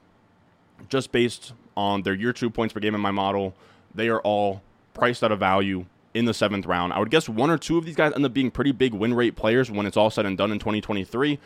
just 0.89 1.13
based 1.13 1.53
on 1.77 2.03
their 2.03 2.15
year 2.15 2.33
two 2.33 2.51
points 2.51 2.75
per 2.75 2.81
game 2.81 2.95
in 2.95 3.01
my 3.01 3.11
model. 3.11 3.55
They 3.95 4.09
are 4.09 4.21
all 4.21 4.63
priced 4.93 5.25
out 5.25 5.33
of 5.33 5.41
value 5.41 5.87
in 6.13 6.27
the 6.27 6.35
seventh 6.35 6.67
round. 6.67 6.93
I 6.93 6.99
would 6.99 7.11
guess 7.11 7.29
one 7.29 7.51
or 7.51 7.59
two 7.59 7.79
of 7.79 7.85
these 7.85 7.97
guys 7.97 8.13
end 8.15 8.25
up 8.25 8.33
being 8.33 8.51
pretty 8.51 8.73
big 8.73 8.95
win 8.95 9.15
rate 9.15 9.35
players 9.35 9.71
when 9.71 9.87
it's 9.87 9.97
all 9.97 10.11
said 10.11 10.27
and 10.27 10.39
done 10.39 10.53
in 10.53 10.59
2023. 10.59 11.39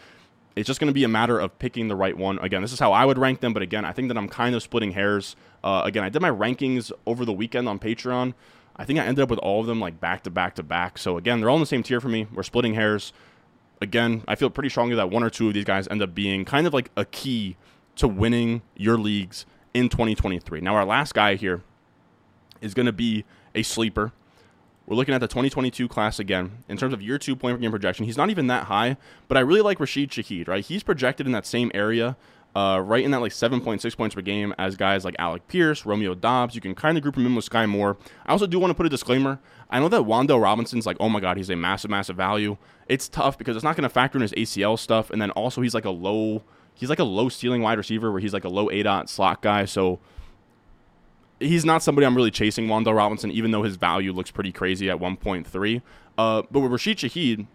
It's 0.56 0.66
just 0.66 0.80
going 0.80 0.88
to 0.88 0.94
be 0.94 1.04
a 1.04 1.08
matter 1.08 1.38
of 1.38 1.56
picking 1.58 1.88
the 1.88 1.94
right 1.94 2.16
one. 2.16 2.38
Again, 2.40 2.62
this 2.62 2.72
is 2.72 2.80
how 2.80 2.92
I 2.92 3.04
would 3.04 3.18
rank 3.18 3.40
them, 3.40 3.52
but 3.52 3.62
again, 3.62 3.84
I 3.84 3.92
think 3.92 4.08
that 4.08 4.16
I'm 4.18 4.28
kind 4.28 4.54
of 4.56 4.62
splitting 4.62 4.92
hairs. 4.92 5.37
Uh, 5.62 5.82
again, 5.84 6.02
I 6.02 6.08
did 6.08 6.20
my 6.20 6.30
rankings 6.30 6.90
over 7.06 7.24
the 7.24 7.32
weekend 7.32 7.68
on 7.68 7.78
Patreon. 7.78 8.34
I 8.76 8.84
think 8.84 8.98
I 8.98 9.04
ended 9.04 9.22
up 9.22 9.30
with 9.30 9.38
all 9.40 9.61
of 9.61 9.66
them 9.66 9.80
like 9.80 10.00
back 10.00 10.22
to 10.24 10.30
back 10.30 10.54
to 10.56 10.62
back. 10.62 10.98
So 10.98 11.16
again, 11.16 11.40
they're 11.40 11.50
all 11.50 11.56
in 11.56 11.61
the 11.61 11.66
same 11.66 11.82
tier 11.82 12.00
for 12.00 12.08
me. 12.08 12.26
We're 12.32 12.42
splitting 12.42 12.74
hairs. 12.74 13.12
Again, 13.80 14.22
I 14.26 14.34
feel 14.34 14.50
pretty 14.50 14.68
strongly 14.68 14.96
that 14.96 15.11
one 15.11 15.22
or 15.22 15.30
two 15.30 15.48
of 15.48 15.54
these 15.54 15.64
guys 15.64 15.87
end 15.88 16.02
up 16.02 16.14
being 16.14 16.44
kind 16.44 16.66
of 16.66 16.74
like 16.74 16.90
a 16.96 17.04
key 17.04 17.56
to 17.96 18.08
winning 18.08 18.62
your 18.76 18.96
leagues 18.96 19.46
in 19.74 19.88
2023. 19.88 20.61
Now, 20.61 20.74
our 20.74 20.84
last 20.84 21.14
guy 21.14 21.34
here 21.34 21.62
is 22.61 22.74
going 22.74 22.87
to 22.87 22.92
be 22.92 23.24
a 23.54 23.62
sleeper. 23.62 24.12
We're 24.88 24.96
looking 24.96 25.14
at 25.14 25.20
the 25.20 25.29
2022 25.29 25.87
class 25.87 26.18
again. 26.18 26.64
In 26.66 26.79
terms 26.79 26.94
of 26.94 27.03
year 27.03 27.18
two 27.18 27.37
point 27.37 27.59
per 27.59 27.61
game 27.61 27.70
projection, 27.70 28.07
he's 28.07 28.16
not 28.16 28.31
even 28.31 28.46
that 28.46 28.64
high, 28.64 28.96
but 29.29 29.37
I 29.37 29.40
really 29.40 29.61
like 29.61 29.79
Rashid 29.81 30.11
Shaheed, 30.11 30.48
right? 30.48 30.64
He's 30.64 30.83
projected 30.83 31.27
in 31.27 31.33
that 31.33 31.44
same 31.44 31.70
area, 31.74 32.16
uh, 32.57 32.81
right 32.83 33.05
in 33.05 33.11
that 33.11 33.20
like 33.20 33.33
7.6 33.33 33.96
points 33.98 34.14
per 34.14 34.22
game 34.22 34.55
as 34.57 34.79
guys 34.79 35.05
like 35.05 35.14
Alec 35.18 35.46
Pierce, 35.46 35.85
Romeo 35.85 36.14
Doubs. 36.14 36.55
You 36.55 36.62
can 36.62 36.74
kind 36.74 36.96
of 36.96 37.03
group 37.03 37.18
him 37.18 37.27
in 37.27 37.35
with 37.35 37.46
Skyy 37.46 37.68
Moore. 37.68 37.98
I 38.24 38.33
also 38.33 38.46
do 38.46 38.59
want 38.59 38.70
to 38.70 38.74
put 38.74 38.87
a 38.87 38.88
disclaimer. 38.88 39.38
I 39.68 39.79
know 39.79 39.88
that 39.88 40.05
Wan'Dale 40.05 40.42
Robinson's 40.42 40.87
like, 40.87 40.96
oh 41.01 41.11
my 41.11 41.20
God, 41.20 41.37
he's 41.37 41.51
a 41.51 41.57
massive, 41.57 41.90
massive 41.90 42.16
value. 42.16 42.57
It's 42.87 43.11
tough 43.11 43.37
because 43.37 43.57
it's 43.57 43.64
not 43.64 43.77
going 43.77 43.83
to 43.83 43.90
factor 43.90 44.16
in 44.16 44.22
his 44.22 44.33
ACL 44.33 44.79
stuff. 44.79 45.11
And 45.11 45.20
then 45.20 45.33
also 45.33 45.61
he's 45.61 45.74
like 45.74 45.85
a 45.85 45.90
low, 45.90 46.44
he's 46.72 46.88
like 46.88 46.98
a 46.98 47.05
low 47.05 47.29
ceiling 47.29 47.61
wide 47.61 47.77
receiver 47.77 48.11
where 48.11 48.22
he's 48.22 48.33
like 48.33 48.44
a 48.44 48.48
low 48.48 48.70
A 48.70 48.83
dot 48.83 49.11
slot 49.11 49.42
guy. 49.42 49.66
So 49.66 50.01
he's 51.40 51.64
not 51.64 51.83
somebody 51.83 52.07
I'm 52.07 52.16
really 52.16 52.31
chasing, 52.31 52.66
Wan'Dale 52.66 52.96
Robinson, 52.96 53.31
even 53.31 53.51
though 53.51 53.62
his 53.62 53.77
value 53.77 54.12
looks 54.12 54.31
pretty 54.31 54.53
crazy 54.53 54.90
at 54.90 54.98
1.3. 54.98 55.83
Uh, 56.16 56.42
but 56.51 56.61
with 56.61 56.72
Rashid 56.72 56.98
Shaheed, 56.98 57.46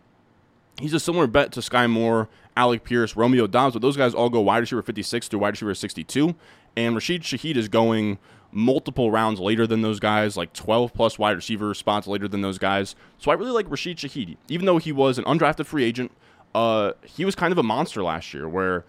he's 0.80 0.93
a 0.93 1.00
similar 1.00 1.28
bet 1.28 1.52
to 1.54 1.60
Skyy 1.60 1.89
Moore, 1.89 2.30
Alec 2.56 2.84
Pierce, 2.84 3.15
Romeo 3.15 3.48
Doubs, 3.48 3.74
but 3.74 3.82
those 3.82 3.98
guys 3.98 4.13
all 4.13 4.30
go 4.30 4.39
wide 4.39 4.60
receiver 4.60 4.82
56 4.82 5.30
to 5.30 5.39
wide 5.39 5.54
receiver 5.54 5.76
62. 5.76 6.36
And 6.76 6.96
Rashid 6.96 7.24
Shaheed 7.24 7.58
is 7.58 7.67
going 7.67 8.17
multiple 8.52 9.12
rounds 9.12 9.39
later 9.39 9.65
than 9.65 9.82
those 9.82 10.00
guys, 10.00 10.38
like 10.38 10.54
12 10.54 10.93
plus 10.93 11.17
wide 11.17 11.36
receiver 11.36 11.74
spots 11.74 12.08
later 12.08 12.28
than 12.28 12.41
those 12.41 12.58
guys. 12.58 12.96
So 13.17 13.32
I 13.32 13.34
really 13.34 13.52
like 13.52 13.69
Rashid 13.69 13.98
Shaheed. 13.98 14.38
Even 14.48 14.65
though 14.65 14.78
he 14.78 14.91
was 14.91 15.17
an 15.17 15.26
undrafted 15.26 15.65
free 15.65 15.84
agent, 15.84 16.12
uh, 16.56 16.93
he 17.04 17.26
was 17.26 17.36
kind 17.36 17.52
of 17.52 17.58
a 17.58 17.63
monster 17.63 18.04
last 18.04 18.34
year 18.34 18.48
where, 18.48 18.86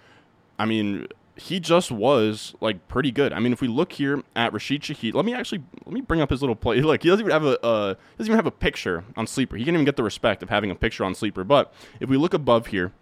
I 0.58 0.66
mean, 0.66 1.06
he 1.36 1.58
just 1.58 1.90
was 1.90 2.54
like 2.60 2.86
pretty 2.88 3.10
good. 3.10 3.32
I 3.32 3.40
mean, 3.40 3.52
if 3.52 3.60
we 3.60 3.68
look 3.68 3.92
here 3.92 4.22
at 4.36 4.52
Rashid 4.52 4.82
Shaheed, 4.82 5.14
let 5.14 5.24
me 5.24 5.34
actually 5.34 5.62
let 5.84 5.92
me 5.92 6.00
bring 6.00 6.20
up 6.20 6.30
his 6.30 6.40
little 6.42 6.54
play. 6.54 6.80
Look, 6.82 7.02
he 7.02 7.08
doesn't 7.08 7.24
even 7.24 7.32
have 7.32 7.44
a 7.44 7.64
uh, 7.64 7.94
doesn't 8.18 8.30
even 8.30 8.36
have 8.36 8.46
a 8.46 8.52
picture 8.52 9.04
on 9.16 9.26
Sleeper. 9.26 9.56
He 9.56 9.64
can't 9.64 9.74
even 9.74 9.84
get 9.84 9.96
the 9.96 10.02
respect 10.02 10.42
of 10.42 10.50
having 10.50 10.70
a 10.70 10.74
picture 10.74 11.04
on 11.04 11.14
Sleeper. 11.14 11.42
But 11.42 11.72
if 11.98 12.08
we 12.08 12.16
look 12.16 12.34
above 12.34 12.68
here, 12.68 12.92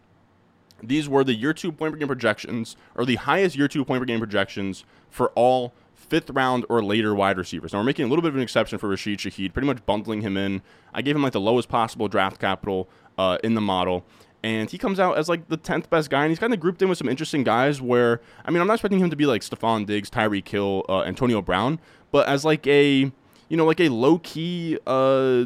these 0.83 1.09
were 1.09 1.25
the 1.25 1.35
year 1.35 1.53
two 1.53 1.73
point 1.73 1.93
per 1.93 1.99
game 1.99 2.09
projections, 2.09 2.77
or 2.95 3.05
the 3.05 3.17
highest 3.17 3.57
year 3.57 3.69
two 3.69 3.85
point 3.85 4.01
per 4.01 4.07
game 4.07 4.19
projections 4.19 4.85
for 5.11 5.31
all 5.31 5.75
fifth 5.95 6.31
round 6.31 6.65
or 6.69 6.83
later 6.83 7.15
wide 7.15 7.37
receivers. 7.37 7.73
Now 7.73 7.81
we're 7.81 7.85
making 7.85 8.07
a 8.07 8.09
little 8.09 8.23
bit 8.23 8.29
of 8.29 8.37
an 8.37 8.43
exception 8.43 8.79
for 8.79 8.89
Rashid 8.89 9.19
Shaheed, 9.19 9.53
pretty 9.53 9.67
much 9.67 9.85
bundling 9.85 10.23
him 10.23 10.37
in. 10.37 10.63
I 10.95 11.03
gave 11.03 11.17
him 11.17 11.23
like 11.23 11.33
the 11.33 11.41
lowest 11.41 11.69
possible 11.69 12.09
draft 12.09 12.41
capital 12.41 12.89
uh, 13.19 13.39
in 13.45 13.55
the 13.55 13.61
model 13.61 14.05
and 14.43 14.71
he 14.71 14.79
comes 14.79 14.99
out 14.99 15.17
as 15.17 15.29
like 15.29 15.49
the 15.49 15.59
10th 15.59 15.89
best 15.89 16.11
guy 16.11 16.23
and 16.23 16.31
he's 16.31 16.39
kind 16.39 16.53
of 16.53 16.61
grouped 16.61 16.83
in 16.83 16.89
with 16.89 16.99
some 16.99 17.09
interesting 17.09 17.45
guys 17.45 17.81
where 17.81 18.21
i 18.45 18.51
mean 18.51 18.61
i'm 18.61 18.67
not 18.67 18.75
expecting 18.75 18.99
him 18.99 19.11
to 19.11 19.17
be 19.17 19.27
like 19.27 19.43
stefon 19.43 19.87
diggs 19.87 20.11
Tyreek 20.11 20.49
Hill, 20.49 20.85
uh, 20.89 21.03
antonio 21.03 21.41
brown 21.41 21.79
but 22.11 22.27
as 22.29 22.45
like 22.45 22.67
a 22.67 23.11
you 23.49 23.57
know 23.57 23.65
like 23.65 23.81
a 23.81 23.89
low-key 23.89 24.79
uh 24.87 25.45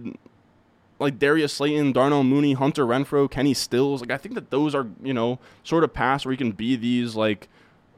like 0.99 1.19
Darius 1.19 1.53
Slayton, 1.53 1.93
Darnell 1.93 2.25
Mooney, 2.25 2.55
Hunter 2.55 2.87
Renfrow, 2.87 3.31
Kenny 3.31 3.55
Stills. 3.55 4.01
Like 4.01 4.11
I 4.11 4.17
think 4.17 4.35
that 4.35 4.51
those 4.51 4.75
are, 4.75 4.87
you 5.03 5.13
know, 5.13 5.39
sort 5.63 5.85
of 5.85 5.93
paths 5.93 6.25
where 6.25 6.33
you 6.33 6.39
can 6.39 6.53
be 6.53 6.77
these 6.77 7.15
like 7.15 7.49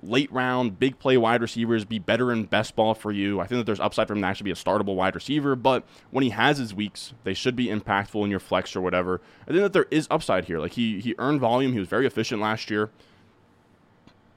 late 0.03 0.31
round, 0.33 0.79
big 0.79 0.99
play 0.99 1.17
wide 1.17 1.43
receivers 1.43 1.85
be 1.85 1.99
better 1.99 2.33
in 2.33 2.45
best 2.45 2.77
ball 2.77 2.95
for 2.95 3.11
you. 3.11 3.41
I 3.41 3.47
think 3.47 3.61
that 3.61 3.67
there's 3.67 3.81
upside 3.81 4.09
for 4.09 4.15
him 4.15 4.23
to 4.23 4.27
actually 4.27 4.45
be 4.45 4.51
a 4.53 4.55
startable 4.55 4.95
wide 4.95 5.15
receiver, 5.15 5.57
but 5.57 5.85
when 6.11 6.23
he 6.25 6.31
has 6.31 6.59
his 6.59 6.75
weeks, 6.75 7.15
they 7.25 7.35
should 7.35 7.57
be 7.57 7.67
impactful 7.67 8.23
in 8.25 8.31
your 8.31 8.41
flex 8.41 8.77
or 8.77 8.81
whatever. 8.81 9.21
I 9.43 9.53
think 9.53 9.63
that 9.63 9.73
there 9.73 9.87
is 9.91 10.07
upside 10.11 10.45
here. 10.45 10.59
Like 10.59 10.73
he 10.73 11.01
he 11.01 11.15
earned 11.19 11.41
volume, 11.41 11.73
he 11.73 11.79
was 11.79 11.89
very 11.89 12.07
efficient 12.07 12.41
last 12.41 12.71
year. 12.71 12.91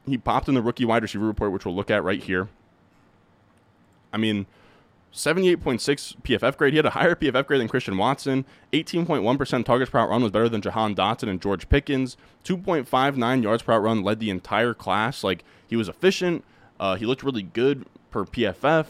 He 0.07 0.17
popped 0.17 0.47
in 0.47 0.55
the 0.55 0.61
rookie 0.61 0.85
wide 0.85 1.03
receiver 1.03 1.25
report, 1.25 1.51
which 1.51 1.65
we'll 1.65 1.75
look 1.75 1.91
at 1.91 2.03
right 2.03 2.21
here. 2.21 2.49
I 4.11 4.17
mean, 4.17 4.45
78.6 5.13 6.21
PFF 6.21 6.57
grade. 6.57 6.73
He 6.73 6.77
had 6.77 6.85
a 6.85 6.91
higher 6.91 7.15
PFF 7.15 7.45
grade 7.45 7.59
than 7.59 7.67
Christian 7.67 7.97
Watson. 7.97 8.45
18.1% 8.71 9.65
targets 9.65 9.91
per 9.91 10.07
run 10.07 10.23
was 10.23 10.31
better 10.31 10.47
than 10.47 10.61
Jahan 10.61 10.95
Dotson 10.95 11.27
and 11.27 11.41
George 11.41 11.67
Pickens. 11.67 12.15
2.59 12.45 13.43
yards 13.43 13.63
per 13.63 13.79
run 13.79 14.03
led 14.03 14.19
the 14.19 14.29
entire 14.29 14.73
class. 14.73 15.23
Like, 15.23 15.43
he 15.67 15.75
was 15.75 15.89
efficient. 15.89 16.45
Uh, 16.79 16.95
he 16.95 17.05
looked 17.05 17.23
really 17.23 17.43
good 17.43 17.85
per 18.09 18.23
PFF. 18.23 18.85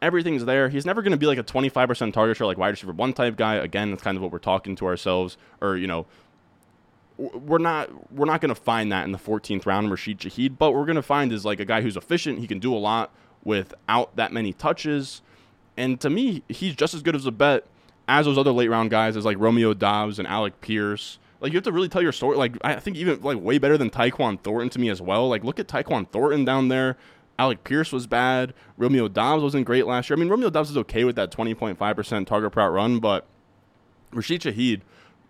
Everything's 0.00 0.44
there. 0.44 0.68
He's 0.68 0.86
never 0.86 1.02
going 1.02 1.12
to 1.12 1.18
be 1.18 1.26
like 1.26 1.38
a 1.38 1.42
25% 1.42 2.12
target 2.12 2.36
share, 2.36 2.46
like 2.46 2.58
wide 2.58 2.68
receiver 2.68 2.92
one 2.92 3.12
type 3.12 3.36
guy. 3.36 3.56
Again, 3.56 3.90
that's 3.90 4.02
kind 4.02 4.16
of 4.16 4.22
what 4.22 4.30
we're 4.30 4.38
talking 4.38 4.76
to 4.76 4.86
ourselves, 4.86 5.36
or, 5.60 5.76
you 5.76 5.86
know, 5.86 6.06
we're 7.18 7.58
not 7.58 8.12
we're 8.12 8.26
not 8.26 8.40
going 8.40 8.54
to 8.54 8.60
find 8.60 8.92
that 8.92 9.04
in 9.04 9.12
the 9.12 9.18
14th 9.18 9.64
round 9.66 9.90
Rashid 9.90 10.18
Shaheed, 10.18 10.58
but 10.58 10.72
we're 10.72 10.84
going 10.84 10.96
to 10.96 11.02
find 11.02 11.32
is 11.32 11.44
like 11.44 11.60
a 11.60 11.64
guy 11.64 11.80
who's 11.80 11.96
efficient. 11.96 12.38
He 12.40 12.46
can 12.46 12.58
do 12.58 12.74
a 12.74 12.76
lot 12.76 13.10
without 13.42 14.14
that 14.16 14.32
many 14.32 14.52
touches. 14.52 15.22
And 15.76 16.00
to 16.00 16.10
me, 16.10 16.42
he's 16.48 16.74
just 16.74 16.94
as 16.94 17.02
good 17.02 17.14
as 17.14 17.26
a 17.26 17.32
bet 17.32 17.66
as 18.08 18.26
those 18.26 18.38
other 18.38 18.52
late 18.52 18.68
round 18.68 18.90
guys, 18.90 19.16
as 19.16 19.24
like 19.24 19.38
Romeo 19.38 19.74
Doubs 19.74 20.18
and 20.18 20.26
Alec 20.28 20.60
Pierce. 20.60 21.18
Like 21.40 21.52
you 21.52 21.56
have 21.56 21.64
to 21.64 21.72
really 21.72 21.88
tell 21.88 22.02
your 22.02 22.12
story. 22.12 22.36
Like 22.36 22.56
I 22.62 22.76
think 22.76 22.96
even 22.96 23.20
like 23.20 23.38
way 23.40 23.58
better 23.58 23.76
than 23.76 23.90
Tyquan 23.90 24.40
Thornton 24.40 24.70
to 24.70 24.78
me 24.78 24.88
as 24.88 25.02
well. 25.02 25.28
Like 25.28 25.44
look 25.44 25.60
at 25.60 25.68
Tyquan 25.68 26.08
Thornton 26.10 26.44
down 26.44 26.68
there. 26.68 26.96
Alec 27.38 27.64
Pierce 27.64 27.92
was 27.92 28.06
bad. 28.06 28.54
Romeo 28.78 29.08
Doubs 29.08 29.42
wasn't 29.42 29.66
great 29.66 29.86
last 29.86 30.08
year. 30.08 30.16
I 30.16 30.20
mean, 30.20 30.30
Romeo 30.30 30.48
Doubs 30.48 30.70
is 30.70 30.76
okay 30.78 31.04
with 31.04 31.16
that 31.16 31.30
20.5% 31.30 32.26
target 32.26 32.52
per 32.52 32.60
route 32.62 32.72
run, 32.72 32.98
but 32.98 33.26
Rashid 34.10 34.40
Shaheed, 34.40 34.80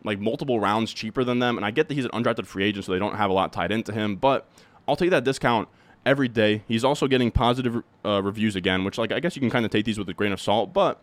like 0.04 0.20
multiple 0.20 0.60
rounds 0.60 0.92
cheaper 0.92 1.24
than 1.24 1.40
them. 1.40 1.56
And 1.56 1.66
I 1.66 1.72
get 1.72 1.88
that 1.88 1.94
he's 1.94 2.04
an 2.04 2.12
undrafted 2.12 2.46
free 2.46 2.62
agent, 2.62 2.84
so 2.84 2.92
they 2.92 3.00
don't 3.00 3.16
have 3.16 3.28
a 3.28 3.32
lot 3.32 3.52
tied 3.52 3.72
into 3.72 3.92
him, 3.92 4.14
but 4.14 4.48
I'll 4.86 4.94
take 4.94 5.10
that 5.10 5.24
discount 5.24 5.68
every 6.06 6.28
day. 6.28 6.62
He's 6.66 6.84
also 6.84 7.06
getting 7.08 7.30
positive 7.30 7.82
uh, 8.04 8.22
reviews 8.22 8.56
again, 8.56 8.84
which 8.84 8.96
like 8.96 9.12
I 9.12 9.20
guess 9.20 9.36
you 9.36 9.40
can 9.40 9.50
kind 9.50 9.66
of 9.66 9.70
take 9.70 9.84
these 9.84 9.98
with 9.98 10.08
a 10.08 10.14
grain 10.14 10.32
of 10.32 10.40
salt. 10.40 10.72
But 10.72 11.02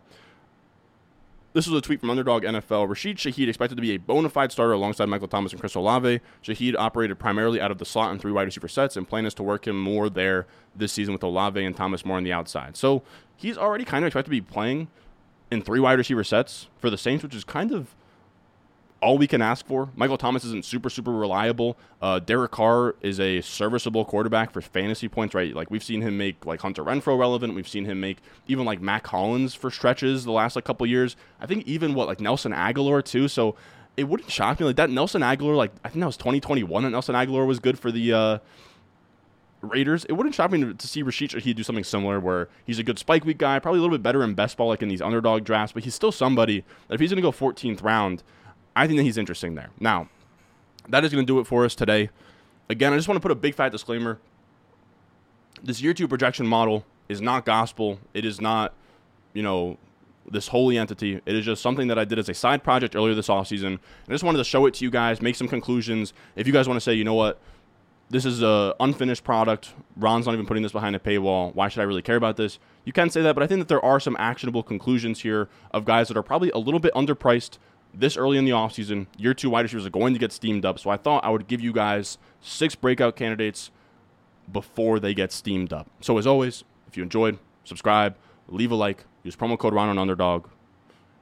this 1.52 1.68
was 1.68 1.78
a 1.78 1.80
tweet 1.80 2.00
from 2.00 2.10
Underdog 2.10 2.42
NFL. 2.42 2.88
Rashid 2.88 3.18
Shaheed 3.18 3.46
expected 3.46 3.76
to 3.76 3.82
be 3.82 3.92
a 3.92 3.98
bona 3.98 4.28
fide 4.28 4.50
starter 4.50 4.72
alongside 4.72 5.08
Michael 5.08 5.28
Thomas 5.28 5.52
and 5.52 5.60
Chris 5.60 5.76
Olave. 5.76 6.20
Shaheed 6.42 6.74
operated 6.76 7.18
primarily 7.20 7.60
out 7.60 7.70
of 7.70 7.78
the 7.78 7.84
slot 7.84 8.10
and 8.10 8.20
three 8.20 8.32
wide 8.32 8.46
receiver 8.46 8.66
sets, 8.66 8.96
and 8.96 9.08
plan 9.08 9.26
is 9.26 9.34
to 9.34 9.44
work 9.44 9.68
him 9.68 9.80
more 9.80 10.10
there 10.10 10.46
this 10.74 10.92
season 10.92 11.12
with 11.12 11.22
Olave 11.22 11.62
and 11.62 11.76
Thomas 11.76 12.04
more 12.04 12.16
on 12.16 12.24
the 12.24 12.32
outside. 12.32 12.76
So 12.76 13.02
he's 13.36 13.56
already 13.56 13.84
kind 13.84 14.04
of 14.04 14.08
expected 14.08 14.30
to 14.30 14.30
be 14.30 14.40
playing 14.40 14.88
in 15.50 15.62
three 15.62 15.78
wide 15.78 15.98
receiver 15.98 16.24
sets 16.24 16.68
for 16.78 16.90
the 16.90 16.98
Saints, 16.98 17.22
which 17.22 17.34
is 17.34 17.44
kind 17.44 17.70
of 17.70 17.94
all 19.00 19.18
we 19.18 19.26
can 19.26 19.42
ask 19.42 19.66
for. 19.66 19.90
Michael 19.96 20.16
Thomas 20.16 20.44
isn't 20.44 20.64
super, 20.64 20.88
super 20.88 21.12
reliable. 21.12 21.76
Uh, 22.00 22.18
Derek 22.18 22.52
Carr 22.52 22.94
is 23.02 23.20
a 23.20 23.42
serviceable 23.42 24.04
quarterback 24.04 24.50
for 24.50 24.60
fantasy 24.60 25.08
points, 25.08 25.34
right? 25.34 25.54
Like 25.54 25.70
we've 25.70 25.84
seen 25.84 26.00
him 26.00 26.16
make 26.16 26.46
like 26.46 26.60
Hunter 26.60 26.82
Renfrow 26.82 27.18
relevant. 27.18 27.54
We've 27.54 27.68
seen 27.68 27.84
him 27.84 28.00
make 28.00 28.18
even 28.48 28.64
like 28.64 28.80
Mack 28.80 29.06
Hollins 29.06 29.54
for 29.54 29.70
stretches 29.70 30.24
the 30.24 30.32
last 30.32 30.56
like 30.56 30.64
couple 30.64 30.86
years. 30.86 31.16
I 31.40 31.46
think 31.46 31.66
even 31.66 31.94
what 31.94 32.06
like 32.06 32.20
Nelson 32.20 32.52
Agholor 32.52 33.04
too. 33.04 33.28
So 33.28 33.56
it 33.96 34.04
wouldn't 34.04 34.30
shock 34.30 34.58
me 34.58 34.66
like 34.66 34.76
that 34.76 34.90
Nelson 34.90 35.22
Agholor, 35.22 35.54
Like 35.54 35.72
I 35.84 35.88
think 35.88 36.00
that 36.00 36.06
was 36.06 36.16
2021 36.16 36.82
that 36.84 36.90
Nelson 36.90 37.14
Agholor 37.14 37.46
was 37.46 37.58
good 37.58 37.78
for 37.78 37.92
the. 37.92 38.12
Uh, 38.12 38.38
Raiders, 39.64 40.04
it 40.04 40.12
wouldn't 40.12 40.34
shock 40.34 40.50
me 40.50 40.60
to, 40.60 40.74
to 40.74 40.86
see 40.86 41.02
Rashid 41.02 41.30
Shaheed 41.30 41.56
do 41.56 41.62
something 41.62 41.84
similar 41.84 42.20
where 42.20 42.48
he's 42.66 42.78
a 42.78 42.82
good 42.82 42.98
spike 42.98 43.24
week 43.24 43.38
guy, 43.38 43.58
probably 43.58 43.78
a 43.78 43.82
little 43.82 43.96
bit 43.96 44.02
better 44.02 44.22
in 44.22 44.34
best 44.34 44.58
ball 44.58 44.68
like 44.68 44.82
in 44.82 44.88
these 44.88 45.00
underdog 45.00 45.44
drafts, 45.44 45.72
but 45.72 45.84
he's 45.84 45.94
still 45.94 46.12
somebody 46.12 46.64
that 46.88 46.94
if 46.94 47.00
he's 47.00 47.10
going 47.10 47.16
to 47.16 47.22
go 47.22 47.32
14th 47.32 47.82
round, 47.82 48.22
I 48.76 48.86
think 48.86 48.98
that 48.98 49.04
he's 49.04 49.18
interesting 49.18 49.54
there. 49.54 49.70
Now, 49.78 50.08
that 50.88 51.04
is 51.04 51.12
going 51.12 51.24
to 51.24 51.32
do 51.32 51.40
it 51.40 51.46
for 51.46 51.64
us 51.64 51.74
today. 51.74 52.10
Again, 52.68 52.92
I 52.92 52.96
just 52.96 53.08
want 53.08 53.16
to 53.16 53.20
put 53.20 53.30
a 53.30 53.36
big 53.36 53.54
fat 53.54 53.72
disclaimer. 53.72 54.18
This 55.62 55.80
year 55.80 55.94
two 55.94 56.08
projection 56.08 56.46
model 56.46 56.84
is 57.08 57.20
not 57.20 57.44
gospel. 57.44 58.00
It 58.12 58.24
is 58.24 58.40
not, 58.40 58.74
you 59.32 59.42
know, 59.42 59.78
this 60.30 60.48
holy 60.48 60.78
entity. 60.78 61.20
It 61.26 61.34
is 61.34 61.44
just 61.44 61.62
something 61.62 61.88
that 61.88 61.98
I 61.98 62.04
did 62.04 62.18
as 62.18 62.28
a 62.28 62.34
side 62.34 62.64
project 62.64 62.96
earlier 62.96 63.14
this 63.14 63.28
offseason. 63.28 63.78
I 64.08 64.12
just 64.12 64.24
wanted 64.24 64.38
to 64.38 64.44
show 64.44 64.66
it 64.66 64.74
to 64.74 64.84
you 64.84 64.90
guys, 64.90 65.20
make 65.20 65.36
some 65.36 65.48
conclusions. 65.48 66.12
If 66.36 66.46
you 66.46 66.52
guys 66.52 66.66
want 66.66 66.76
to 66.76 66.80
say, 66.80 66.94
you 66.94 67.04
know 67.04 67.14
what, 67.14 67.40
this 68.10 68.24
is 68.24 68.42
a 68.42 68.74
unfinished 68.80 69.24
product. 69.24 69.74
Ron's 69.96 70.26
not 70.26 70.34
even 70.34 70.46
putting 70.46 70.62
this 70.62 70.72
behind 70.72 70.96
a 70.96 70.98
paywall. 70.98 71.54
Why 71.54 71.68
should 71.68 71.80
I 71.80 71.84
really 71.84 72.02
care 72.02 72.16
about 72.16 72.36
this? 72.36 72.58
You 72.84 72.92
can 72.92 73.10
say 73.10 73.22
that, 73.22 73.34
but 73.34 73.42
I 73.42 73.46
think 73.46 73.60
that 73.60 73.68
there 73.68 73.84
are 73.84 73.98
some 74.00 74.16
actionable 74.18 74.62
conclusions 74.62 75.20
here 75.20 75.48
of 75.70 75.84
guys 75.84 76.08
that 76.08 76.16
are 76.16 76.22
probably 76.22 76.50
a 76.50 76.58
little 76.58 76.80
bit 76.80 76.92
underpriced, 76.94 77.58
this 77.94 78.16
early 78.16 78.38
in 78.38 78.44
the 78.44 78.50
offseason, 78.50 79.06
your 79.16 79.34
two 79.34 79.50
wide 79.50 79.62
receivers 79.62 79.86
are 79.86 79.90
going 79.90 80.12
to 80.12 80.18
get 80.18 80.32
steamed 80.32 80.64
up. 80.64 80.78
So 80.78 80.90
I 80.90 80.96
thought 80.96 81.24
I 81.24 81.30
would 81.30 81.46
give 81.46 81.60
you 81.60 81.72
guys 81.72 82.18
six 82.40 82.74
breakout 82.74 83.16
candidates 83.16 83.70
before 84.52 85.00
they 85.00 85.14
get 85.14 85.32
steamed 85.32 85.72
up. 85.72 85.88
So 86.00 86.18
as 86.18 86.26
always, 86.26 86.64
if 86.88 86.96
you 86.96 87.02
enjoyed, 87.02 87.38
subscribe, 87.64 88.16
leave 88.48 88.70
a 88.70 88.74
like, 88.74 89.04
use 89.22 89.36
promo 89.36 89.58
code 89.58 89.72
Ron 89.72 89.88
on 89.88 89.98
Underdog, 89.98 90.46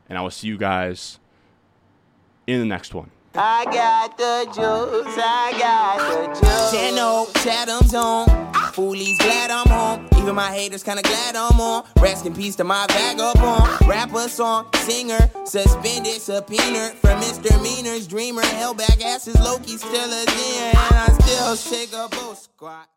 and 0.08 0.18
I 0.18 0.22
will 0.22 0.30
see 0.30 0.48
you 0.48 0.58
guys 0.58 1.18
in 2.46 2.58
the 2.60 2.66
next 2.66 2.94
one. 2.94 3.10
I 3.34 3.64
got 3.64 4.18
the 4.18 4.44
juice, 4.46 5.14
I 5.16 5.54
got 5.58 5.98
the 5.98 6.40
juice. 6.40 6.70
Channel, 6.72 7.26
Chatham's 7.42 7.94
on. 7.94 8.51
Foolies 8.72 9.18
glad 9.18 9.50
I'm 9.50 9.68
home. 9.68 10.08
Even 10.16 10.34
my 10.34 10.50
haters 10.50 10.82
kinda 10.82 11.02
glad 11.02 11.36
I'm 11.36 11.60
on. 11.60 11.84
Rest 12.00 12.24
in 12.24 12.34
peace 12.34 12.56
to 12.56 12.64
my 12.64 12.86
vagabond. 12.88 13.86
Rapper 13.86 14.28
song, 14.28 14.66
singer, 14.76 15.30
suspended, 15.44 16.22
subpoena 16.22 16.94
for 17.02 17.14
misdemeanors. 17.16 18.06
Dreamer, 18.06 18.42
held 18.42 18.78
back 18.78 19.04
asses, 19.04 19.38
Loki 19.40 19.76
still 19.76 20.10
a 20.10 20.24
deer. 20.24 20.72
And 20.72 20.96
I 20.96 21.06
still 21.20 21.56
shake 21.56 21.92
a 21.92 22.08
boat 22.08 22.38
squat. 22.38 22.91